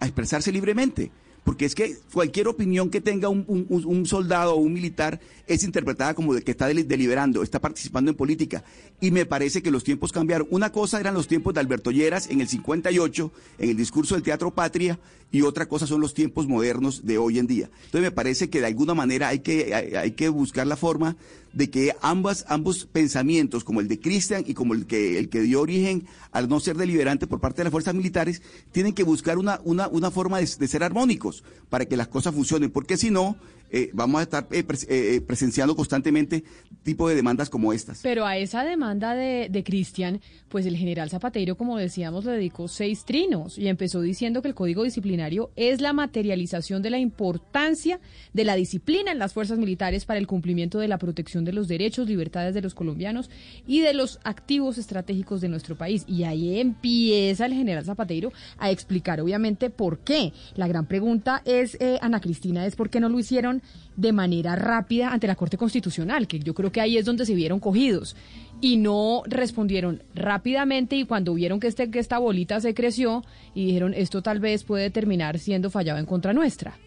[0.00, 1.10] a expresarse libremente.
[1.44, 6.14] Porque es que cualquier opinión que tenga un, un- soldado o un militar es interpretada
[6.14, 8.64] como de que está deli- deliberando, está participando en política.
[8.98, 10.48] Y me parece que los tiempos cambiaron.
[10.50, 14.24] Una cosa eran los tiempos de Alberto Lleras en el 58, en el discurso del
[14.24, 14.98] Teatro Patria,
[15.30, 17.68] y otra cosa son los tiempos modernos de hoy en día.
[17.84, 21.14] Entonces me parece que de alguna manera hay que, hay que buscar la forma
[21.54, 25.40] de que ambas, ambos pensamientos, como el de Cristian y como el que, el que
[25.40, 29.38] dio origen al no ser deliberante por parte de las fuerzas militares, tienen que buscar
[29.38, 33.36] una, una, una forma de, ser armónicos para que las cosas funcionen, porque si no,
[33.70, 36.44] eh, vamos a estar eh, eh, eh, presenciando constantemente
[36.84, 38.00] tipo de demandas como estas.
[38.02, 42.68] Pero a esa demanda de, de Cristian, pues el general Zapateiro, como decíamos, le dedicó
[42.68, 47.98] seis trinos y empezó diciendo que el código disciplinario es la materialización de la importancia
[48.32, 51.68] de la disciplina en las fuerzas militares para el cumplimiento de la protección de los
[51.68, 53.30] derechos, libertades de los colombianos
[53.66, 56.04] y de los activos estratégicos de nuestro país.
[56.06, 60.32] Y ahí empieza el general Zapateiro a explicar, obviamente, por qué.
[60.54, 63.62] La gran pregunta es, eh, Ana Cristina, es por qué no lo hicieron
[63.96, 67.34] de manera rápida ante la Corte Constitucional, que yo creo que ahí es donde se
[67.34, 68.16] vieron cogidos
[68.60, 73.66] y no respondieron rápidamente y cuando vieron que, este, que esta bolita se creció y
[73.66, 76.78] dijeron esto tal vez puede terminar siendo fallado en contra nuestra.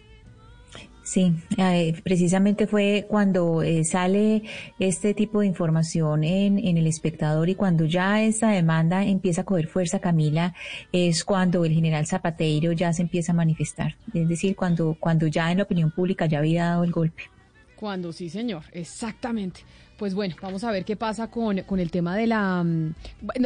[1.08, 4.42] Sí, eh, precisamente fue cuando eh, sale
[4.78, 9.44] este tipo de información en, en el espectador y cuando ya esta demanda empieza a
[9.44, 10.54] coger fuerza, Camila,
[10.92, 13.96] es cuando el general Zapateiro ya se empieza a manifestar.
[14.12, 17.22] Es decir, cuando, cuando ya en la opinión pública ya había dado el golpe.
[17.74, 19.60] Cuando sí, señor, exactamente.
[19.96, 22.62] Pues bueno, vamos a ver qué pasa con, con el tema de la...
[22.62, 22.94] mm,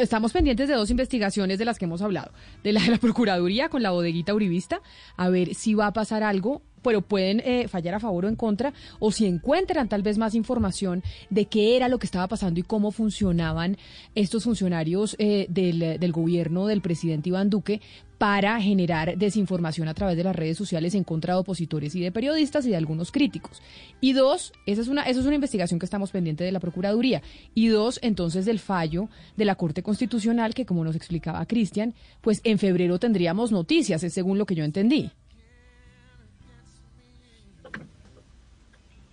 [0.01, 2.33] estamos pendientes de dos investigaciones de las que hemos hablado.
[2.65, 4.83] De la de la Procuraduría con la bodeguita Uribista,
[5.17, 8.37] a ver si va a pasar algo, pero pueden eh, fallar a favor o en
[8.37, 12.61] contra, o si encuentran tal vez más información de qué era lo que estaba pasando
[12.61, 13.77] y cómo funcionaban
[14.15, 17.81] estos funcionarios eh, del, del gobierno del presidente Iván Duque
[18.23, 22.13] para generar desinformación a través de las redes sociales en contra de opositores y de
[22.13, 23.61] periodistas y de algunos críticos.
[24.01, 27.21] Y dos, esa es una, esa es una investigación que estamos pendiente de la Procuraduría.
[27.53, 32.41] Y dos, entonces del fallo de la Corte Constitucional, que como nos explicaba Cristian, pues
[32.45, 35.11] en febrero tendríamos noticias, es según lo que yo entendí.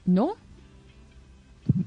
[0.10, 0.34] ¿No?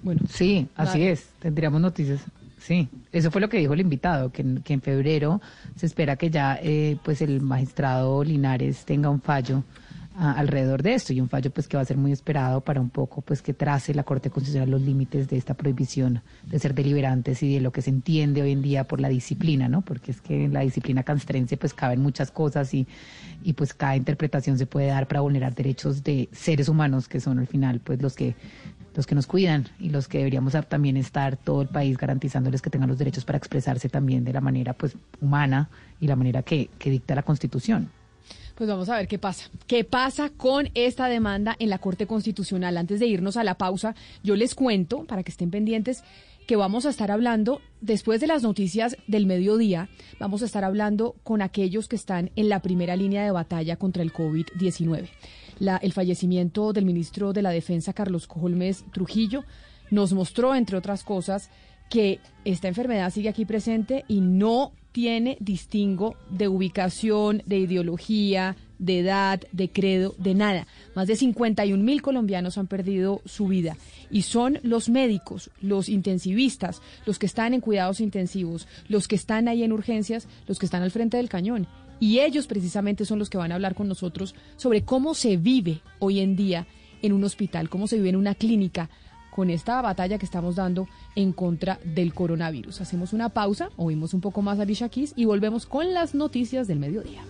[0.03, 0.20] Bueno.
[0.28, 1.31] Sí, así es.
[1.40, 2.20] Tendríamos noticias.
[2.59, 5.40] Sí, eso fue lo que dijo el invitado, que, en- que en febrero
[5.74, 9.65] se espera que ya eh, pues el magistrado Linares tenga un fallo
[10.14, 12.90] alrededor de esto y un fallo pues que va a ser muy esperado para un
[12.90, 17.43] poco pues que trace la Corte Constitucional los límites de esta prohibición de ser deliberantes
[17.43, 19.82] y de lo que se entiende hoy en día por la disciplina, ¿no?
[19.82, 22.86] Porque es que en la disciplina castrense pues caben muchas cosas y,
[23.43, 27.39] y pues cada interpretación se puede dar para vulnerar derechos de seres humanos que son
[27.39, 28.34] al final pues los que
[28.94, 32.68] los que nos cuidan y los que deberíamos también estar todo el país garantizándoles que
[32.68, 36.68] tengan los derechos para expresarse también de la manera pues humana y la manera que
[36.78, 37.89] dicta la Constitución.
[38.55, 39.51] Pues vamos a ver qué pasa.
[39.66, 42.77] ¿Qué pasa con esta demanda en la Corte Constitucional?
[42.77, 46.05] Antes de irnos a la pausa, yo les cuento, para que estén pendientes,
[46.47, 49.89] que vamos a estar hablando, después de las noticias del mediodía,
[50.19, 54.03] vamos a estar hablando con aquellos que están en la primera línea de batalla contra
[54.03, 55.09] el COVID-19.
[55.59, 59.45] La- el fallecimiento del ministro de la Defensa, Carlos Holmes Trujillo,
[59.91, 61.49] nos mostró, entre otras cosas,
[61.89, 68.98] que esta enfermedad sigue aquí presente y no tiene distingo de ubicación, de ideología, de
[68.98, 70.66] edad, de credo, de nada.
[70.94, 73.77] Más de 51 mil colombianos han perdido su vida
[74.10, 79.48] y son los médicos, los intensivistas, los que están en cuidados intensivos, los que están
[79.48, 81.66] ahí en urgencias, los que están al frente del cañón.
[81.98, 85.81] Y ellos precisamente son los que van a hablar con nosotros sobre cómo se vive
[86.01, 86.66] hoy en día
[87.01, 88.90] en un hospital, cómo se vive en una clínica
[89.35, 90.87] con esta batalla que estamos dando
[91.17, 92.81] en contra del coronavirus.
[92.83, 96.79] Hacemos una pausa, oímos un poco más a Alicia y volvemos con las noticias del
[96.79, 97.23] mediodía.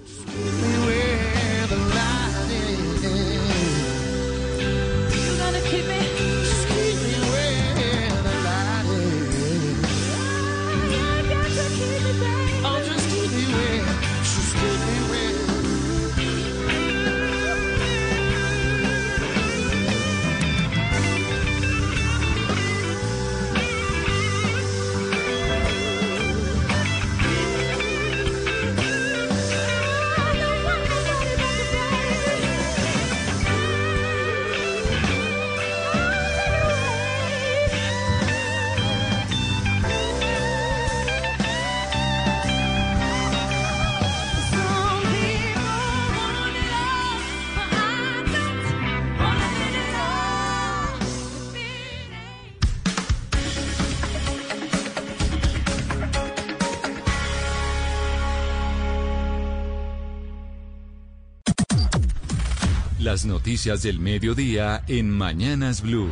[63.33, 66.11] Noticias del mediodía en Mañanas Blue.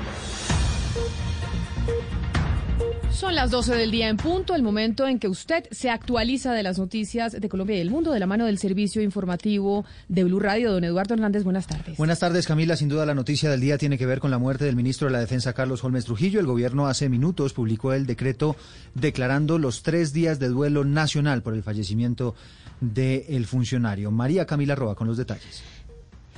[3.12, 6.62] Son las 12 del día en punto, el momento en que usted se actualiza de
[6.62, 10.40] las noticias de Colombia y del mundo de la mano del servicio informativo de Blue
[10.40, 10.72] Radio.
[10.72, 11.98] Don Eduardo Hernández, buenas tardes.
[11.98, 12.74] Buenas tardes, Camila.
[12.74, 15.12] Sin duda la noticia del día tiene que ver con la muerte del ministro de
[15.12, 16.40] la Defensa, Carlos Holmes Trujillo.
[16.40, 18.56] El gobierno hace minutos publicó el decreto
[18.94, 22.34] declarando los tres días de duelo nacional por el fallecimiento
[22.80, 24.10] del funcionario.
[24.10, 25.62] María Camila Roa con los detalles.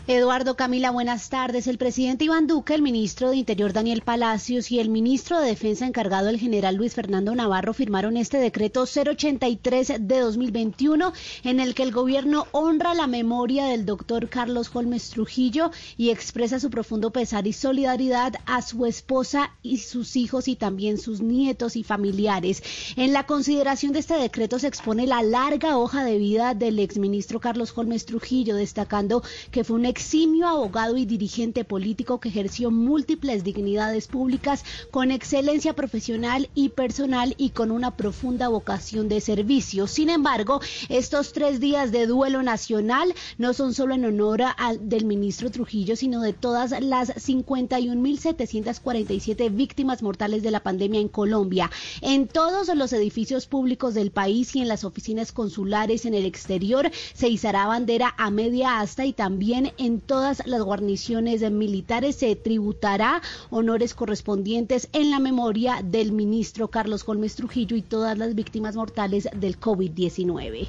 [0.08, 1.68] Eduardo Camila, buenas tardes.
[1.68, 5.86] El presidente Iván Duque, el ministro de Interior Daniel Palacios y el ministro de Defensa
[5.86, 11.12] encargado, el general Luis Fernando Navarro, firmaron este decreto 083 de 2021
[11.44, 16.58] en el que el gobierno honra la memoria del doctor Carlos Holmes Trujillo y expresa
[16.58, 21.76] su profundo pesar y solidaridad a su esposa y sus hijos y también sus nietos
[21.76, 22.60] y familiares.
[22.96, 27.38] En la consideración de este decreto se expone la larga hoja de vida del exministro
[27.38, 29.22] Carlos Holmes Trujillo, destacando
[29.52, 35.74] que fue un eximio abogado y dirigente político que ejerció múltiples dignidades públicas con excelencia
[35.74, 39.86] profesional y personal y con una profunda vocación de servicio.
[39.86, 45.04] Sin embargo, estos tres días de duelo nacional no son solo en honor al del
[45.04, 51.70] ministro Trujillo, sino de todas las 51.747 víctimas mortales de la pandemia en Colombia.
[52.00, 56.90] En todos los edificios públicos del país y en las oficinas consulares en el exterior
[57.12, 63.20] se izará bandera a media asta y también en todas las guarniciones militares se tributará
[63.50, 69.28] honores correspondientes en la memoria del ministro Carlos Holmes Trujillo y todas las víctimas mortales
[69.34, 70.68] del COVID-19.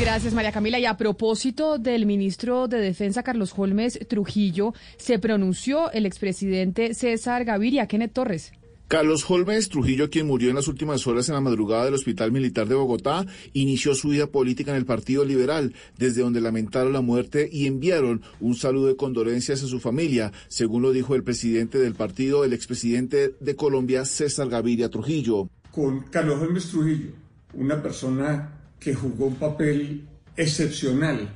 [0.00, 0.78] Gracias, María Camila.
[0.78, 7.44] Y a propósito del ministro de Defensa, Carlos Holmes Trujillo, se pronunció el expresidente César
[7.44, 7.86] Gaviria.
[7.86, 8.52] Kenneth Torres.
[8.90, 12.66] Carlos Holmes Trujillo, quien murió en las últimas horas en la madrugada del Hospital Militar
[12.66, 17.48] de Bogotá, inició su vida política en el Partido Liberal, desde donde lamentaron la muerte
[17.52, 21.94] y enviaron un saludo de condolencias a su familia, según lo dijo el presidente del
[21.94, 25.48] partido, el expresidente de Colombia, César Gaviria Trujillo.
[25.70, 27.12] Con Carlos Holmes Trujillo,
[27.54, 30.04] una persona que jugó un papel
[30.36, 31.32] excepcional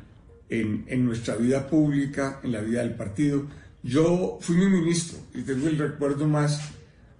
[0.48, 3.46] en, en nuestra vida pública, en la vida del partido.
[3.84, 6.60] Yo fui mi ministro y tengo el recuerdo más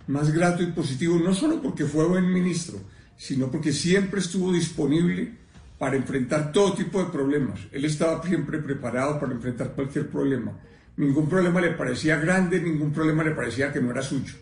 [0.06, 2.78] más grato y positivo, no solo porque fue buen ministro,
[3.16, 5.32] sino porque siempre estuvo disponible
[5.78, 7.60] para enfrentar todo tipo de problemas.
[7.72, 10.52] Él estaba siempre preparado para enfrentar cualquier problema.
[10.96, 14.34] Ningún problema le parecía grande, ningún problema le parecía que no era suyo.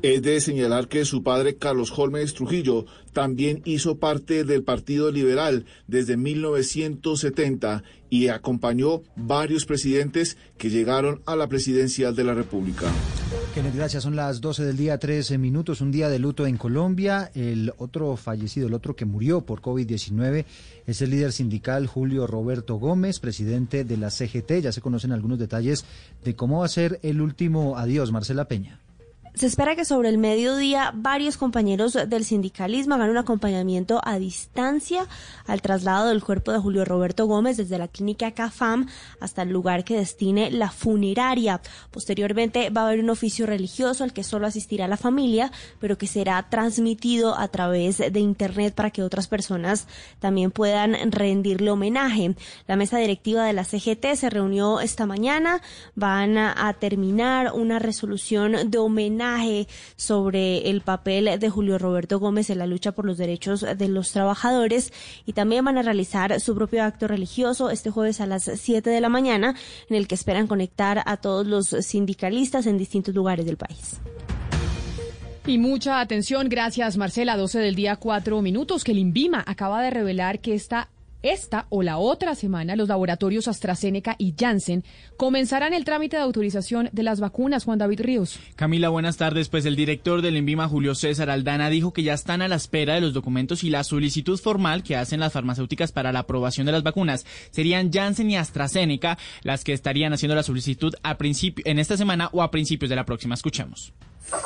[0.00, 5.64] Es de señalar que su padre Carlos Holmes Trujillo también hizo parte del Partido Liberal
[5.88, 12.86] desde 1970 y acompañó varios presidentes que llegaron a la presidencia de la República.
[13.54, 14.04] Kenneth, gracias.
[14.04, 17.32] Son las 12 del día, 13 minutos, un día de luto en Colombia.
[17.34, 20.44] El otro fallecido, el otro que murió por COVID-19,
[20.86, 24.60] es el líder sindical Julio Roberto Gómez, presidente de la CGT.
[24.62, 25.84] Ya se conocen algunos detalles
[26.24, 28.78] de cómo va a ser el último adiós, Marcela Peña.
[29.38, 35.06] Se espera que sobre el mediodía varios compañeros del sindicalismo hagan un acompañamiento a distancia
[35.46, 38.88] al traslado del cuerpo de Julio Roberto Gómez desde la clínica CAFAM
[39.20, 41.60] hasta el lugar que destine la funeraria.
[41.92, 46.08] Posteriormente va a haber un oficio religioso al que solo asistirá la familia, pero que
[46.08, 49.86] será transmitido a través de Internet para que otras personas
[50.18, 52.34] también puedan rendirle homenaje.
[52.66, 55.62] La mesa directiva de la CGT se reunió esta mañana.
[55.94, 59.27] Van a, terminar una resolución de homenaje
[59.96, 64.12] sobre el papel de Julio Roberto Gómez en la lucha por los derechos de los
[64.12, 64.92] trabajadores
[65.26, 69.00] y también van a realizar su propio acto religioso este jueves a las 7 de
[69.00, 69.54] la mañana
[69.88, 74.00] en el que esperan conectar a todos los sindicalistas en distintos lugares del país.
[75.46, 79.90] Y mucha atención, gracias Marcela, 12 del día, 4 minutos, que el INVIMA acaba de
[79.90, 80.90] revelar que esta
[81.22, 84.84] esta o la otra semana, los laboratorios AstraZeneca y Janssen
[85.16, 87.64] comenzarán el trámite de autorización de las vacunas.
[87.64, 88.38] Juan David Ríos.
[88.56, 89.48] Camila, buenas tardes.
[89.48, 92.94] Pues el director del ENVIMA, Julio César Aldana, dijo que ya están a la espera
[92.94, 96.72] de los documentos y la solicitud formal que hacen las farmacéuticas para la aprobación de
[96.72, 97.26] las vacunas.
[97.50, 102.30] Serían Janssen y AstraZeneca las que estarían haciendo la solicitud a principio, en esta semana
[102.32, 103.34] o a principios de la próxima.
[103.34, 103.92] Escuchemos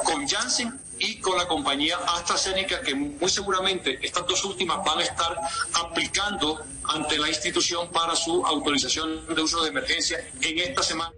[0.04, 5.02] con Janssen y con la compañía AstraZeneca, que muy seguramente estas dos últimas van a
[5.02, 5.36] estar
[5.74, 11.12] aplicando ante la institución para su autorización de uso de emergencia en esta semana.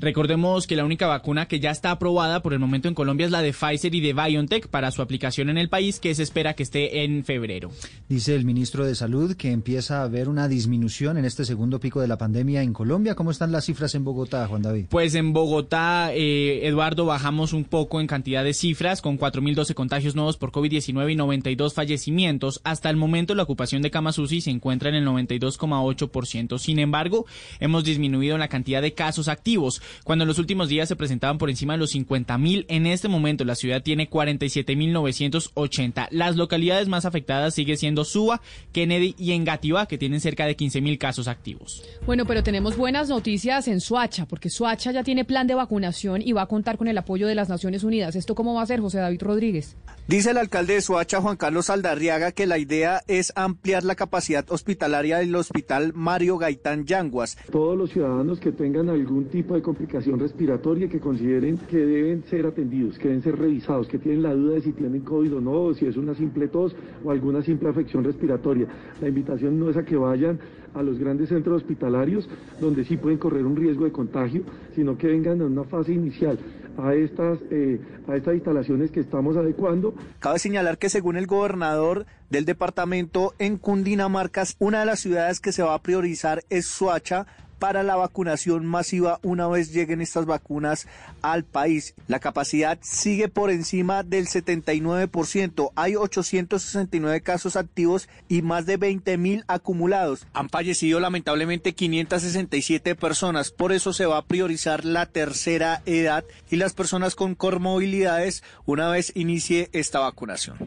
[0.00, 3.32] Recordemos que la única vacuna que ya está aprobada por el momento en Colombia es
[3.32, 6.54] la de Pfizer y de BioNTech para su aplicación en el país, que se espera
[6.54, 7.72] que esté en febrero.
[8.08, 12.00] Dice el ministro de Salud que empieza a haber una disminución en este segundo pico
[12.00, 13.16] de la pandemia en Colombia.
[13.16, 14.86] ¿Cómo están las cifras en Bogotá, Juan David?
[14.88, 20.14] Pues en Bogotá, eh, Eduardo, bajamos un poco en cantidad de cifras, con 4.012 contagios
[20.14, 22.60] nuevos por COVID-19 y 92 fallecimientos.
[22.62, 26.58] Hasta el momento, la ocupación de camas UCI se encuentra en el 92,8%.
[26.58, 27.26] Sin embargo,
[27.58, 29.82] hemos disminuido la cantidad de casos activos.
[30.04, 33.08] Cuando en los últimos días se presentaban por encima de los 50 mil, en este
[33.08, 36.08] momento la ciudad tiene 47 mil 980.
[36.10, 38.40] Las localidades más afectadas sigue siendo Suba,
[38.72, 41.82] Kennedy y Engativá, que tienen cerca de 15 mil casos activos.
[42.06, 46.32] Bueno, pero tenemos buenas noticias en Suacha, porque Suacha ya tiene plan de vacunación y
[46.32, 48.16] va a contar con el apoyo de las Naciones Unidas.
[48.16, 49.76] ¿Esto cómo va a ser, José David Rodríguez?
[50.06, 54.44] Dice el alcalde de Suacha, Juan Carlos Aldarriaga, que la idea es ampliar la capacidad
[54.50, 57.36] hospitalaria del Hospital Mario Gaitán Yanguas.
[57.50, 62.46] Todos los ciudadanos que tengan algún tipo de complicación respiratoria que consideren que deben ser
[62.46, 65.52] atendidos, que deben ser revisados, que tienen la duda de si tienen COVID o no,
[65.52, 66.74] o si es una simple tos
[67.04, 68.66] o alguna simple afección respiratoria.
[69.00, 70.40] La invitación no es a que vayan
[70.74, 72.28] a los grandes centros hospitalarios
[72.60, 74.42] donde sí pueden correr un riesgo de contagio,
[74.74, 76.36] sino que vengan en una fase inicial
[76.76, 79.94] a estas, eh, a estas instalaciones que estamos adecuando.
[80.18, 85.52] Cabe señalar que según el gobernador del departamento en Cundinamarca, una de las ciudades que
[85.52, 87.26] se va a priorizar es Suacha
[87.58, 90.86] para la vacunación masiva una vez lleguen estas vacunas
[91.22, 91.94] al país.
[92.06, 95.72] La capacidad sigue por encima del 79%.
[95.74, 100.26] Hay 869 casos activos y más de 20 mil acumulados.
[100.32, 103.50] Han fallecido lamentablemente 567 personas.
[103.50, 108.88] Por eso se va a priorizar la tercera edad y las personas con comorbilidades una
[108.88, 110.58] vez inicie esta vacunación.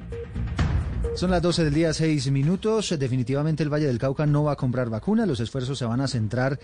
[1.15, 2.97] Son las 12 del día, 6 minutos.
[2.97, 5.27] Definitivamente el Valle del Cauca no va a comprar vacunas.
[5.27, 6.57] Los esfuerzos se van a centrar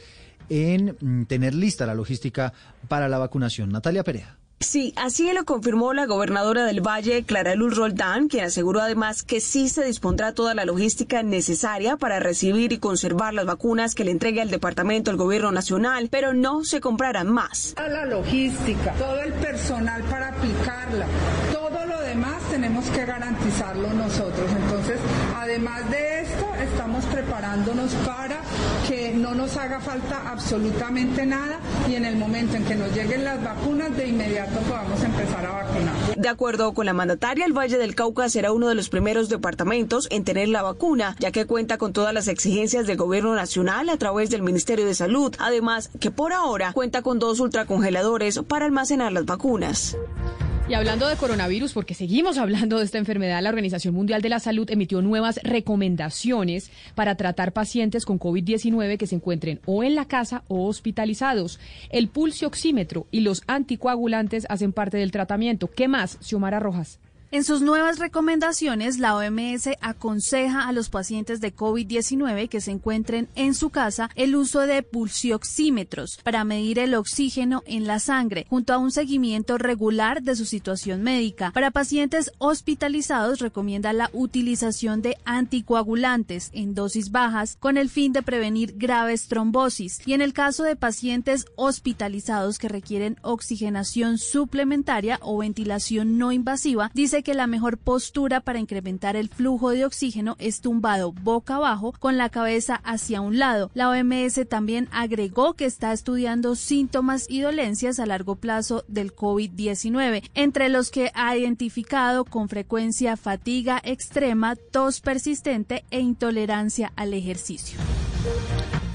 [0.49, 2.53] en mm, tener lista la logística
[2.87, 3.69] para la vacunación.
[3.69, 4.37] Natalia Perea.
[4.59, 9.39] Sí, así lo confirmó la gobernadora del Valle, Clara Luz Roldán, quien aseguró además que
[9.39, 14.09] sí se dispondrá toda la logística necesaria para recibir y conservar las vacunas que le
[14.09, 17.75] entregue al departamento el gobierno nacional, pero no se comprarán más.
[17.77, 21.05] A la logística, todo el personal para aplicarla,
[22.85, 24.51] que garantizarlo nosotros.
[24.51, 24.99] Entonces,
[25.35, 28.39] además de esto, estamos preparándonos para
[29.27, 31.59] no nos haga falta absolutamente nada
[31.89, 35.51] y en el momento en que nos lleguen las vacunas, de inmediato podamos empezar a
[35.51, 36.15] vacunar.
[36.15, 40.07] De acuerdo con la mandataria, el Valle del Cauca será uno de los primeros departamentos
[40.11, 43.97] en tener la vacuna, ya que cuenta con todas las exigencias del gobierno nacional a
[43.97, 45.35] través del Ministerio de Salud.
[45.39, 49.97] Además, que por ahora cuenta con dos ultracongeladores para almacenar las vacunas.
[50.69, 54.41] Y hablando de coronavirus, porque seguimos hablando de esta enfermedad, la Organización Mundial de la
[54.41, 60.05] Salud emitió nuevas recomendaciones para tratar pacientes con COVID-19 que se encuentren o en la
[60.05, 61.59] casa o hospitalizados.
[61.89, 65.69] El pulso oxímetro y los anticoagulantes hacen parte del tratamiento.
[65.69, 66.99] ¿Qué más, Xiomara Rojas?
[67.37, 73.27] En sus nuevas recomendaciones, la OMS aconseja a los pacientes de COVID-19 que se encuentren
[73.35, 78.73] en su casa el uso de pulsioxímetros para medir el oxígeno en la sangre, junto
[78.73, 81.51] a un seguimiento regular de su situación médica.
[81.51, 88.23] Para pacientes hospitalizados, recomienda la utilización de anticoagulantes en dosis bajas con el fin de
[88.23, 89.99] prevenir graves trombosis.
[90.07, 96.89] Y en el caso de pacientes hospitalizados que requieren oxigenación suplementaria o ventilación no invasiva,
[96.95, 101.93] dice que la mejor postura para incrementar el flujo de oxígeno es tumbado boca abajo
[101.99, 103.69] con la cabeza hacia un lado.
[103.73, 110.23] La OMS también agregó que está estudiando síntomas y dolencias a largo plazo del COVID-19,
[110.35, 117.77] entre los que ha identificado con frecuencia fatiga extrema, tos persistente e intolerancia al ejercicio.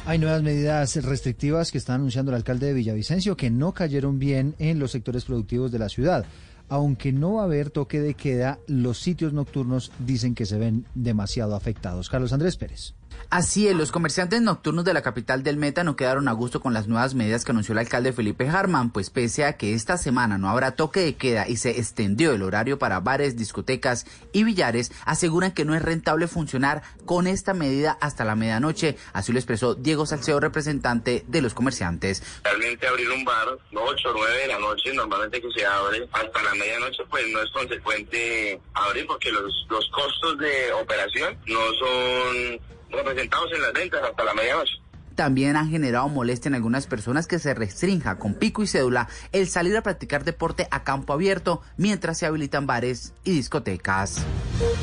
[0.06, 4.54] Hay nuevas medidas restrictivas que está anunciando el alcalde de Villavicencio que no cayeron bien
[4.59, 6.24] en los sectores productivos de la ciudad.
[6.72, 10.86] Aunque no va a haber toque de queda, los sitios nocturnos dicen que se ven
[10.94, 12.08] demasiado afectados.
[12.08, 12.94] Carlos Andrés Pérez.
[13.32, 16.74] Así es, los comerciantes nocturnos de la capital del Meta no quedaron a gusto con
[16.74, 20.36] las nuevas medidas que anunció el alcalde Felipe Harman, pues pese a que esta semana
[20.36, 24.04] no habrá toque de queda y se extendió el horario para bares, discotecas
[24.34, 28.98] y billares, aseguran que no es rentable funcionar con esta medida hasta la medianoche.
[29.14, 32.22] Así lo expresó Diego Salceo, representante de los comerciantes.
[32.44, 36.42] Realmente abrir un bar, 8 o 9 de la noche, normalmente que se abre hasta
[36.42, 42.60] la medianoche, pues no es consecuente abrir porque los, los costos de operación no son
[42.93, 44.81] representados en las ventas hasta la medianoche.
[45.22, 49.46] También han generado molestia en algunas personas que se restrinja con pico y cédula el
[49.46, 54.26] salir a practicar deporte a campo abierto mientras se habilitan bares y discotecas.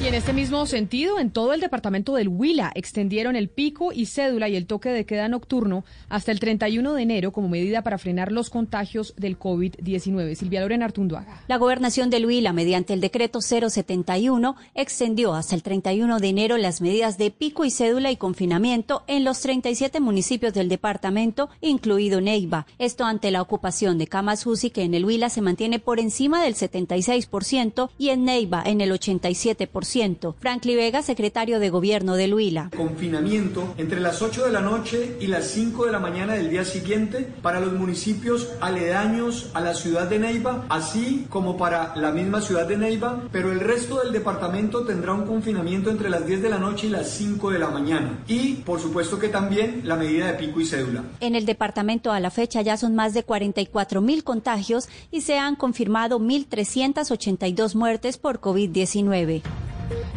[0.01, 4.05] Y en este mismo sentido, en todo el departamento del Huila extendieron el pico y
[4.05, 7.97] cédula y el toque de queda nocturno hasta el 31 de enero como medida para
[7.97, 10.35] frenar los contagios del COVID-19.
[10.35, 11.43] Silvia Lorena Artunduaga.
[11.49, 16.79] La gobernación del Huila, mediante el decreto 071, extendió hasta el 31 de enero las
[16.79, 22.67] medidas de pico y cédula y confinamiento en los 37 municipios del departamento, incluido Neiva.
[22.77, 26.43] Esto ante la ocupación de camas UCI que en el Huila se mantiene por encima
[26.43, 30.35] del 76% y en Neiva en el 87%.
[30.39, 32.69] Franklin Vega, secretario de Gobierno del Huila.
[32.77, 36.63] Confinamiento entre las 8 de la noche y las 5 de la mañana del día
[36.63, 42.41] siguiente para los municipios aledaños a la ciudad de Neiva, así como para la misma
[42.41, 46.49] ciudad de Neiva, pero el resto del departamento tendrá un confinamiento entre las 10 de
[46.49, 48.23] la noche y las 5 de la mañana.
[48.27, 51.03] Y, por supuesto que también la medida de pico y cédula.
[51.19, 55.37] En el departamento a la fecha ya son más de 44 mil contagios y se
[55.37, 59.41] han confirmado 1.382 muertes por COVID-19.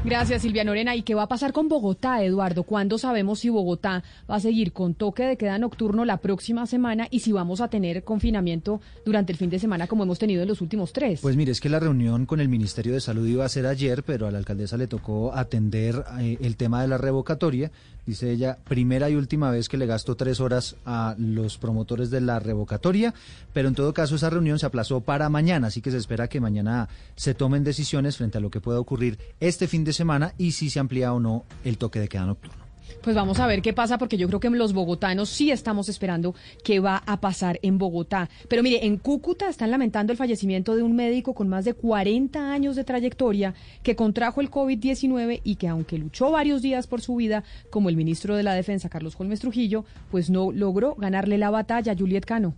[0.04, 0.96] Gracias, Silvia Norena.
[0.96, 2.64] ¿Y qué va a pasar con Bogotá, Eduardo?
[2.64, 7.06] ¿Cuándo sabemos si Bogotá va a seguir con toque de queda nocturno la próxima semana
[7.10, 10.48] y si vamos a tener confinamiento durante el fin de semana como hemos tenido en
[10.48, 11.20] los últimos tres?
[11.20, 14.02] Pues mire, es que la reunión con el Ministerio de Salud iba a ser ayer,
[14.02, 17.70] pero a la alcaldesa le tocó atender eh, el tema de la revocatoria.
[18.04, 22.20] Dice ella, primera y última vez que le gasto tres horas a los promotores de
[22.20, 23.14] la revocatoria,
[23.52, 26.40] pero en todo caso esa reunión se aplazó para mañana, así que se espera que
[26.40, 30.52] mañana se tomen decisiones frente a lo que pueda ocurrir este fin de semana y
[30.52, 32.61] si se amplía o no el toque de queda nocturno.
[33.00, 36.34] Pues vamos a ver qué pasa, porque yo creo que los bogotanos sí estamos esperando
[36.64, 38.28] qué va a pasar en Bogotá.
[38.48, 42.52] Pero mire, en Cúcuta están lamentando el fallecimiento de un médico con más de 40
[42.52, 47.16] años de trayectoria que contrajo el COVID-19 y que aunque luchó varios días por su
[47.16, 51.50] vida, como el ministro de la Defensa, Carlos Holmes Trujillo, pues no logró ganarle la
[51.50, 52.54] batalla, Juliet Cano.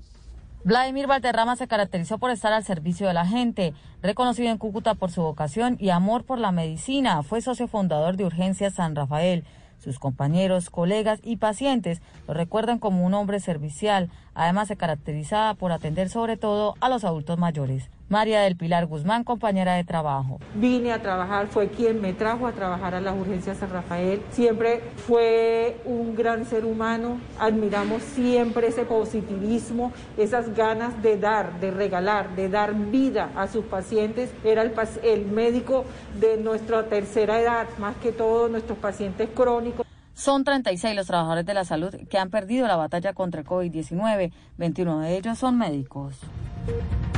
[0.64, 5.10] Vladimir Valderrama se caracterizó por estar al servicio de la gente, reconocido en Cúcuta por
[5.10, 7.22] su vocación y amor por la medicina.
[7.22, 9.44] Fue socio fundador de Urgencias San Rafael.
[9.78, 14.10] Sus compañeros, colegas y pacientes lo recuerdan como un hombre servicial.
[14.34, 17.90] Además, se caracterizaba por atender sobre todo a los adultos mayores.
[18.08, 20.38] María del Pilar Guzmán, compañera de trabajo.
[20.54, 24.20] Vine a trabajar, fue quien me trajo a trabajar a las urgencias San Rafael.
[24.30, 27.18] Siempre fue un gran ser humano.
[27.38, 33.64] Admiramos siempre ese positivismo, esas ganas de dar, de regalar, de dar vida a sus
[33.64, 34.30] pacientes.
[34.44, 35.84] Era el, el médico
[36.20, 39.86] de nuestra tercera edad, más que todos nuestros pacientes crónicos.
[40.14, 44.32] Son 36 los trabajadores de la salud que han perdido la batalla contra el COVID-19.
[44.58, 46.16] 21 de ellos son médicos.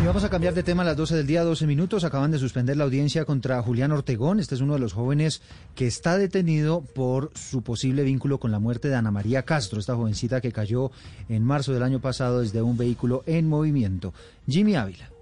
[0.03, 2.05] Y vamos a cambiar de tema a las 12 del día, 12 minutos.
[2.05, 4.41] Acaban de suspender la audiencia contra Julián Ortegón.
[4.41, 5.43] Este es uno de los jóvenes
[5.75, 9.95] que está detenido por su posible vínculo con la muerte de Ana María Castro, esta
[9.95, 10.91] jovencita que cayó
[11.29, 14.15] en marzo del año pasado desde un vehículo en movimiento.
[14.49, 15.16] Jimmy Ávila.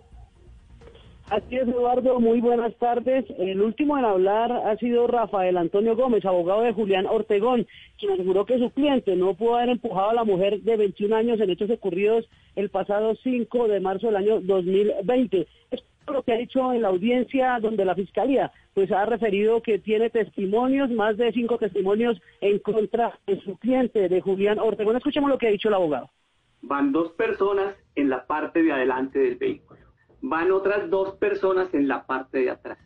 [1.30, 2.20] Así es, Eduardo.
[2.20, 3.24] Muy buenas tardes.
[3.38, 7.66] El último en hablar ha sido Rafael Antonio Gómez, abogado de Julián Ortegón,
[7.98, 11.40] quien aseguró que su cliente no pudo haber empujado a la mujer de 21 años
[11.40, 15.46] en hechos ocurridos el pasado 5 de marzo del año 2020.
[15.70, 19.78] Es lo que ha dicho en la audiencia donde la Fiscalía pues ha referido que
[19.78, 24.96] tiene testimonios, más de cinco testimonios en contra de su cliente, de Julián Ortegón.
[24.96, 26.10] Escuchemos lo que ha dicho el abogado.
[26.60, 29.63] Van dos personas en la parte de adelante del vehículo
[30.26, 32.78] van otras dos personas en la parte de atrás.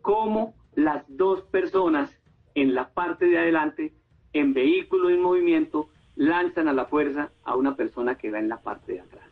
[0.00, 2.16] ¿Cómo las dos personas
[2.54, 3.92] en la parte de adelante,
[4.32, 8.62] en vehículo en movimiento, lanzan a la fuerza a una persona que va en la
[8.62, 9.28] parte de atrás?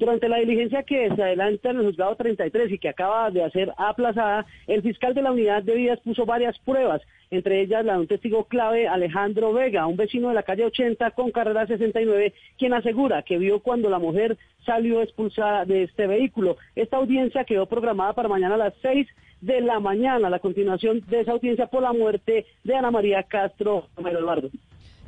[0.00, 3.70] Durante la diligencia que se adelanta en el juzgado 33 y que acaba de hacer
[3.76, 7.98] aplazada, el fiscal de la unidad de vidas puso varias pruebas, entre ellas la de
[7.98, 12.72] un testigo clave, Alejandro Vega, un vecino de la calle 80 con carrera 69, quien
[12.72, 16.56] asegura que vio cuando la mujer salió expulsada de este vehículo.
[16.74, 19.06] Esta audiencia quedó programada para mañana a las 6
[19.42, 23.88] de la mañana, la continuación de esa audiencia por la muerte de Ana María Castro
[23.98, 24.48] Eduardo.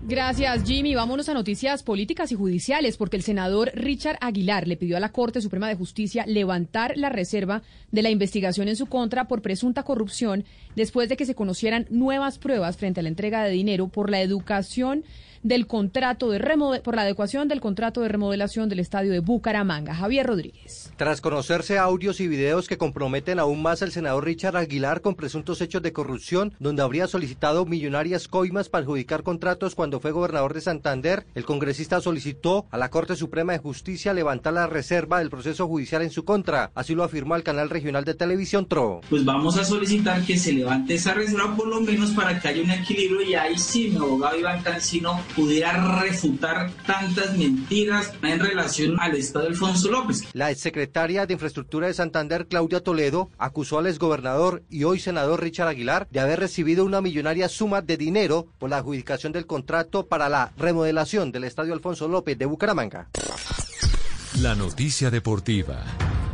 [0.05, 0.97] Gracias, Jimmy.
[0.97, 5.13] Vámonos a noticias políticas y judiciales, porque el senador Richard Aguilar le pidió a la
[5.13, 7.63] Corte Suprema de Justicia levantar la reserva
[7.93, 12.39] de la investigación en su contra por presunta corrupción después de que se conocieran nuevas
[12.39, 15.05] pruebas frente a la entrega de dinero por la educación
[15.43, 19.95] del contrato de por la adecuación del contrato de remodelación del estadio de Bucaramanga.
[19.95, 20.93] Javier Rodríguez.
[20.97, 25.61] Tras conocerse audios y videos que comprometen aún más al senador Richard Aguilar con presuntos
[25.61, 30.61] hechos de corrupción, donde habría solicitado millonarias coimas para adjudicar contratos cuando fue gobernador de
[30.61, 35.67] Santander, el congresista solicitó a la Corte Suprema de Justicia levantar la reserva del proceso
[35.67, 36.71] judicial en su contra.
[36.75, 39.01] Así lo afirmó el canal regional de televisión TRO.
[39.09, 42.63] Pues vamos a solicitar que se levante esa reserva por lo menos para que haya
[42.63, 48.99] un equilibrio y ahí sí mi abogado Iván Cancino pudiera refutar tantas mentiras en relación
[49.01, 50.23] al estado de Alfonso López.
[50.33, 55.69] La exsecretaria de Infraestructura de Santander, Claudia Toledo, acusó al exgobernador y hoy senador Richard
[55.69, 60.29] Aguilar de haber recibido una millonaria suma de dinero por la adjudicación del contrato para
[60.29, 63.09] la remodelación del estadio Alfonso López de Bucaramanga.
[64.41, 65.85] La noticia deportiva.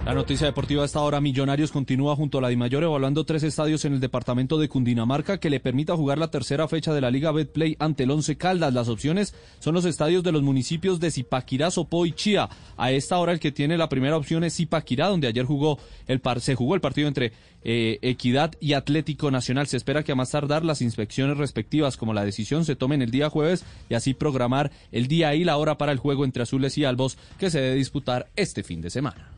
[0.09, 3.93] La noticia deportiva hasta ahora, Millonarios continúa junto a la Dimayor evaluando tres estadios en
[3.93, 7.77] el departamento de Cundinamarca que le permita jugar la tercera fecha de la Liga Betplay
[7.79, 8.73] ante el Once Caldas.
[8.73, 12.49] Las opciones son los estadios de los municipios de Zipaquirá, Sopó y Chía.
[12.79, 16.21] A esta hora el que tiene la primera opción es Zipaquirá, donde ayer jugó el
[16.21, 17.33] par, se jugó el partido entre
[17.63, 19.67] eh, Equidad y Atlético Nacional.
[19.67, 23.11] Se espera que a más tardar las inspecciones respectivas como la decisión se tomen el
[23.11, 26.79] día jueves y así programar el día y la hora para el juego entre Azules
[26.79, 29.38] y Albos que se debe disputar este fin de semana.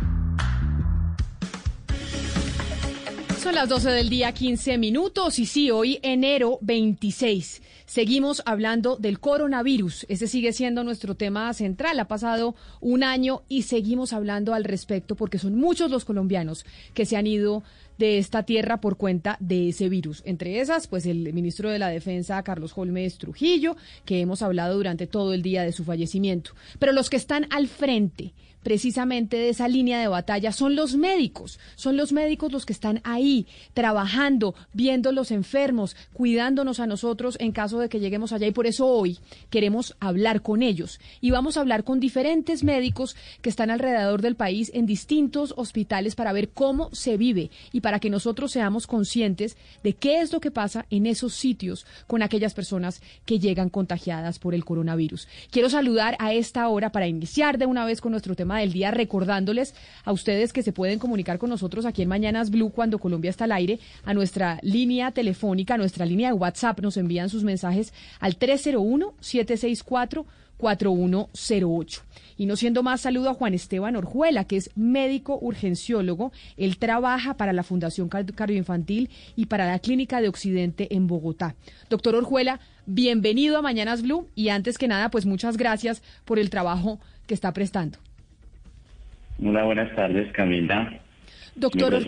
[3.41, 5.39] Son las 12 del día, 15 minutos.
[5.39, 7.63] Y sí, hoy enero 26.
[7.87, 10.05] Seguimos hablando del coronavirus.
[10.09, 11.99] Ese sigue siendo nuestro tema central.
[11.99, 17.07] Ha pasado un año y seguimos hablando al respecto porque son muchos los colombianos que
[17.07, 17.63] se han ido
[17.97, 20.21] de esta tierra por cuenta de ese virus.
[20.23, 25.07] Entre esas, pues el ministro de la Defensa, Carlos Holmes Trujillo, que hemos hablado durante
[25.07, 26.51] todo el día de su fallecimiento.
[26.77, 31.59] Pero los que están al frente, precisamente de esa línea de batalla son los médicos,
[31.75, 37.51] son los médicos los que están ahí trabajando, viendo los enfermos, cuidándonos a nosotros en
[37.51, 39.19] caso de que lleguemos allá y por eso hoy
[39.49, 44.35] queremos hablar con ellos y vamos a hablar con diferentes médicos que están alrededor del
[44.35, 49.57] país en distintos hospitales para ver cómo se vive y para que nosotros seamos conscientes
[49.83, 54.39] de qué es lo que pasa en esos sitios con aquellas personas que llegan contagiadas
[54.39, 55.27] por el coronavirus.
[55.49, 58.91] Quiero saludar a esta hora para iniciar de una vez con nuestro tema del día,
[58.91, 59.73] recordándoles
[60.03, 63.45] a ustedes que se pueden comunicar con nosotros aquí en Mañanas Blue cuando Colombia está
[63.45, 67.93] al aire, a nuestra línea telefónica, a nuestra línea de WhatsApp, nos envían sus mensajes
[68.19, 70.25] al 301-764.
[70.61, 72.03] 4108.
[72.37, 76.31] Y no siendo más, saludo a Juan Esteban Orjuela, que es médico urgenciólogo.
[76.55, 81.55] Él trabaja para la Fundación Cardioinfantil y para la Clínica de Occidente en Bogotá.
[81.89, 86.49] Doctor Orjuela, bienvenido a Mañanas Blue y antes que nada, pues muchas gracias por el
[86.49, 87.97] trabajo que está prestando.
[89.39, 90.99] Hola, buenas tardes, Camila.
[91.55, 92.03] Doctor,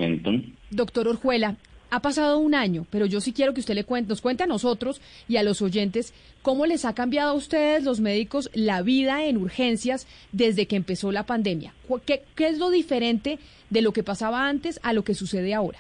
[0.72, 1.58] doctor Orjuela,
[1.90, 4.48] ha pasado un año, pero yo sí quiero que usted le cuente, nos cuente a
[4.48, 9.26] nosotros y a los oyentes cómo les ha cambiado a ustedes, los médicos, la vida
[9.26, 11.74] en urgencias desde que empezó la pandemia.
[12.06, 13.38] ¿Qué, qué es lo diferente
[13.70, 15.80] de lo que pasaba antes a lo que sucede ahora?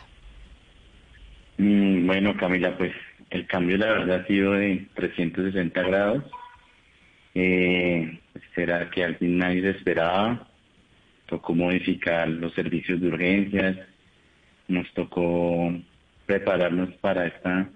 [1.57, 2.91] Mm, bueno, Camila, pues
[3.29, 6.23] el cambio la verdad ha sido de 360 grados.
[7.33, 8.19] Eh,
[8.53, 10.47] será que al fin nadie se esperaba.
[11.25, 13.77] Tocó modificar los servicios de urgencias.
[14.67, 15.73] Nos tocó
[16.25, 17.69] prepararnos para esta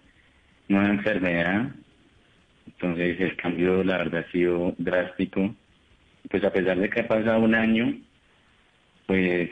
[0.67, 1.71] nueva enfermedad.
[2.65, 5.55] Entonces el cambio la verdad ha sido drástico.
[6.29, 7.97] Pues a pesar de que ha pasado un año,
[9.05, 9.49] pues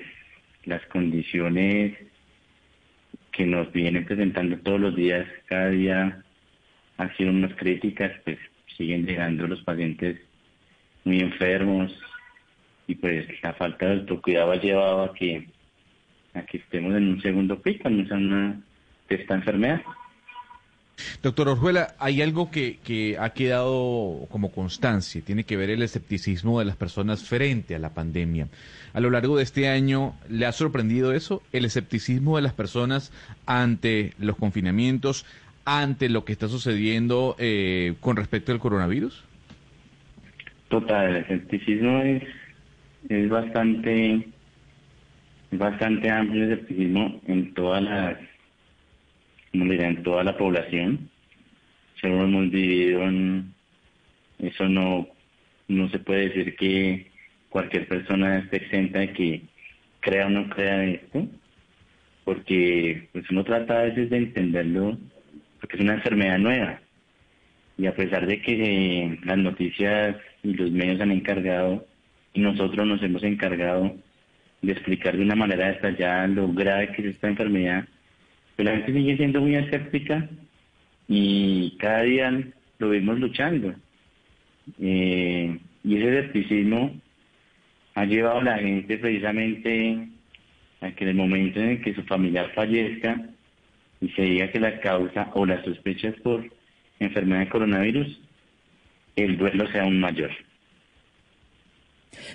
[0.66, 1.98] las condiciones
[3.32, 6.24] que nos vienen presentando todos los días, cada día
[6.98, 8.38] han sido unas críticas, pues
[8.78, 10.20] siguen llegando los pacientes
[11.04, 11.94] muy enfermos
[12.88, 15.48] y pues la falta de autocuidado ha llevado a que,
[16.34, 18.62] a que estemos en un segundo pico, en una
[19.10, 19.82] de esta enfermedad.
[21.22, 26.60] Doctor Orjuela, hay algo que, que, ha quedado como constancia, tiene que ver el escepticismo
[26.60, 28.48] de las personas frente a la pandemia.
[28.94, 31.44] A lo largo de este año, ¿le ha sorprendido eso?
[31.52, 33.12] El escepticismo de las personas
[33.46, 35.26] ante los confinamientos,
[35.66, 39.24] ante lo que está sucediendo eh, con respecto al coronavirus.
[40.70, 42.24] Total, el escepticismo es,
[43.10, 44.28] es bastante,
[45.52, 48.18] bastante amplio el escepticismo en todas las
[49.54, 51.10] en toda la población.
[52.02, 53.54] Se lo hemos dividido en...
[54.40, 55.08] Eso no,
[55.70, 57.10] no se puede decir que
[57.50, 59.42] cualquier persona esté exenta de que
[60.02, 61.26] crea o no crea esto,
[62.26, 64.98] porque pues uno trata a veces de entenderlo,
[65.62, 66.82] porque es una enfermedad nueva.
[67.78, 71.86] Y a pesar de que las noticias y los medios han encargado,
[72.36, 73.96] y nosotros nos hemos encargado
[74.62, 77.88] de explicar de una manera detallada lo grave que es esta enfermedad,
[78.56, 80.30] pero la gente sigue siendo muy escéptica
[81.08, 82.44] y cada día
[82.80, 83.74] lo vemos luchando.
[84.80, 86.94] Eh, y ese escepticismo
[87.94, 90.10] ha llevado a la gente precisamente
[90.82, 93.30] a que en el momento en el que su familiar fallezca
[94.02, 96.44] y se diga que la causa o las sospechas por
[97.00, 98.20] enfermedad de coronavirus,
[99.16, 100.32] el duelo sea aún mayor.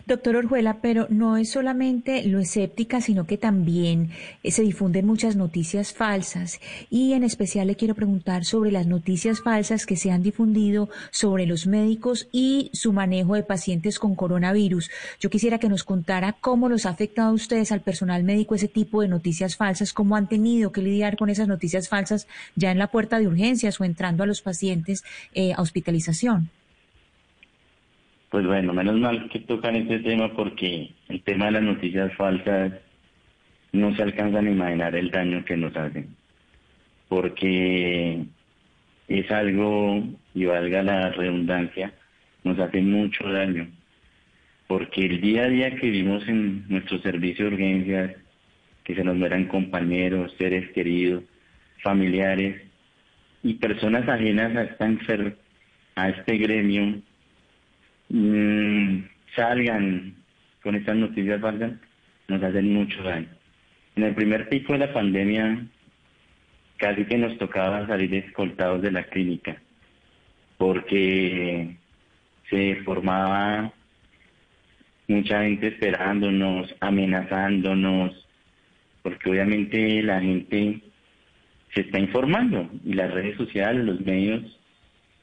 [0.07, 4.11] Doctor Orjuela, pero no es solamente lo escéptica, sino que también
[4.43, 6.61] eh, se difunden muchas noticias falsas.
[6.90, 11.47] Y en especial le quiero preguntar sobre las noticias falsas que se han difundido sobre
[11.47, 14.90] los médicos y su manejo de pacientes con coronavirus.
[15.20, 18.69] Yo quisiera que nos contara cómo los ha afectado a ustedes, al personal médico, ese
[18.69, 22.27] tipo de noticias falsas, cómo han tenido que lidiar con esas noticias falsas
[22.57, 25.05] ya en la puerta de urgencias o entrando a los pacientes
[25.35, 26.51] eh, a hospitalización.
[28.31, 32.73] Pues bueno, menos mal que tocan este tema porque el tema de las noticias falsas
[33.73, 36.15] no se alcanzan a imaginar el daño que nos hacen.
[37.09, 38.24] Porque
[39.09, 41.93] es algo, y valga la redundancia,
[42.44, 43.69] nos hace mucho daño.
[44.69, 48.16] Porque el día a día que vivimos en nuestro servicio de urgencias,
[48.85, 51.24] que se nos mueran compañeros, seres queridos,
[51.82, 52.62] familiares
[53.43, 54.89] y personas ajenas a esta
[55.97, 57.02] a este gremio,
[58.11, 59.05] Mm,
[59.37, 60.15] salgan
[60.62, 61.73] con estas noticias falsas,
[62.28, 63.28] nos hacen mucho daño.
[63.95, 65.65] En el primer pico de la pandemia,
[66.77, 69.57] casi que nos tocaba salir escoltados de la clínica,
[70.59, 71.77] porque
[72.49, 73.73] se formaba
[75.07, 78.27] mucha gente esperándonos, amenazándonos,
[79.03, 80.81] porque obviamente la gente
[81.74, 84.60] se está informando y las redes sociales, los medios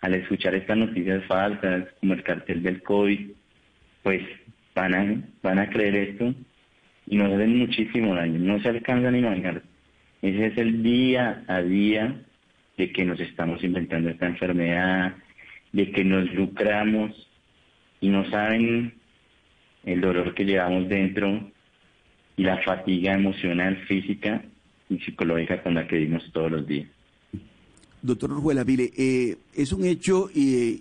[0.07, 3.29] al escuchar estas noticias falsas, como el cartel del COVID,
[4.03, 4.21] pues
[4.73, 6.33] van a, van a creer esto
[7.07, 9.63] y nos hacen muchísimo daño, no se alcanzan a imaginar.
[10.21, 12.21] Ese es el día a día
[12.77, 15.13] de que nos estamos inventando esta enfermedad,
[15.73, 17.11] de que nos lucramos
[17.99, 18.93] y no saben
[19.83, 21.51] el dolor que llevamos dentro
[22.37, 24.41] y la fatiga emocional, física
[24.89, 26.96] y psicológica con la que vivimos todos los días.
[28.07, 30.79] Doctor Orjuela, mire, eh, es un hecho eh,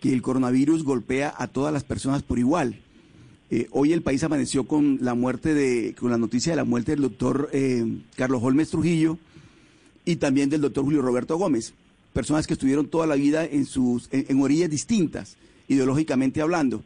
[0.00, 2.76] que el coronavirus golpea a todas las personas por igual.
[3.50, 6.92] Eh, hoy el país amaneció con la muerte de, con la noticia de la muerte
[6.92, 7.50] del doctor
[8.14, 9.18] Carlos Holmes Trujillo
[10.04, 11.74] y también del doctor Julio Roberto Gómez,
[12.12, 15.36] personas que estuvieron toda la vida en sus, en, orillas distintas,
[15.66, 16.84] ideológicamente hablando.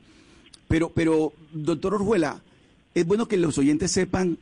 [0.68, 2.42] Pero, pero, doctor Orjuela,
[2.94, 4.38] es bueno que los oyentes sepan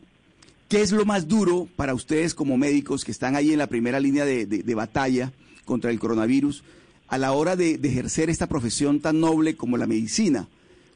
[0.69, 4.01] ¿Qué es lo más duro para ustedes como médicos que están ahí en la primera
[4.01, 5.33] línea de, batalla
[5.65, 6.65] contra el coronavirus
[7.09, 10.49] a la hora de, ejercer esta profesión tan noble como la medicina?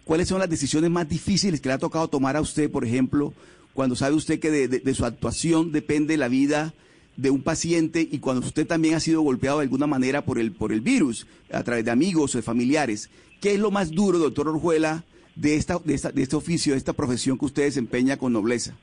[0.04, 3.34] ¿Cuáles son las decisiones más difíciles que le ha tocado tomar a usted, por ejemplo,
[3.74, 6.72] cuando sabe usted que de, su actuación depende la vida
[7.16, 10.52] de un paciente y cuando usted también ha sido golpeado de alguna manera por el,
[10.52, 13.10] por el virus, a través de amigos o de familiares.
[13.40, 16.78] ¿Qué es lo más duro, doctor Orjuela, de, esta, de, esta, de este oficio, de
[16.78, 18.74] esta profesión que usted desempeña con nobleza?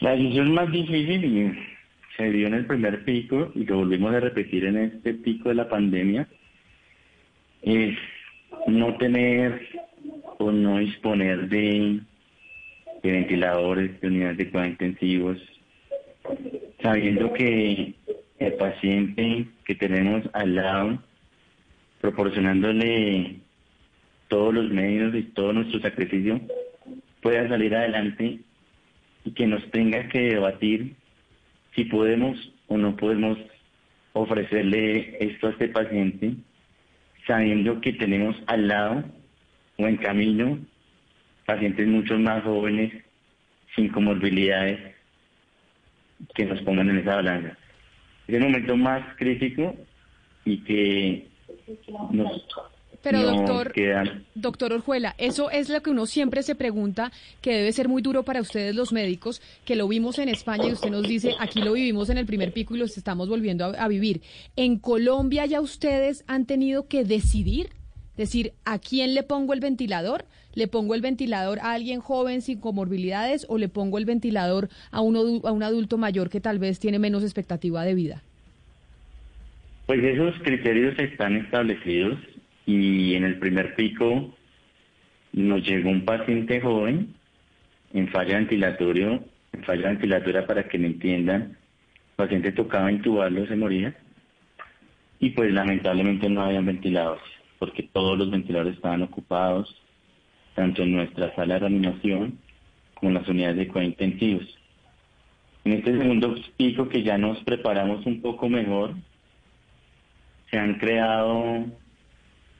[0.00, 1.56] La decisión más difícil
[2.16, 5.54] se dio en el primer pico y lo volvimos a repetir en este pico de
[5.54, 6.28] la pandemia
[7.62, 7.96] es
[8.66, 9.68] no tener
[10.38, 12.00] o no disponer de,
[13.02, 15.38] ventiladores, de unidades de cuidados intensivos,
[16.82, 17.94] sabiendo que
[18.38, 21.02] el paciente que tenemos al lado,
[22.00, 23.36] proporcionándole
[24.28, 26.40] todos los medios y todo nuestro sacrificio,
[27.22, 28.40] pueda salir adelante
[29.24, 30.94] y que nos tenga que debatir
[31.74, 33.38] si podemos o no podemos
[34.12, 36.34] ofrecerle esto a este paciente,
[37.26, 39.04] sabiendo que tenemos al lado
[39.78, 40.58] o en camino
[41.46, 42.92] pacientes mucho más jóvenes,
[43.74, 44.94] sin comorbilidades,
[46.34, 47.58] que nos pongan en esa balanza.
[48.26, 49.76] Es el momento más crítico
[50.44, 51.28] y que
[52.10, 52.46] nos
[53.04, 53.74] pero doctor,
[54.34, 57.12] doctor Orjuela, eso es lo que uno siempre se pregunta,
[57.42, 60.72] que debe ser muy duro para ustedes los médicos, que lo vimos en España y
[60.72, 63.88] usted nos dice, aquí lo vivimos en el primer pico y lo estamos volviendo a,
[63.88, 64.22] vivir.
[64.56, 67.68] ¿En Colombia ya ustedes han tenido que decidir?
[68.16, 70.24] Decir, ¿a quién le pongo el ventilador?
[70.54, 75.02] ¿Le pongo el ventilador a alguien joven sin comorbilidades o le pongo el ventilador a,
[75.02, 78.22] uno, a un adulto mayor que tal vez tiene menos expectativa de vida?
[79.86, 82.18] Pues esos criterios están establecidos
[82.66, 84.34] y en el primer pico
[85.32, 87.14] nos llegó un paciente joven
[87.92, 93.56] en falla ventilatorio, en falla ventilatoria para que me entiendan, el paciente tocaba intubarlo, se
[93.56, 93.96] moría,
[95.18, 97.24] y pues lamentablemente no habían ventiladores,
[97.58, 99.74] porque todos los ventiladores estaban ocupados,
[100.54, 102.38] tanto en nuestra sala de reanimación
[102.94, 104.58] como en las unidades de cuidados intensivos.
[105.64, 108.94] En este segundo pico que ya nos preparamos un poco mejor,
[110.50, 111.66] se han creado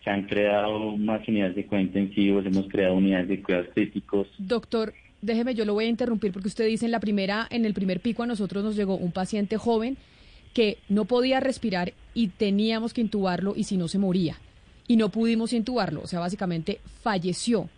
[0.04, 4.28] se han creado más unidades de cuidados intensivos, hemos creado unidades de cuidados críticos.
[4.36, 7.72] Doctor, déjeme, yo lo voy a interrumpir porque usted dice en la primera, en el
[7.72, 9.96] primer pico a nosotros nos llegó un paciente joven
[10.52, 14.36] que no podía respirar y teníamos que intubarlo y si no se moría.
[14.86, 17.70] Y no pudimos intubarlo, o sea, básicamente falleció.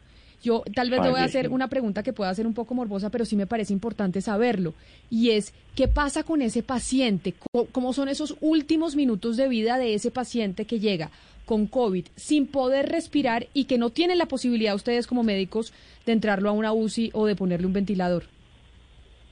[0.42, 3.10] Yo tal vez le voy a hacer una pregunta que pueda ser un poco morbosa,
[3.10, 4.74] pero sí me parece importante saberlo.
[5.08, 7.34] Y es, ¿qué pasa con ese paciente?
[7.72, 11.10] ¿Cómo son esos últimos minutos de vida de ese paciente que llega
[11.46, 15.72] con COVID sin poder respirar y que no tienen la posibilidad ustedes como médicos
[16.04, 18.24] de entrarlo a una UCI o de ponerle un ventilador?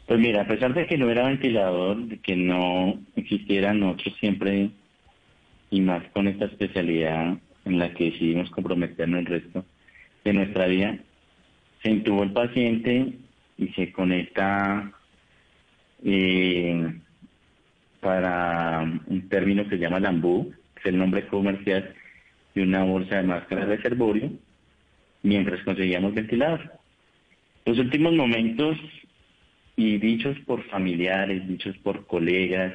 [0.07, 4.71] Pues mira, a pesar de que no era ventilador, de que no existiera, nosotros siempre,
[5.71, 9.65] y más con esta especialidad en la que decidimos comprometernos el resto,
[10.25, 10.99] de nuestra vida,
[11.83, 13.13] se intubó el paciente
[13.59, 14.93] y se conecta
[16.05, 16.95] eh,
[18.01, 21.95] para un término que se llama lambú, que es el nombre comercial
[22.55, 24.31] de una bolsa de máscara de reservorio,
[25.23, 26.73] mientras conseguíamos ventilador.
[27.67, 28.79] Los últimos momentos,
[29.77, 32.73] y dichos por familiares, dichos por colegas,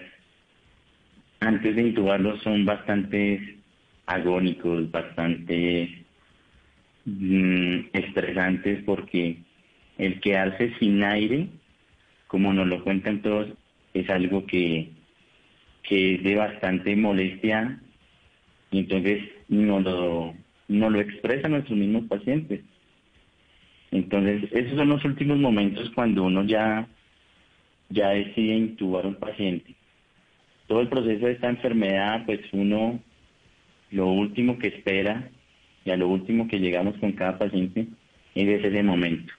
[1.39, 3.57] antes de intubarlo son bastante
[4.05, 6.05] agónicos, bastante
[7.05, 9.37] Mm, estresantes porque
[9.97, 11.47] el quedarse sin aire,
[12.27, 13.47] como nos lo cuentan todos,
[13.93, 14.91] es algo que,
[15.81, 17.81] que es de bastante molestia
[18.69, 20.33] y entonces no lo,
[20.67, 22.61] no lo expresan nuestros mismos pacientes.
[23.91, 26.87] Entonces, esos son los últimos momentos cuando uno ya,
[27.89, 29.75] ya decide intubar un paciente.
[30.67, 32.99] Todo el proceso de esta enfermedad, pues uno
[33.91, 35.29] lo último que espera
[35.83, 37.87] y a lo último que llegamos con cada paciente
[38.35, 39.33] es ese momento.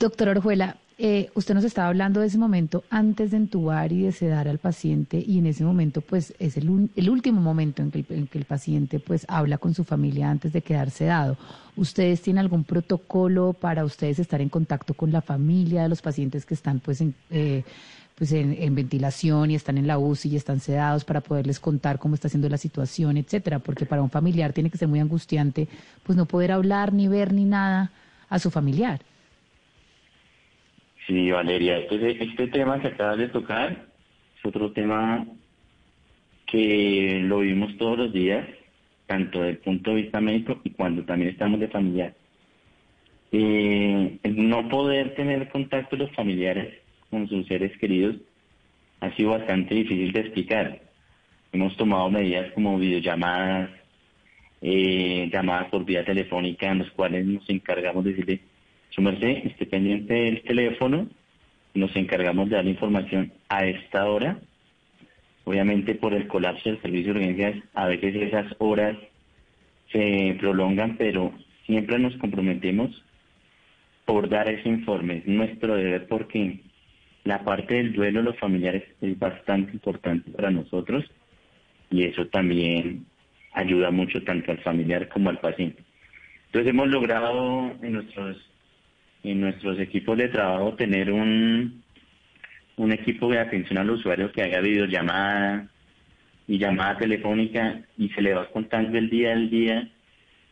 [0.00, 4.10] Doctor Orjuela, eh, usted nos estaba hablando de ese momento antes de entubar y de
[4.10, 8.00] sedar al paciente y en ese momento pues es el, el último momento en que,
[8.00, 11.36] el, en que, el, paciente pues habla con su familia antes de quedar sedado.
[11.76, 16.44] ¿Ustedes tienen algún protocolo para ustedes estar en contacto con la familia de los pacientes
[16.44, 17.62] que están pues en, eh,
[18.16, 22.16] pues en, ventilación y están en la UCI y están sedados para poderles contar cómo
[22.16, 25.68] está siendo la situación, etcétera, porque para un familiar tiene que ser muy angustiante
[26.02, 27.92] pues no poder hablar ni ver ni nada
[28.28, 29.00] a su familiar.
[31.08, 33.86] Sí, Valeria, este, este tema que acabas de tocar
[34.36, 35.26] es otro tema
[36.46, 38.46] que lo vimos todos los días,
[39.06, 42.14] tanto desde el punto de vista médico y cuando también estamos de familiar.
[43.32, 46.74] Eh, no poder tener contacto con los familiares
[47.08, 48.16] con sus seres queridos
[49.00, 50.82] ha sido bastante difícil de explicar.
[51.52, 53.70] Hemos tomado medidas como videollamadas,
[54.60, 58.40] eh, llamadas por vía telefónica en los cuales nos encargamos de decirle,
[58.98, 61.06] su merced, esté pendiente del teléfono,
[61.72, 64.40] nos encargamos de dar información a esta hora.
[65.44, 68.96] Obviamente por el colapso del servicio de urgencias, a veces esas horas
[69.92, 71.32] se prolongan, pero
[71.64, 72.90] siempre nos comprometemos
[74.04, 75.18] por dar ese informe.
[75.18, 76.58] Es nuestro deber porque
[77.22, 81.04] la parte del duelo de los familiares es bastante importante para nosotros
[81.88, 83.06] y eso también
[83.52, 85.84] ayuda mucho tanto al familiar como al paciente.
[86.46, 88.48] Entonces hemos logrado en nuestros
[89.22, 91.82] en nuestros equipos de trabajo tener un,
[92.76, 95.68] un equipo de atención al usuario que haga videollamada
[96.46, 99.88] y llamada telefónica y se le va contando el día al día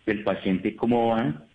[0.05, 1.47] del paciente cómo va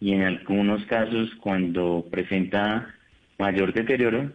[0.00, 2.94] y en algunos casos cuando presenta
[3.38, 4.32] mayor deterioro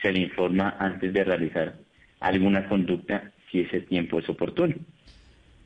[0.00, 1.74] se le informa antes de realizar
[2.20, 4.74] alguna conducta si ese tiempo es oportuno.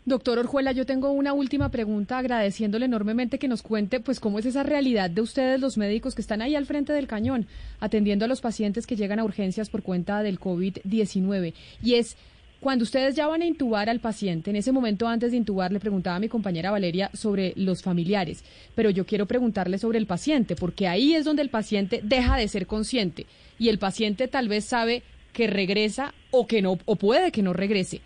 [0.06, 4.46] Doctor Orjuela, yo tengo una última pregunta agradeciéndole enormemente que nos cuente pues cómo es
[4.46, 7.48] esa realidad de ustedes los médicos que están ahí al frente del cañón
[7.80, 12.16] atendiendo a los pacientes que llegan a urgencias por cuenta del COVID-19 y es
[12.60, 15.80] cuando ustedes ya van a intubar al paciente, en ese momento antes de intubar le
[15.80, 18.44] preguntaba a mi compañera Valeria sobre los familiares,
[18.76, 22.46] pero yo quiero preguntarle sobre el paciente, porque ahí es donde el paciente deja de
[22.46, 23.26] ser consciente
[23.58, 25.02] y el paciente tal vez sabe
[25.32, 28.02] que regresa o que no o puede que no regrese.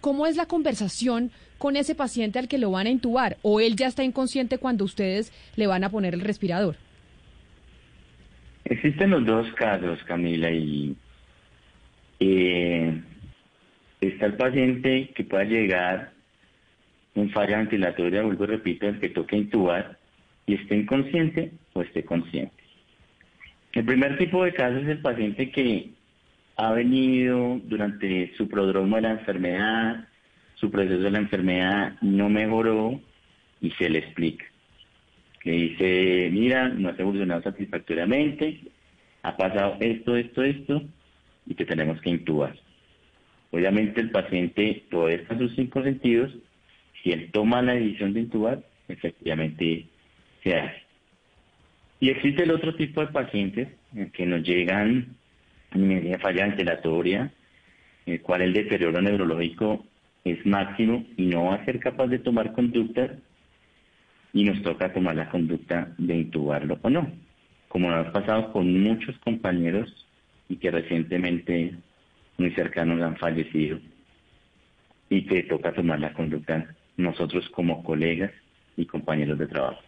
[0.00, 3.36] ¿Cómo es la conversación con ese paciente al que lo van a intubar?
[3.42, 6.76] ¿O él ya está inconsciente cuando ustedes le van a poner el respirador?
[8.64, 10.96] Existen los dos casos, Camila, y
[12.20, 13.00] eh,
[14.00, 16.12] está el paciente que pueda llegar
[17.14, 19.98] en falla ventilatoria, vuelvo repito, el que toque intubar
[20.46, 22.62] y esté inconsciente o esté consciente.
[23.72, 25.90] El primer tipo de caso es el paciente que
[26.56, 30.08] ha venido durante su prodromo de la enfermedad,
[30.54, 33.00] su proceso de la enfermedad no mejoró
[33.60, 34.44] y se le explica.
[35.44, 38.60] Le dice, mira, no has evolucionado satisfactoriamente,
[39.22, 40.82] ha pasado esto, esto, esto,
[41.46, 42.56] y te tenemos que intubar.
[43.50, 46.32] Obviamente el paciente todavía está sus cinco sentidos,
[47.02, 49.86] si él toma la decisión de intubar, efectivamente
[50.42, 50.82] se hace.
[52.00, 53.68] Y existe el otro tipo de pacientes
[54.12, 55.16] que nos llegan
[55.74, 57.32] media falla ventilatoria,
[58.06, 59.84] el cual el deterioro neurológico
[60.24, 63.10] es máximo y no va a ser capaz de tomar conductas
[64.32, 67.10] y nos toca tomar la conducta de intubarlo o no,
[67.68, 70.06] como nos ha pasado con muchos compañeros
[70.48, 71.74] y que recientemente
[72.38, 73.78] muy cercanos han fallecido
[75.10, 78.32] y que toca tomar la conducta nosotros como colegas
[78.76, 79.82] y compañeros de trabajo.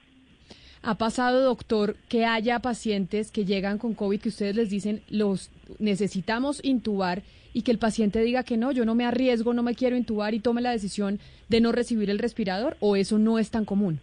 [0.87, 5.51] Ha pasado, doctor, que haya pacientes que llegan con COVID que ustedes les dicen los
[5.79, 7.23] necesitamos intubar
[7.55, 10.35] y que el paciente diga que no, yo no me arriesgo, no me quiero intubar
[10.35, 14.01] y tome la decisión de no recibir el respirador o eso no es tan común?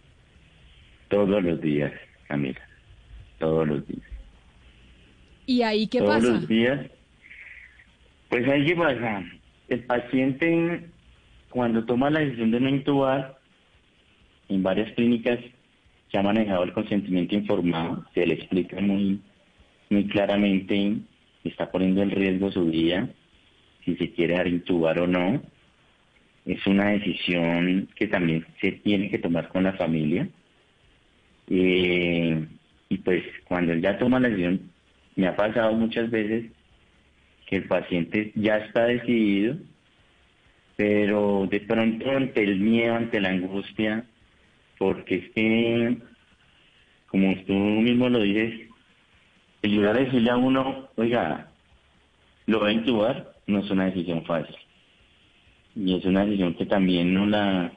[1.06, 1.92] Todos los días,
[2.26, 2.60] Camila,
[3.38, 4.02] todos los días.
[5.46, 6.20] ¿Y ahí qué pasa?
[6.20, 6.90] Todos los días.
[8.28, 9.24] Pues ahí qué pasa.
[9.68, 10.88] El paciente
[11.48, 13.38] cuando toma la decisión de no intubar,
[14.48, 15.38] en varias clínicas
[16.12, 19.18] se ha manejado el consentimiento informado, se le explica muy,
[19.88, 20.98] muy claramente,
[21.42, 23.08] está poniendo en riesgo su vida,
[23.82, 25.42] si se quiere dar intubar o no.
[26.44, 30.28] Es una decisión que también se tiene que tomar con la familia.
[31.48, 32.46] Eh,
[32.90, 34.70] y pues cuando él ya toma la decisión,
[35.16, 36.50] me ha pasado muchas veces
[37.46, 39.56] que el paciente ya está decidido,
[40.76, 44.04] pero de pronto ante el miedo, ante la angustia,
[44.82, 45.96] porque es que,
[47.06, 48.68] como tú mismo lo dices,
[49.62, 51.52] el llegar a decirle a uno, oiga,
[52.46, 54.56] lo va a intubar, no es una decisión fácil.
[55.76, 57.72] Y es una decisión que también no la,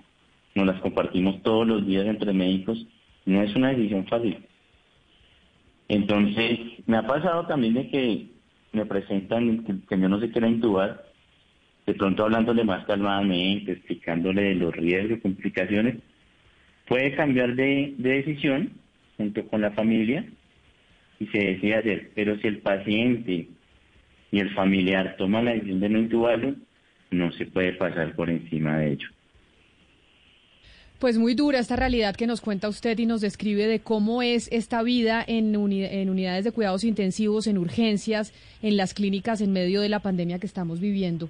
[0.55, 2.87] no las compartimos todos los días entre médicos,
[3.27, 4.43] no es una decisión fácil.
[5.87, 8.31] Entonces, me ha pasado también de que
[8.71, 11.05] me presentan que, que yo no se quiera intubar,
[11.85, 15.97] de pronto hablándole más calmadamente, explicándole los riesgos, complicaciones,
[16.87, 18.71] puede cambiar de, decisión
[19.17, 20.25] junto con la familia
[21.19, 22.11] y se decide hacer.
[22.15, 23.47] Pero si el paciente
[24.31, 26.55] y el familiar toman la decisión de no intubarlo,
[27.11, 29.07] no se puede pasar por encima de ello.
[30.99, 34.47] Pues muy dura esta realidad que nos cuenta usted y nos describe de cómo es
[34.51, 39.81] esta vida en, en, unidades de cuidados intensivos, en urgencias, en las clínicas en medio
[39.81, 41.29] de la pandemia que estamos viviendo.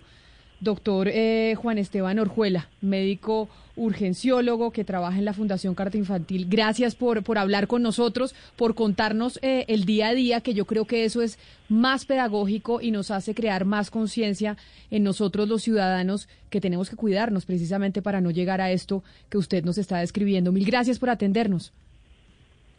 [0.59, 6.47] Doctor eh, Juan Esteban Orjuela, médico urgenciólogo que trabaja en la Fundación Carta Infantil.
[6.49, 10.65] Gracias por, por hablar con nosotros, por contarnos eh, el día a día, que yo
[10.65, 11.37] creo que eso es
[11.67, 14.55] más pedagógico y nos hace crear más conciencia
[14.91, 19.37] en nosotros los ciudadanos que tenemos que cuidarnos precisamente para no llegar a esto que
[19.37, 20.51] usted nos está describiendo.
[20.51, 21.73] Mil gracias por atendernos.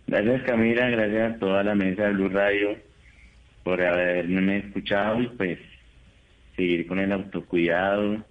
[0.06, 2.76] Gracias Camila, gracias a toda la mesa de Blue Radio
[3.64, 5.58] por haberme escuchado y pues
[6.56, 8.24] seguir con el autocuidado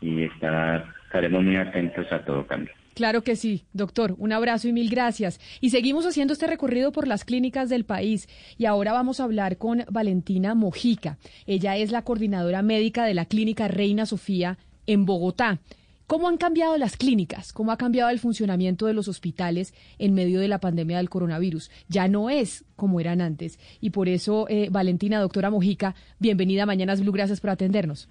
[0.00, 2.72] y estar, estaremos muy atentos a todo cambio.
[2.94, 4.14] Claro que sí, doctor.
[4.18, 5.40] Un abrazo y mil gracias.
[5.60, 8.28] Y seguimos haciendo este recorrido por las clínicas del país.
[8.58, 11.16] Y ahora vamos a hablar con Valentina Mojica.
[11.46, 15.58] Ella es la coordinadora médica de la Clínica Reina Sofía en Bogotá.
[16.06, 17.52] ¿Cómo han cambiado las clínicas?
[17.52, 21.70] ¿Cómo ha cambiado el funcionamiento de los hospitales en medio de la pandemia del coronavirus?
[21.88, 23.58] Ya no es como eran antes.
[23.80, 27.12] Y por eso, eh, Valentina, doctora Mojica, bienvenida a Mañanas Blue.
[27.12, 28.08] Gracias por atendernos.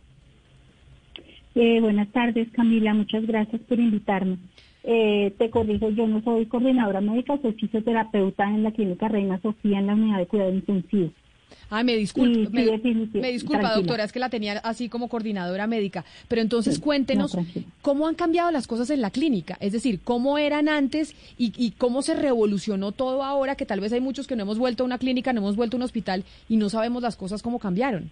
[1.53, 2.93] Eh, buenas tardes, Camila.
[2.93, 4.37] Muchas gracias por invitarme.
[4.83, 9.77] Eh, te corrijo, yo no soy coordinadora médica, soy fisioterapeuta en la Clínica Reina Sofía
[9.77, 11.11] en la unidad de cuidado intensivo.
[11.69, 16.05] Ay, me disculpa, me, disculpa, doctora, es que la tenía así como coordinadora médica.
[16.27, 17.37] Pero entonces cuéntenos
[17.81, 21.71] cómo han cambiado las cosas en la clínica, es decir, cómo eran antes y, y,
[21.71, 24.85] cómo se revolucionó todo ahora, que tal vez hay muchos que no hemos vuelto a
[24.85, 28.09] una clínica, no hemos vuelto a un hospital y no sabemos las cosas cómo cambiaron.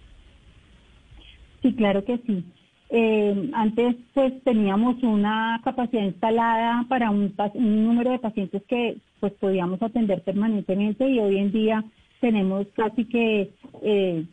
[1.62, 2.44] Sí, claro que sí.
[2.92, 9.80] Eh, antes pues teníamos una capacidad instalada para un, número de pacientes que pues podíamos
[9.80, 11.84] atender permanentemente y hoy en día
[12.20, 13.50] tenemos casi que
[13.82, 14.24] eh,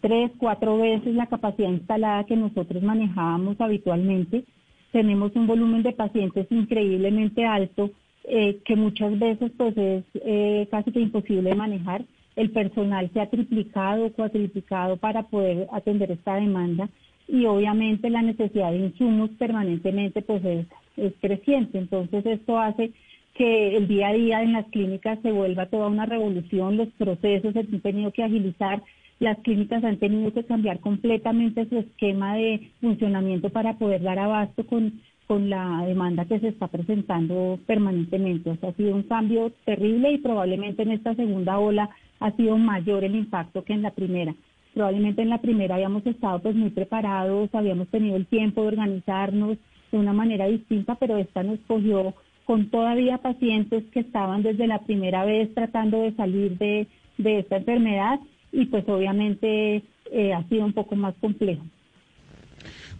[0.00, 4.44] tres, cuatro veces la capacidad instalada que nosotros manejábamos habitualmente.
[4.92, 7.90] Tenemos un volumen de pacientes increíblemente alto
[8.24, 12.04] eh, que muchas veces pues es eh, casi que imposible manejar.
[12.36, 16.88] El personal se ha triplicado cuatriplicado para poder atender esta demanda
[17.28, 20.66] y obviamente la necesidad de insumos permanentemente pues es,
[20.96, 21.78] es creciente.
[21.78, 22.92] Entonces esto hace
[23.34, 27.52] que el día a día en las clínicas se vuelva toda una revolución, los procesos
[27.52, 28.82] se han tenido que agilizar,
[29.20, 34.66] las clínicas han tenido que cambiar completamente su esquema de funcionamiento para poder dar abasto
[34.66, 38.50] con, con la demanda que se está presentando permanentemente.
[38.50, 41.88] O sea, ha sido un cambio terrible y probablemente en esta segunda ola
[42.20, 44.34] ha sido mayor el impacto que en la primera.
[44.74, 49.58] Probablemente en la primera habíamos estado pues muy preparados, habíamos tenido el tiempo de organizarnos
[49.90, 54.80] de una manera distinta, pero esta nos cogió con todavía pacientes que estaban desde la
[54.80, 56.86] primera vez tratando de salir de,
[57.18, 58.18] esta enfermedad
[58.50, 61.62] y pues obviamente eh, ha sido un poco más complejo.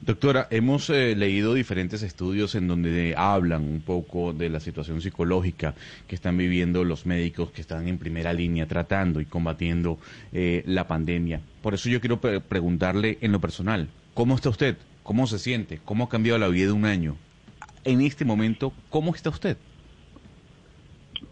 [0.05, 5.77] Doctora, hemos eh, leído diferentes estudios en donde hablan un poco de la situación psicológica
[6.09, 9.98] que están viviendo los médicos que están en primera línea tratando y combatiendo
[10.32, 11.40] eh, la pandemia.
[11.62, 14.77] Por eso yo quiero preguntarle en lo personal, ¿cómo está usted?
[15.05, 15.78] ¿Cómo se siente?
[15.85, 17.16] ¿Cómo ha cambiado la vida de un año?
[17.85, 19.57] En este momento, ¿cómo está usted?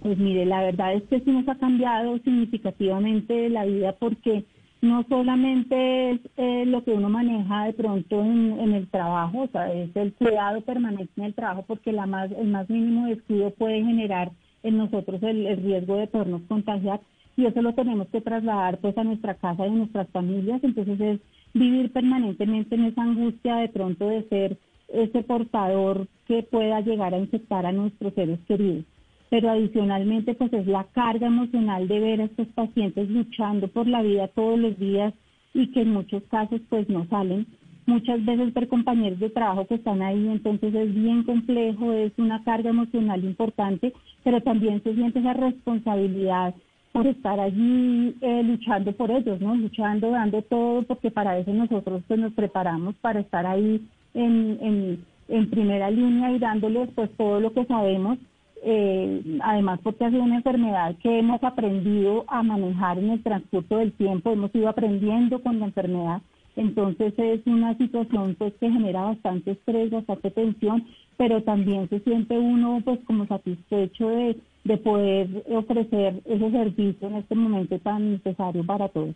[0.01, 4.45] Pues mire, la verdad es que sí nos ha cambiado significativamente la vida porque
[4.81, 9.73] no solamente es eh, lo que uno maneja de pronto en, el trabajo, o sea,
[9.73, 13.85] es el cuidado permanente en el trabajo, porque la más, el más mínimo descuido puede
[13.85, 14.33] generar
[14.63, 17.01] en nosotros el, riesgo de podernos contagiar
[17.37, 21.01] y eso lo tenemos que trasladar pues a nuestra casa y a nuestras familias, entonces
[21.01, 21.21] es
[21.53, 24.59] vivir permanentemente en esa angustia de pronto de ser
[24.93, 28.85] ese portador que pueda llegar a infectar a nuestros seres queridos
[29.31, 34.03] pero adicionalmente pues es la carga emocional de ver a estos pacientes luchando por la
[34.03, 35.15] vida todos los días
[35.55, 37.47] y que en muchos casos pues no salen.
[37.87, 42.43] Muchas veces ver compañeros de trabajo que están ahí, entonces es bien complejo, es una
[42.45, 43.93] carga emocional importante,
[44.23, 46.55] pero también se siente esa responsabilidad
[46.93, 49.55] por estar allí eh, luchando por ellos, ¿no?
[49.55, 53.81] Luchando, dando todo, porque para eso nosotros pues nos preparamos para estar ahí
[54.15, 58.19] en, en, primera línea y dándoles pues todo lo que sabemos
[58.63, 63.79] eh, además porque ha sido una enfermedad que hemos aprendido a manejar en el transcurso
[63.79, 66.21] del tiempo, hemos ido aprendiendo con la enfermedad,
[66.57, 70.85] entonces es una situación pues que genera bastante estrés, bastante tensión,
[71.17, 77.15] pero también se siente uno pues como satisfecho de, de poder ofrecer ese servicio en
[77.15, 79.15] este momento tan necesario para todos.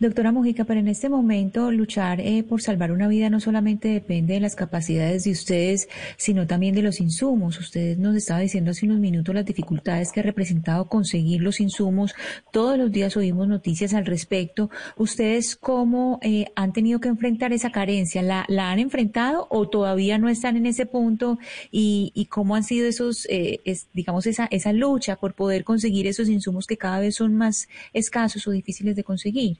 [0.00, 4.34] Doctora Mujica, pero en este momento luchar eh, por salvar una vida no solamente depende
[4.34, 7.60] de las capacidades de ustedes, sino también de los insumos.
[7.60, 12.14] Usted nos estaba diciendo hace unos minutos las dificultades que ha representado conseguir los insumos.
[12.52, 14.68] Todos los días oímos noticias al respecto.
[14.96, 18.22] ¿Ustedes cómo eh, han tenido que enfrentar esa carencia?
[18.22, 21.38] ¿La, han enfrentado o todavía no están en ese punto?
[21.70, 23.60] ¿Y, cómo han sido esos, eh,
[23.92, 28.46] digamos, esa, esa lucha por poder conseguir esos insumos que cada vez son más escasos
[28.46, 29.51] o difíciles de conseguir?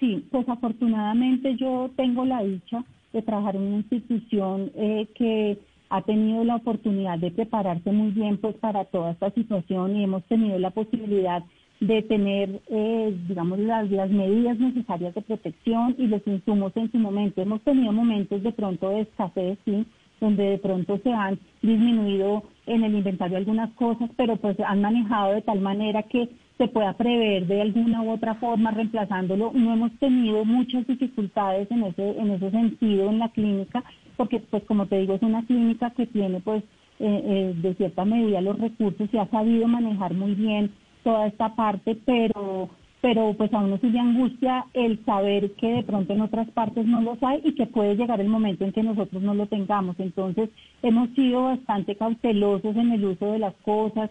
[0.00, 5.58] Sí, pues afortunadamente yo tengo la dicha de trabajar en una institución eh, que
[5.88, 10.24] ha tenido la oportunidad de prepararse muy bien pues para toda esta situación y hemos
[10.24, 11.42] tenido la posibilidad
[11.80, 16.98] de tener, eh, digamos, las, las medidas necesarias de protección y los insumos en su
[16.98, 17.42] momento.
[17.42, 19.86] Hemos tenido momentos de pronto de escasez, sí,
[20.20, 25.34] donde de pronto se han disminuido en el inventario algunas cosas, pero pues han manejado
[25.34, 29.52] de tal manera que se pueda prever de alguna u otra forma reemplazándolo.
[29.54, 33.84] No hemos tenido muchas dificultades en ese, en ese sentido en la clínica,
[34.16, 36.62] porque pues como te digo, es una clínica que tiene pues
[36.98, 40.70] eh, eh, de cierta medida los recursos y ha sabido manejar muy bien
[41.04, 42.70] toda esta parte, pero
[43.02, 46.86] pero pues a uno sí le angustia el saber que de pronto en otras partes
[46.86, 49.94] no los hay y que puede llegar el momento en que nosotros no lo tengamos.
[50.00, 50.48] Entonces
[50.82, 54.10] hemos sido bastante cautelosos en el uso de las cosas,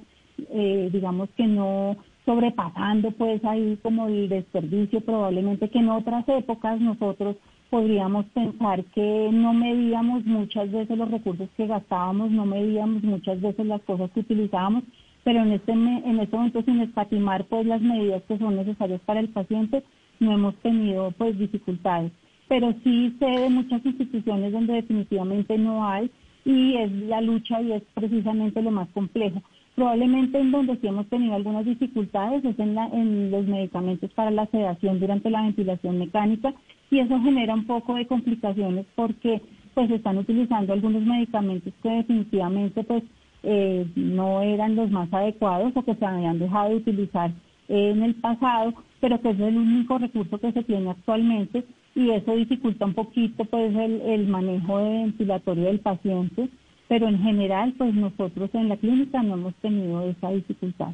[0.49, 6.81] eh, digamos que no sobrepasando pues ahí como el desperdicio, probablemente que en otras épocas
[6.81, 7.38] nosotros
[7.69, 13.65] podríamos pensar que no medíamos muchas veces los recursos que gastábamos, no medíamos muchas veces
[13.65, 14.84] las cosas que utilizábamos,
[15.23, 19.19] pero en este, en este momento sin escatimar pues las medidas que son necesarias para
[19.19, 19.84] el paciente,
[20.19, 22.11] no hemos tenido pues dificultades.
[22.47, 26.11] Pero sí sé de muchas instituciones donde definitivamente no hay
[26.45, 29.41] y es la lucha y es precisamente lo más complejo.
[29.76, 34.45] Probablemente en donde sí hemos tenido algunas dificultades es en, la, los medicamentos para la
[34.47, 36.53] sedación durante la ventilación mecánica
[36.89, 39.41] y eso genera un poco de complicaciones porque
[39.73, 43.03] pues están utilizando algunos medicamentos que definitivamente pues
[43.43, 47.31] eh, no eran los más adecuados o que se habían dejado de utilizar
[47.68, 51.65] en el pasado, pero que es el único recurso que se tiene actualmente
[51.95, 56.49] y eso dificulta un poquito pues el, el manejo de ventilatorio del paciente
[56.88, 60.94] pero en general, pues nosotros en la clínica no hemos tenido esa dificultad.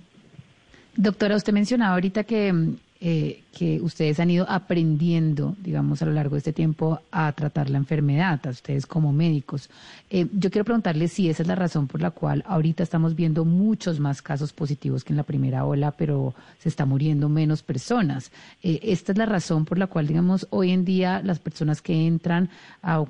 [0.95, 2.53] Doctora, usted mencionaba ahorita que,
[2.99, 7.69] eh, que ustedes han ido aprendiendo, digamos, a lo largo de este tiempo a tratar
[7.69, 9.69] la enfermedad, a ustedes como médicos.
[10.09, 13.45] Eh, yo quiero preguntarle si esa es la razón por la cual ahorita estamos viendo
[13.45, 18.29] muchos más casos positivos que en la primera ola, pero se está muriendo menos personas.
[18.61, 22.05] Eh, esta es la razón por la cual, digamos, hoy en día las personas que
[22.05, 22.49] entran
[22.81, 23.05] a, a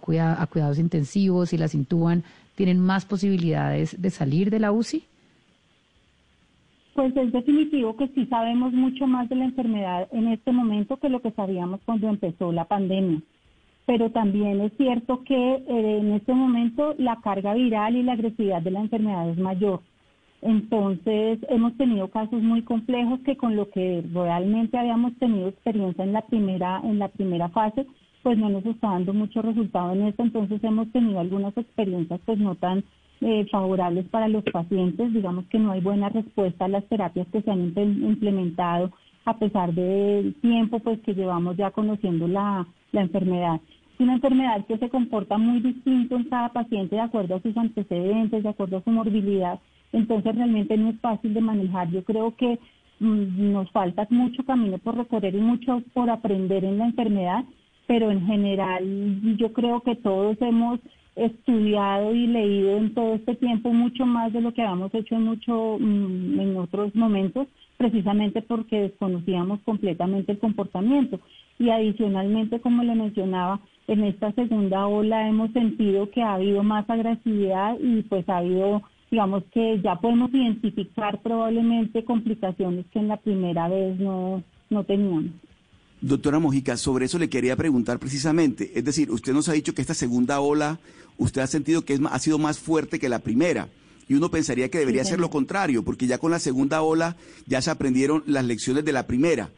[0.47, 2.23] cuidados intensivos y las intuban
[2.61, 5.03] tienen más posibilidades de salir de la UCI?
[6.93, 11.09] Pues es definitivo que sí sabemos mucho más de la enfermedad en este momento que
[11.09, 13.19] lo que sabíamos cuando empezó la pandemia.
[13.87, 18.61] Pero también es cierto que eh, en este momento la carga viral y la agresividad
[18.61, 19.79] de la enfermedad es mayor.
[20.43, 26.13] Entonces hemos tenido casos muy complejos que con lo que realmente habíamos tenido experiencia en
[26.13, 27.87] la primera en la primera fase
[28.23, 32.37] pues no nos está dando mucho resultado en esto, entonces hemos tenido algunas experiencias pues
[32.39, 32.83] no tan
[33.21, 37.41] eh, favorables para los pacientes, digamos que no hay buena respuesta a las terapias que
[37.41, 38.91] se han implementado
[39.25, 43.61] a pesar del tiempo pues que llevamos ya conociendo la, la enfermedad.
[43.93, 47.55] Es una enfermedad que se comporta muy distinto en cada paciente de acuerdo a sus
[47.55, 49.59] antecedentes, de acuerdo a su morbilidad,
[49.93, 51.89] entonces realmente no es fácil de manejar.
[51.91, 52.59] Yo creo que
[52.99, 57.45] mm, nos falta mucho camino por recorrer y mucho por aprender en la enfermedad
[57.91, 60.79] pero en general yo creo que todos hemos
[61.17, 65.23] estudiado y leído en todo este tiempo mucho más de lo que habíamos hecho en
[65.23, 71.19] mucho mm, en otros momentos precisamente porque desconocíamos completamente el comportamiento.
[71.59, 73.59] Y adicionalmente como le mencionaba
[73.89, 78.83] en esta segunda ola hemos sentido que ha habido más agresividad y pues ha habido
[79.09, 85.50] digamos que ya podemos identificar probablemente complicaciones que en la primera vez no no teníamos
[86.01, 88.71] Doctora Mojica, sobre eso le quería preguntar precisamente.
[88.73, 90.79] Es decir, usted nos ha dicho que esta segunda ola,
[91.19, 93.69] usted ha sentido que es, ha sido más fuerte que la primera.
[94.09, 97.61] Y uno pensaría que debería ser lo contrario, porque ya con la segunda ola ya
[97.61, 99.51] se aprendieron las lecciones de la primera.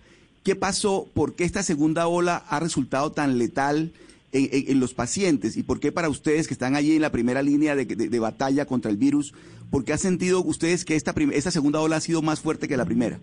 [0.44, 1.08] ¿Qué pasó?
[1.14, 3.94] ¿Por qué esta segunda ola ha resultado tan letal
[4.34, 5.56] en, los pacientes?
[5.56, 8.92] ¿Y por qué para ustedes que están allí en la primera línea de, batalla contra
[8.92, 9.34] el virus,
[9.72, 12.76] por qué ha sentido ustedes que esta, esta segunda ola ha sido más fuerte que
[12.76, 13.20] la primera?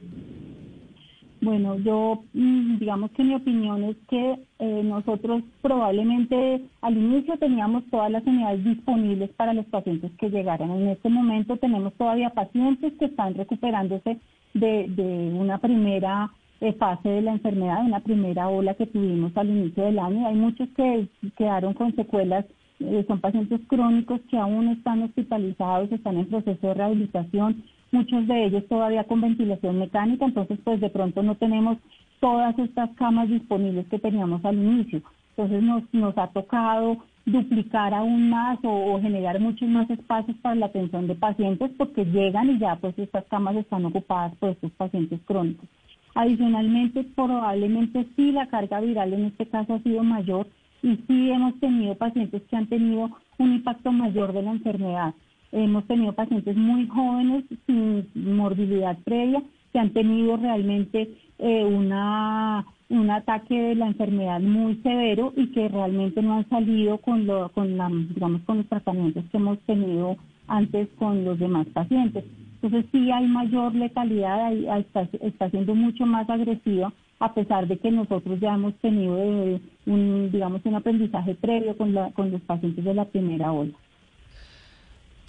[1.42, 7.84] Bueno, yo mm, digamos que mi opinión es que eh, nosotros probablemente al inicio teníamos
[7.90, 10.70] todas las unidades disponibles para los pacientes que llegaran.
[10.70, 14.18] En este momento tenemos todavía pacientes que están recuperándose
[14.52, 16.30] de, una primera
[16.60, 20.26] eh, fase de la enfermedad, de una primera ola que tuvimos al inicio del año.
[20.26, 21.08] Hay muchos que
[21.38, 22.44] quedaron con secuelas,
[22.80, 28.46] eh, son pacientes crónicos que aún están hospitalizados, están en proceso de rehabilitación muchos de
[28.46, 31.78] ellos todavía con ventilación mecánica, entonces pues de pronto no tenemos
[32.20, 35.02] todas estas camas disponibles que teníamos al inicio.
[35.36, 40.66] Entonces nos, nos ha tocado duplicar aún más o, generar muchos más espacios para la
[40.66, 45.20] atención de pacientes porque llegan y ya pues estas camas están ocupadas por estos pacientes
[45.24, 45.68] crónicos.
[46.14, 50.46] Adicionalmente, probablemente sí la carga viral en este caso ha sido mayor
[50.82, 55.14] y sí hemos tenido pacientes que han tenido un impacto mayor de la enfermedad.
[55.52, 63.08] Hemos tenido pacientes muy jóvenes sin morbilidad previa que han tenido realmente eh, una un
[63.08, 67.76] ataque de la enfermedad muy severo y que realmente no han salido con lo, con
[67.76, 70.16] la, digamos con los tratamientos que hemos tenido
[70.48, 72.24] antes con los demás pacientes.
[72.60, 77.90] Entonces sí hay mayor letalidad, está, está siendo mucho más agresiva a pesar de que
[77.90, 82.84] nosotros ya hemos tenido eh, un, digamos, un aprendizaje previo con, la, con los pacientes
[82.84, 83.72] de la primera ola.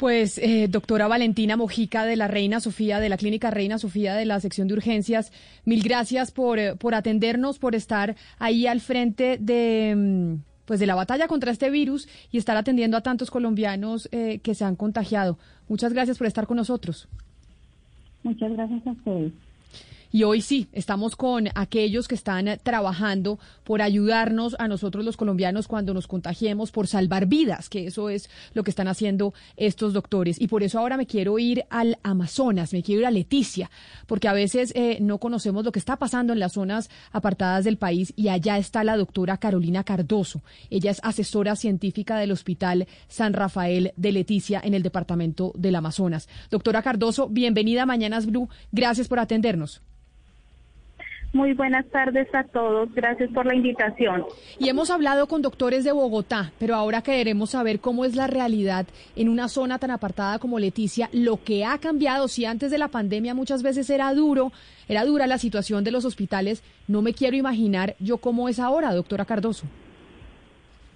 [0.01, 4.25] Pues, eh, doctora Valentina Mojica de la Reina Sofía, de la Clínica Reina Sofía de
[4.25, 5.31] la sección de urgencias,
[5.63, 10.87] mil gracias por, eh, por atendernos, por estar ahí al frente de mm, pues de
[10.87, 14.75] la batalla contra este virus y estar atendiendo a tantos colombianos eh, que se han
[14.75, 15.37] contagiado.
[15.69, 17.07] Muchas gracias por estar con nosotros.
[18.23, 19.33] Muchas gracias a ustedes.
[20.13, 25.69] Y hoy sí, estamos con aquellos que están trabajando por ayudarnos a nosotros los colombianos
[25.69, 30.41] cuando nos contagiemos, por salvar vidas, que eso es lo que están haciendo estos doctores.
[30.41, 33.71] Y por eso ahora me quiero ir al Amazonas, me quiero ir a Leticia,
[34.05, 37.77] porque a veces eh, no conocemos lo que está pasando en las zonas apartadas del
[37.77, 40.43] país y allá está la doctora Carolina Cardoso.
[40.69, 46.27] Ella es asesora científica del Hospital San Rafael de Leticia en el departamento del Amazonas.
[46.49, 48.49] Doctora Cardoso, bienvenida a Mañanas Blue.
[48.73, 49.81] Gracias por atendernos.
[51.33, 52.93] Muy buenas tardes a todos.
[52.93, 54.25] Gracias por la invitación.
[54.59, 58.85] Y hemos hablado con doctores de Bogotá, pero ahora queremos saber cómo es la realidad
[59.15, 62.27] en una zona tan apartada como Leticia, lo que ha cambiado.
[62.27, 64.51] Si antes de la pandemia muchas veces era duro,
[64.89, 68.93] era dura la situación de los hospitales, no me quiero imaginar yo cómo es ahora,
[68.93, 69.67] doctora Cardoso.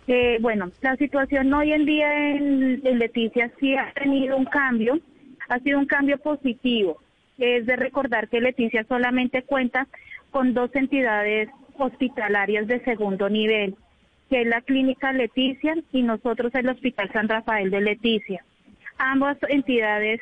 [0.08, 5.00] Eh, bueno, la situación hoy en día en, en Leticia sí ha tenido un cambio,
[5.48, 7.02] ha sido un cambio positivo.
[7.38, 9.88] Es de recordar que Leticia solamente cuenta
[10.36, 11.48] con dos entidades
[11.78, 13.74] hospitalarias de segundo nivel,
[14.30, 18.44] que es la Clínica Leticia y nosotros el Hospital San Rafael de Leticia.
[18.98, 20.20] Ambas entidades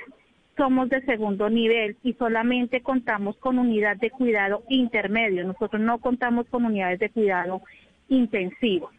[0.56, 5.45] somos de segundo nivel y solamente contamos con unidad de cuidado intermedio.
[5.45, 7.64] Nosotros no contamos con unidades de cuidado
[8.07, 8.91] intensivo.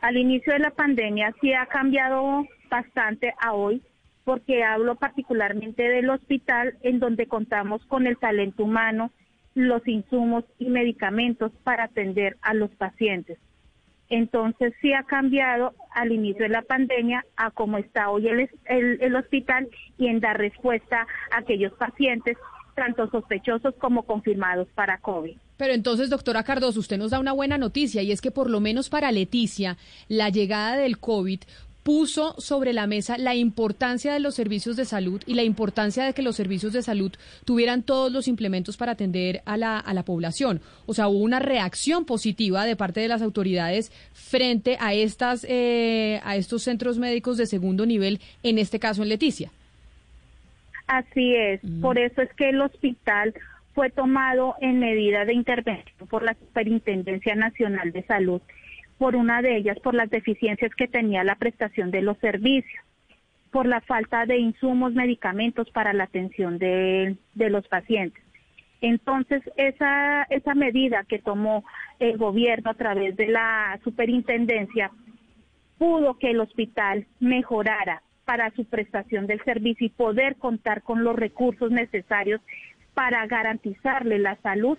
[0.00, 3.82] Al inicio de la pandemia sí ha cambiado bastante a hoy
[4.24, 9.12] porque hablo particularmente del hospital en donde contamos con el talento humano
[9.58, 13.38] los insumos y medicamentos para atender a los pacientes.
[14.08, 19.16] Entonces sí ha cambiado al inicio de la pandemia a cómo está hoy el, el,
[19.16, 19.68] hospital
[19.98, 22.38] y en dar respuesta a aquellos pacientes,
[22.74, 25.36] tanto sospechosos como confirmados para COVID.
[25.56, 28.60] Pero entonces, doctora Cardoso, usted nos da una buena noticia y es que por lo
[28.60, 29.76] menos para Leticia,
[30.06, 31.40] la llegada del COVID
[31.88, 36.12] puso sobre la mesa la importancia de los servicios de salud y la importancia de
[36.12, 37.12] que los servicios de salud
[37.46, 40.60] tuvieran todos los implementos para atender a la, a la población.
[40.84, 46.20] O sea, hubo una reacción positiva de parte de las autoridades frente a, estas, eh,
[46.24, 49.50] a estos centros médicos de segundo nivel, en este caso en Leticia.
[50.88, 51.80] Así es, mm.
[51.80, 53.32] por eso es que el hospital
[53.74, 58.42] fue tomado en medida de intervención por la Superintendencia Nacional de Salud
[58.98, 62.84] por una de ellas por las deficiencias que tenía la prestación de los servicios,
[63.50, 68.22] por la falta de insumos, medicamentos para la atención de, los pacientes.
[68.80, 71.64] Entonces, esa, esa medida que tomó
[71.98, 74.90] el gobierno a través de la superintendencia
[75.78, 81.16] pudo que el hospital mejorara para su prestación del servicio y poder contar con los
[81.16, 82.40] recursos necesarios
[82.94, 84.76] para garantizarle la salud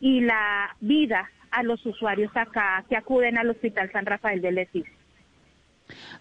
[0.00, 4.97] y la vida a los usuarios acá que acuden al Hospital San Rafael de Leticia.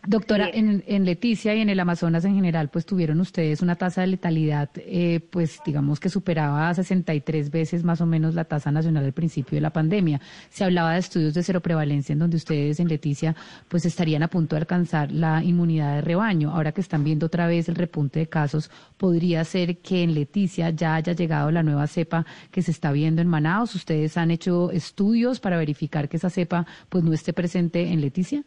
[0.06, 4.02] Doctora, en, en, Leticia y en el Amazonas en general, pues tuvieron ustedes una tasa
[4.02, 8.72] de letalidad, eh, pues digamos que superaba a 63 veces más o menos la tasa
[8.72, 10.22] nacional al principio de la pandemia.
[10.50, 13.36] Se hablaba de estudios de cero prevalencia en donde ustedes en Leticia
[13.68, 16.52] pues estarían a punto de alcanzar la inmunidad de rebaño.
[16.52, 20.70] Ahora que están viendo otra vez el repunte de casos, podría ser que en Leticia
[20.70, 23.76] ya haya llegado la nueva cepa que se está viendo en Manaus.
[23.76, 28.44] ¿Ustedes han hecho estudios para verificar que esa cepa pues no esté presente en Leticia?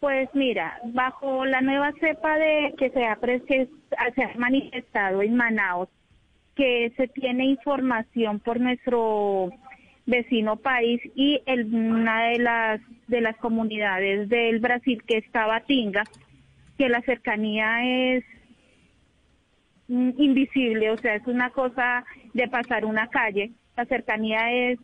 [0.00, 5.88] Pues mira, bajo la nueva cepa de que se ha, ha manifestado en Manaus,
[6.54, 9.50] que se tiene información por nuestro
[10.06, 16.04] vecino país y una de las de las comunidades del Brasil que estaba Tinga,
[16.76, 18.24] que la cercanía es
[19.88, 22.04] mm, invisible, o sea, es una cosa
[22.34, 24.78] de pasar una calle, la cercanía es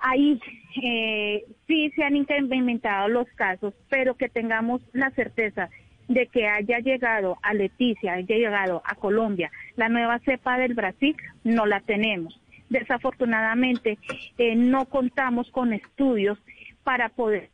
[0.00, 0.40] Ahí
[0.82, 5.70] eh, sí se han incrementado los casos, pero que tengamos la certeza
[6.06, 11.16] de que haya llegado a Leticia, haya llegado a Colombia la nueva cepa del Brasil,
[11.44, 12.40] no la tenemos.
[12.70, 13.98] Desafortunadamente,
[14.38, 16.38] eh, no contamos con estudios
[16.84, 17.50] para poder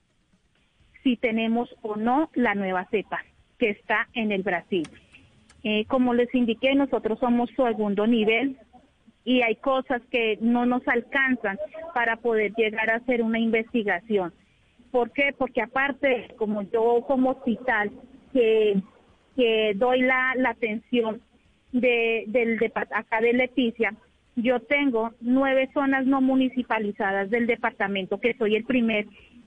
[1.02, 3.24] si tenemos o no la nueva cepa
[3.58, 4.88] que está en el Brasil.
[5.62, 8.58] Eh, como les indiqué, nosotros somos segundo nivel
[9.24, 11.58] y hay cosas que no nos alcanzan
[11.94, 14.32] para poder llegar a hacer una investigación.
[14.90, 15.34] ¿Por qué?
[15.36, 17.90] Porque aparte, como yo como hospital,
[18.32, 18.76] que,
[19.34, 21.20] que doy la, atención
[21.72, 23.94] de, del, de, acá de Leticia,
[24.36, 29.06] yo tengo nueve zonas no municipalizadas del departamento, que soy el primer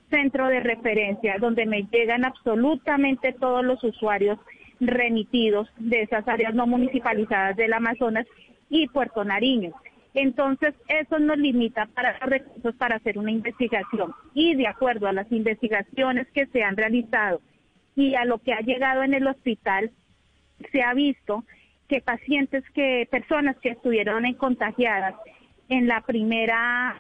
[0.10, 4.40] centro de referencia donde me llegan absolutamente todos los usuarios
[4.80, 8.26] remitidos de esas áreas no municipalizadas del Amazonas
[8.70, 9.74] y Puerto Nariño.
[10.14, 14.14] Entonces, eso nos limita para recursos para hacer una investigación.
[14.34, 17.42] Y de acuerdo a las investigaciones que se han realizado
[17.96, 19.92] y a lo que ha llegado en el hospital,
[20.72, 21.44] se ha visto
[21.88, 25.16] que pacientes que, personas que estuvieron en contagiadas
[25.70, 27.00] en la primera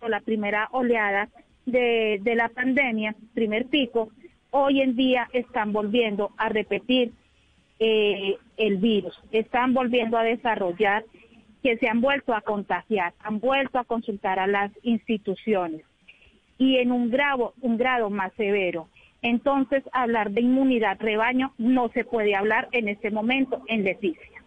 [0.00, 1.28] o la primera oleada
[1.66, 4.10] de, de la pandemia, primer pico,
[4.50, 7.12] hoy en día están volviendo a repetir
[7.78, 11.04] eh, el virus, están volviendo a desarrollar,
[11.62, 15.82] que se han vuelto a contagiar, han vuelto a consultar a las instituciones
[16.56, 18.88] y en un grado, un grado más severo.
[19.22, 24.37] Entonces, hablar de inmunidad rebaño no se puede hablar en este momento en Leticia.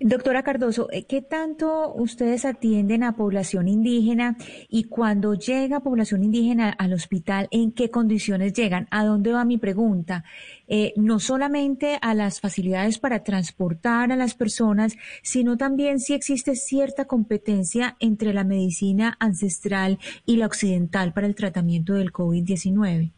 [0.00, 4.36] Doctora Cardoso, eh, ¿qué tanto ustedes atienden a población indígena
[4.68, 8.88] y cuando llega población indígena al hospital, en qué condiciones llegan?
[8.90, 10.24] ¿A dónde va mi pregunta?
[10.68, 16.56] Eh, no solamente a las facilidades para transportar a las personas, sino también si existe
[16.56, 23.10] cierta competencia entre la medicina ancestral y la occidental para el tratamiento del COVID-19.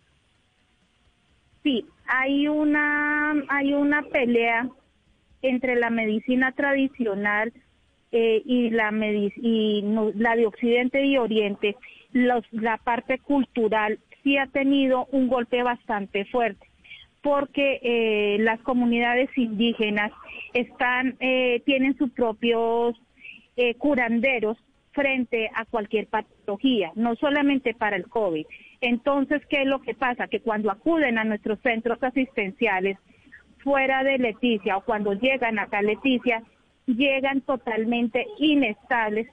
[1.62, 4.68] Sí, hay una, hay una pelea
[5.42, 7.52] entre la medicina tradicional
[8.12, 8.92] eh, y, la
[9.36, 9.82] y
[10.14, 11.76] la de Occidente y Oriente,
[12.12, 16.66] la parte cultural sí ha tenido un golpe bastante fuerte
[17.22, 20.10] porque eh, las comunidades indígenas
[20.54, 22.96] están eh, tienen sus propios
[23.78, 24.56] curanderos
[24.92, 28.46] frente a cualquier patología, no solamente para el COVID.
[28.80, 30.26] Entonces, ¿qué es lo que pasa?
[30.26, 32.98] Que cuando acuden a nuestros centros asistenciales,
[33.62, 36.42] fuera de Leticia o cuando llegan acá a Leticia,
[36.86, 39.28] llegan totalmente inestables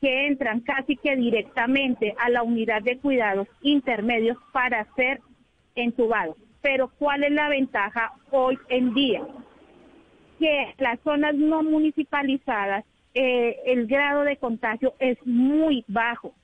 [0.00, 5.20] que entran casi que directamente a la unidad de cuidados intermedios para ser
[5.74, 6.36] entubados.
[6.60, 9.22] Pero ¿cuál es la ventaja hoy en día?
[10.38, 12.84] Que las zonas no municipalizadas,
[13.14, 16.34] eh, el grado de contagio es muy bajo.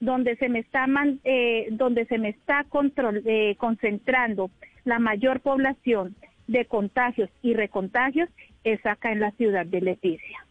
[0.00, 0.86] Donde se me está,
[1.24, 4.50] eh, donde se me está control, eh, concentrando
[4.84, 6.14] la mayor población
[6.46, 8.28] de contagios y recontagios
[8.64, 10.46] es acá en la ciudad de Leticia.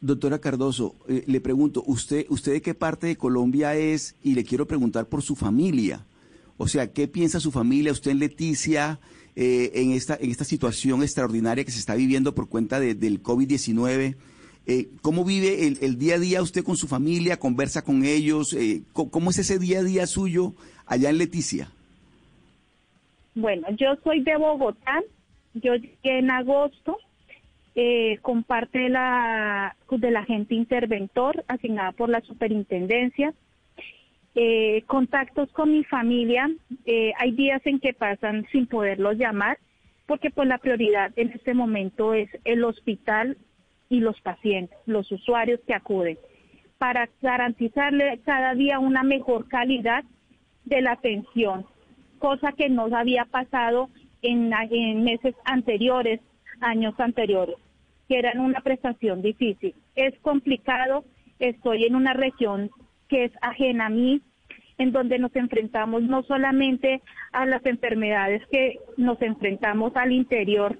[0.00, 4.14] Doctora Cardoso, eh, le pregunto, ¿usted, ¿usted de qué parte de Colombia es?
[4.22, 6.04] Y le quiero preguntar por su familia.
[6.58, 8.98] O sea, ¿qué piensa su familia, usted en Leticia,
[9.34, 14.16] eh, en, esta, en esta situación extraordinaria que se está viviendo por cuenta del COVID-19?
[14.68, 17.38] Eh, ¿Cómo vive el, día a día usted con su familia?
[17.38, 18.56] ¿Conversa con ellos?
[18.92, 20.54] ¿Cómo es ese día a día suyo
[20.86, 21.70] allá en Leticia?
[23.34, 25.02] Bueno, yo soy de Bogotá,
[25.62, 26.98] yo llegué en agosto
[27.74, 33.34] eh, con parte de la, de la gente interventor asignada por la superintendencia.
[34.34, 36.50] Eh, contactos con mi familia,
[36.84, 39.58] eh, hay días en que pasan sin poderlos llamar,
[40.06, 43.38] porque pues la prioridad en este momento es el hospital
[43.88, 46.18] y los pacientes, los usuarios que acuden,
[46.76, 50.04] para garantizarle cada día una mejor calidad
[50.64, 51.64] de la atención,
[52.18, 53.88] cosa que no había pasado
[54.22, 56.20] en, meses anteriores,
[56.60, 57.56] años anteriores,
[58.08, 59.74] que eran una prestación difícil.
[59.94, 61.04] Es complicado,
[61.38, 62.70] estoy en una región
[63.08, 64.20] que es ajena a mí,
[64.78, 70.78] en donde nos enfrentamos no solamente a las enfermedades que nos enfrentamos al interior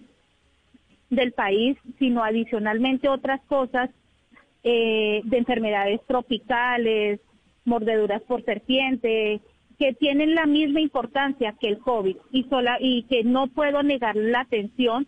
[1.08, 3.90] del país, sino adicionalmente otras cosas
[4.64, 7.20] eh, de enfermedades tropicales,
[7.64, 9.40] mordeduras por serpiente,
[9.78, 15.06] que tienen la misma importancia que el COVID y, que no puedo negar la atención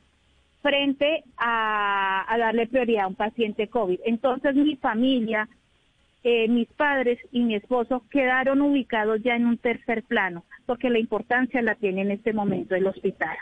[0.62, 4.00] frente a, darle prioridad a un paciente COVID.
[4.04, 5.48] Entonces mi familia,
[6.22, 10.98] eh, mis padres y mi esposo quedaron ubicados ya en un tercer plano, porque la
[10.98, 13.36] importancia la tiene en este momento el hospital.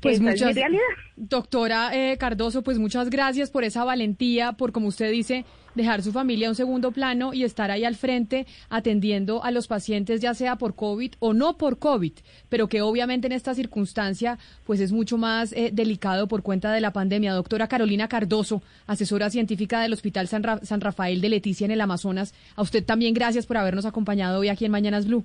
[0.00, 0.80] Pues es muchas, realidad.
[1.16, 5.44] doctora eh, Cardoso, pues muchas gracias por esa valentía, por como usted dice,
[5.74, 9.66] dejar su familia a un segundo plano y estar ahí al frente atendiendo a los
[9.66, 12.12] pacientes, ya sea por COVID o no por COVID,
[12.48, 16.80] pero que obviamente en esta circunstancia pues es mucho más eh, delicado por cuenta de
[16.80, 17.32] la pandemia.
[17.32, 21.80] Doctora Carolina Cardoso, asesora científica del Hospital San, Ra- San Rafael de Leticia en el
[21.80, 25.24] Amazonas, a usted también gracias por habernos acompañado hoy aquí en Mañanas Blue.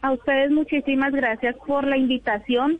[0.00, 2.78] A ustedes muchísimas gracias por la invitación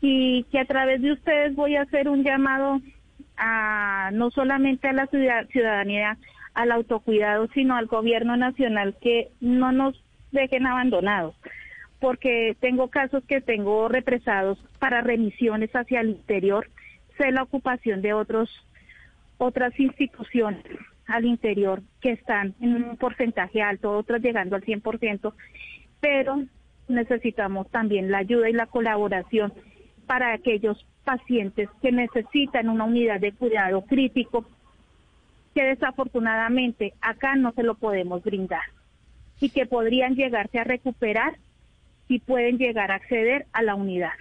[0.00, 2.80] y que a través de ustedes voy a hacer un llamado
[3.36, 6.16] a no solamente a la ciudad- ciudadanía
[6.54, 10.00] al autocuidado, sino al gobierno nacional que no nos
[10.32, 11.34] dejen abandonados,
[12.00, 16.68] porque tengo casos que tengo represados para remisiones hacia el interior,
[17.16, 18.48] sé la ocupación de otros
[19.40, 20.64] otras instituciones
[21.06, 25.32] al interior que están en un porcentaje alto, otras llegando al 100%,
[26.00, 26.42] pero
[26.88, 29.52] necesitamos también la ayuda y la colaboración
[30.06, 34.44] para aquellos pacientes que necesitan una unidad de cuidado crítico
[35.54, 38.62] que desafortunadamente acá no se lo podemos brindar
[39.40, 41.38] y que podrían llegarse a recuperar
[42.08, 44.12] y pueden llegar a acceder a la unidad.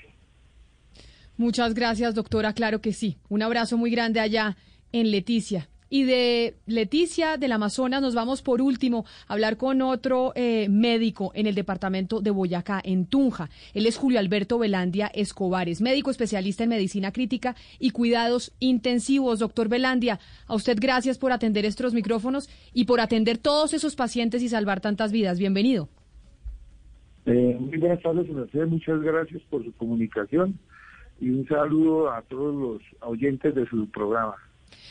[1.37, 2.53] Muchas gracias, doctora.
[2.53, 3.17] Claro que sí.
[3.29, 4.57] Un abrazo muy grande allá
[4.91, 5.69] en Leticia.
[5.89, 11.31] Y de Leticia, del Amazonas, nos vamos por último a hablar con otro eh, médico
[11.33, 13.49] en el departamento de Boyacá, en Tunja.
[13.73, 19.39] Él es Julio Alberto Velandia Escobares, médico especialista en medicina crítica y cuidados intensivos.
[19.39, 24.43] Doctor Velandia, a usted gracias por atender estos micrófonos y por atender todos esos pacientes
[24.43, 25.39] y salvar tantas vidas.
[25.39, 25.89] Bienvenido.
[27.25, 28.69] Eh, muy buenas tardes, Mercedes.
[28.69, 30.57] Muchas gracias por su comunicación
[31.19, 34.35] y un saludo a todos los oyentes de su programa.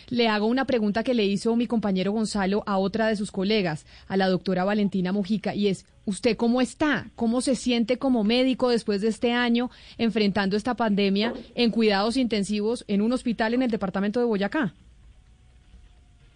[0.09, 3.87] Le hago una pregunta que le hizo mi compañero Gonzalo a otra de sus colegas,
[4.09, 7.11] a la doctora Valentina Mujica, y es, ¿usted cómo está?
[7.17, 12.85] ¿Cómo se siente como médico después de este año enfrentando esta pandemia en cuidados intensivos
[12.87, 14.75] en un hospital en el departamento de Boyacá?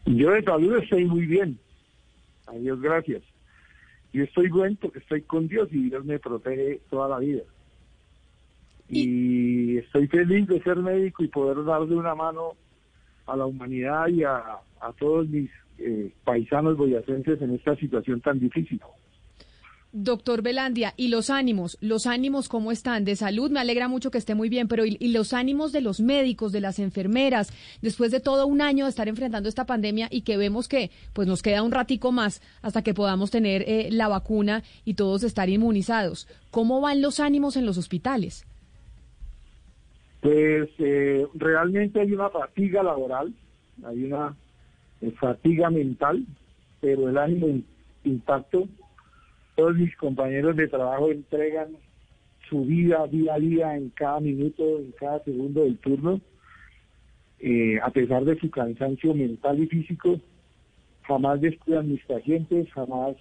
[0.07, 1.59] Yo de salud estoy muy bien.
[2.47, 3.23] A Dios gracias.
[4.13, 7.43] Yo estoy bueno porque estoy con Dios y Dios me protege toda la vida.
[8.89, 12.57] Y estoy feliz de ser médico y poder darle una mano
[13.31, 14.37] a la humanidad y a,
[14.81, 18.81] a todos mis eh, paisanos boyacenses en esta situación tan difícil.
[19.93, 21.77] Doctor Velandia, ¿y los ánimos?
[21.81, 23.05] ¿Los ánimos cómo están?
[23.05, 25.81] De salud, me alegra mucho que esté muy bien, pero ¿y, y los ánimos de
[25.81, 27.53] los médicos, de las enfermeras,
[27.83, 31.27] después de todo un año de estar enfrentando esta pandemia y que vemos que pues
[31.27, 35.49] nos queda un ratico más hasta que podamos tener eh, la vacuna y todos estar
[35.49, 36.29] inmunizados?
[36.53, 38.47] ¿Cómo van los ánimos en los hospitales?
[40.21, 43.33] Pues eh, realmente hay una fatiga laboral,
[43.85, 44.37] hay una
[45.01, 46.27] eh, fatiga mental,
[46.81, 47.67] pero el ánimo in-
[48.05, 48.69] intacto.
[49.57, 51.69] Todos mis compañeros de trabajo entregan
[52.49, 56.21] su vida día a día en cada minuto, en cada segundo del turno,
[57.39, 60.21] eh, a pesar de su cansancio mental y físico,
[61.03, 63.17] jamás descuidan mis pacientes, jamás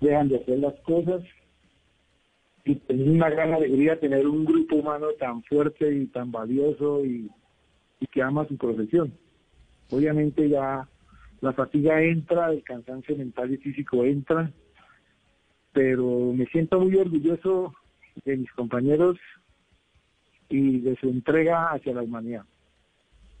[0.00, 1.22] dejan de hacer las cosas
[2.70, 7.30] y es una gran alegría tener un grupo humano tan fuerte y tan valioso y,
[8.00, 9.12] y que ama su profesión.
[9.90, 10.88] Obviamente ya
[11.40, 14.52] la fatiga entra, el cansancio mental y físico entra,
[15.72, 17.74] pero me siento muy orgulloso
[18.24, 19.18] de mis compañeros
[20.48, 22.44] y de su entrega hacia la humanidad.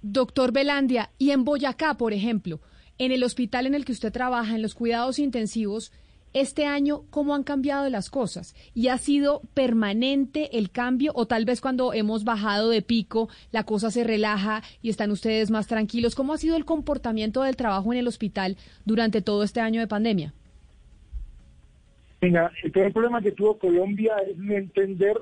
[0.02, 2.60] Doctor Velandia, y en Boyacá, por ejemplo,
[2.98, 5.92] en el hospital en el que usted trabaja, en los cuidados intensivos,
[6.32, 8.54] este año, ¿cómo han cambiado las cosas?
[8.74, 13.64] ¿Y ha sido permanente el cambio o tal vez cuando hemos bajado de pico la
[13.64, 16.14] cosa se relaja y están ustedes más tranquilos?
[16.14, 19.88] ¿Cómo ha sido el comportamiento del trabajo en el hospital durante todo este año de
[19.88, 20.34] pandemia?
[22.20, 25.16] Venga, el peor problema que tuvo Colombia es entender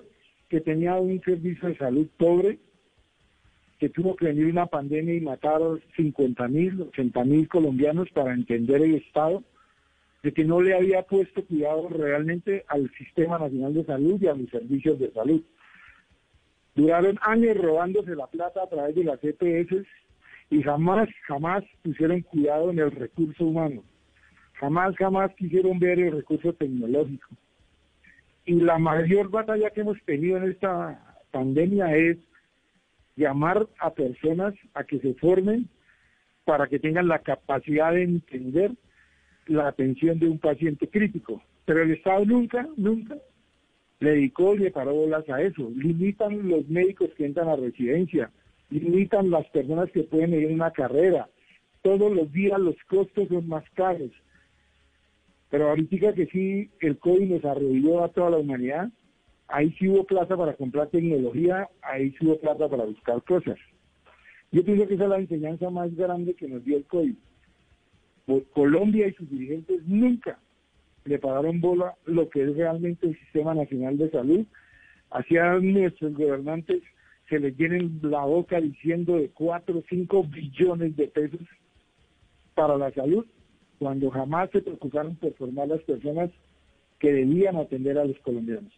[0.48, 2.58] que tenía un servicio de salud pobre,
[3.78, 5.60] que tuvo que venir una pandemia y matar
[5.96, 9.44] 50 mil, 80 mil colombianos para entender el Estado,
[10.22, 14.34] de que no le había puesto cuidado realmente al Sistema Nacional de Salud y a
[14.34, 15.42] los servicios de salud.
[16.74, 19.86] Duraron años robándose la plata a través de las EPS
[20.50, 23.82] y jamás, jamás pusieron cuidado en el recurso humano.
[24.54, 27.28] Jamás, jamás quisieron ver el recurso tecnológico.
[28.44, 32.16] Y la mayor batalla que hemos tenido en esta pandemia es
[33.14, 35.68] llamar a personas a que se formen
[36.44, 38.72] para que tengan la capacidad de entender
[39.48, 41.42] la atención de un paciente crítico.
[41.64, 43.16] Pero el Estado nunca, nunca
[44.00, 45.70] le dedicó y le paró bolas a eso.
[45.74, 48.30] Limitan los médicos que entran a residencia,
[48.70, 51.28] limitan las personas que pueden ir en una carrera.
[51.82, 54.10] Todos los días los costos son más caros.
[55.50, 58.90] Pero ahorita que sí, el COVID nos arrodilló a toda la humanidad,
[59.48, 63.56] ahí sí hubo plata para comprar tecnología, ahí sí hubo plata para buscar cosas.
[64.52, 67.14] Yo pienso que esa es la enseñanza más grande que nos dio el COVID.
[68.52, 70.38] Colombia y sus dirigentes nunca
[71.04, 74.46] le pagaron bola lo que es realmente el Sistema Nacional de Salud.
[75.10, 76.82] Hacia nuestros gobernantes
[77.28, 81.40] se les llenen la boca diciendo de 4 o 5 billones de pesos
[82.54, 83.24] para la salud,
[83.78, 86.30] cuando jamás se preocuparon por formar las personas
[86.98, 88.72] que debían atender a los colombianos.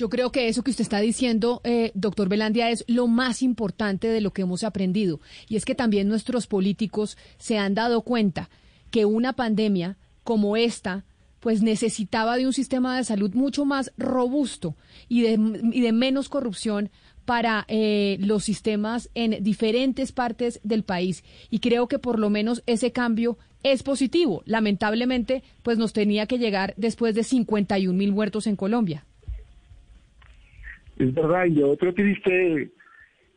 [0.00, 4.08] Yo creo que eso que usted está diciendo, eh, doctor Belandia, es lo más importante
[4.08, 5.20] de lo que hemos aprendido.
[5.46, 8.48] Y es que también nuestros políticos se han dado cuenta
[8.90, 11.04] que una pandemia como esta,
[11.40, 14.74] pues necesitaba de un sistema de salud mucho más robusto
[15.06, 15.38] y de,
[15.70, 16.88] y de menos corrupción
[17.26, 21.24] para eh, los sistemas en diferentes partes del país.
[21.50, 24.42] Y creo que por lo menos ese cambio es positivo.
[24.46, 29.04] Lamentablemente, pues nos tenía que llegar después de 51 mil muertos en Colombia.
[31.00, 32.70] Es verdad, y lo otro triste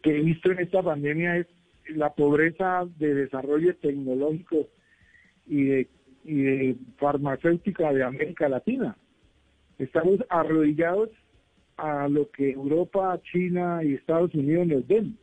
[0.01, 1.47] que he visto en esta pandemia es
[1.95, 4.67] la pobreza de desarrollo tecnológico
[5.47, 5.87] y de,
[6.25, 8.97] y de farmacéutica de América Latina.
[9.79, 11.09] Estamos arrodillados
[11.77, 15.17] a lo que Europa, China y Estados Unidos nos den.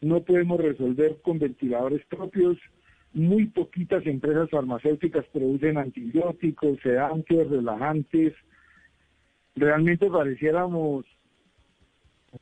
[0.00, 2.56] No podemos resolver con ventiladores propios.
[3.12, 8.32] Muy poquitas empresas farmacéuticas producen antibióticos, sedantes, relajantes.
[9.54, 11.04] Realmente pareciéramos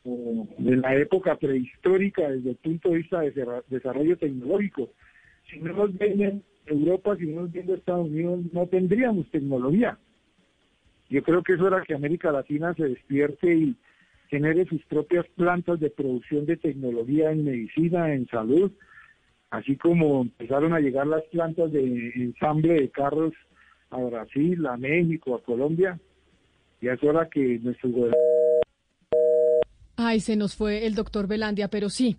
[0.05, 4.91] de la época prehistórica desde el punto de vista de desarrollo tecnológico.
[5.51, 9.99] Si no nos ven Europa, si no nos ven Estados Unidos, no tendríamos tecnología.
[11.09, 13.77] Yo creo que es hora que América Latina se despierte y
[14.29, 18.73] genere sus propias plantas de producción de tecnología en medicina, en salud,
[19.51, 23.33] así como empezaron a llegar las plantas de ensamble de carros
[23.91, 25.99] a Brasil, a México, a Colombia.
[26.81, 28.17] Ya es hora que nuestro gobierno
[29.97, 32.17] Ay, se nos fue el doctor Belandia, pero sí.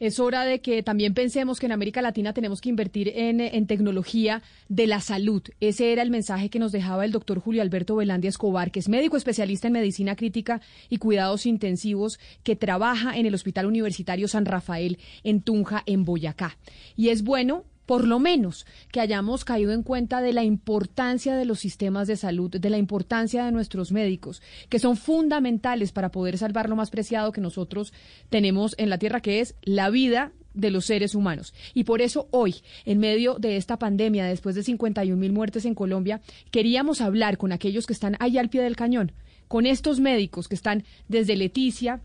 [0.00, 4.42] Es hora de que también pensemos que en América Latina tenemos que invertir en, tecnología
[4.70, 5.42] de la salud.
[5.60, 8.88] Ese era el mensaje que nos dejaba el doctor Julio Alberto Belandia Escobar, que es
[8.88, 14.46] médico especialista en medicina crítica y cuidados intensivos, que trabaja en el Hospital Universitario San
[14.46, 16.56] Rafael en Tunja, en Boyacá.
[16.96, 21.44] Y es bueno por lo menos que hayamos caído en cuenta de la importancia de
[21.44, 26.38] los sistemas de salud, de la importancia de nuestros médicos, que son fundamentales para poder
[26.38, 27.92] salvar lo más preciado que nosotros
[28.28, 31.52] tenemos en la Tierra, que es la vida de los seres humanos.
[31.74, 35.74] Y por eso hoy, en medio de esta pandemia, después de 51 mil muertes en
[35.74, 36.20] Colombia,
[36.52, 39.10] queríamos hablar con aquellos que están ahí al pie del cañón,
[39.48, 42.02] con estos médicos que están desde Leticia,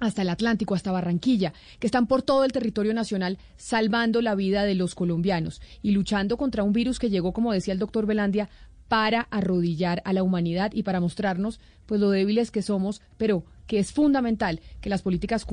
[0.00, 4.64] hasta el Atlántico, hasta Barranquilla, que están por todo el territorio nacional salvando la vida
[4.64, 8.48] de los colombianos y luchando contra un virus que llegó, como decía el doctor Belandia,
[8.88, 13.78] para arrodillar a la humanidad y para mostrarnos pues lo débiles que somos, pero que
[13.78, 15.46] es fundamental que las políticas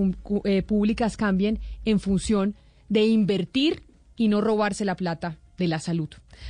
[0.43, 2.56] eh, públicas cambien en función
[2.90, 3.84] de invertir
[4.16, 6.10] y no robarse la plata de la salud.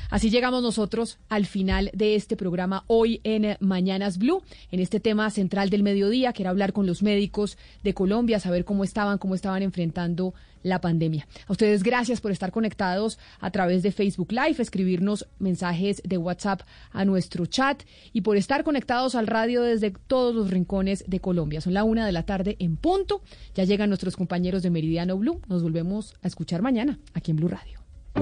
[0.09, 5.29] Así llegamos nosotros al final de este programa hoy en Mañanas Blue, en este tema
[5.29, 9.35] central del mediodía, que era hablar con los médicos de Colombia, saber cómo estaban, cómo
[9.35, 11.27] estaban enfrentando la pandemia.
[11.47, 16.61] A ustedes gracias por estar conectados a través de Facebook Live, escribirnos mensajes de WhatsApp
[16.91, 21.61] a nuestro chat y por estar conectados al radio desde todos los rincones de Colombia.
[21.61, 23.21] Son la una de la tarde en punto.
[23.55, 25.41] Ya llegan nuestros compañeros de Meridiano Blue.
[25.47, 27.76] Nos volvemos a escuchar mañana aquí en Blue Radio.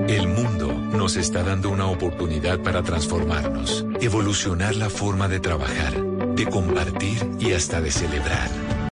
[0.07, 5.93] El mundo nos está dando una oportunidad para transformarnos, evolucionar la forma de trabajar,
[6.35, 8.74] de compartir y hasta de celebrar.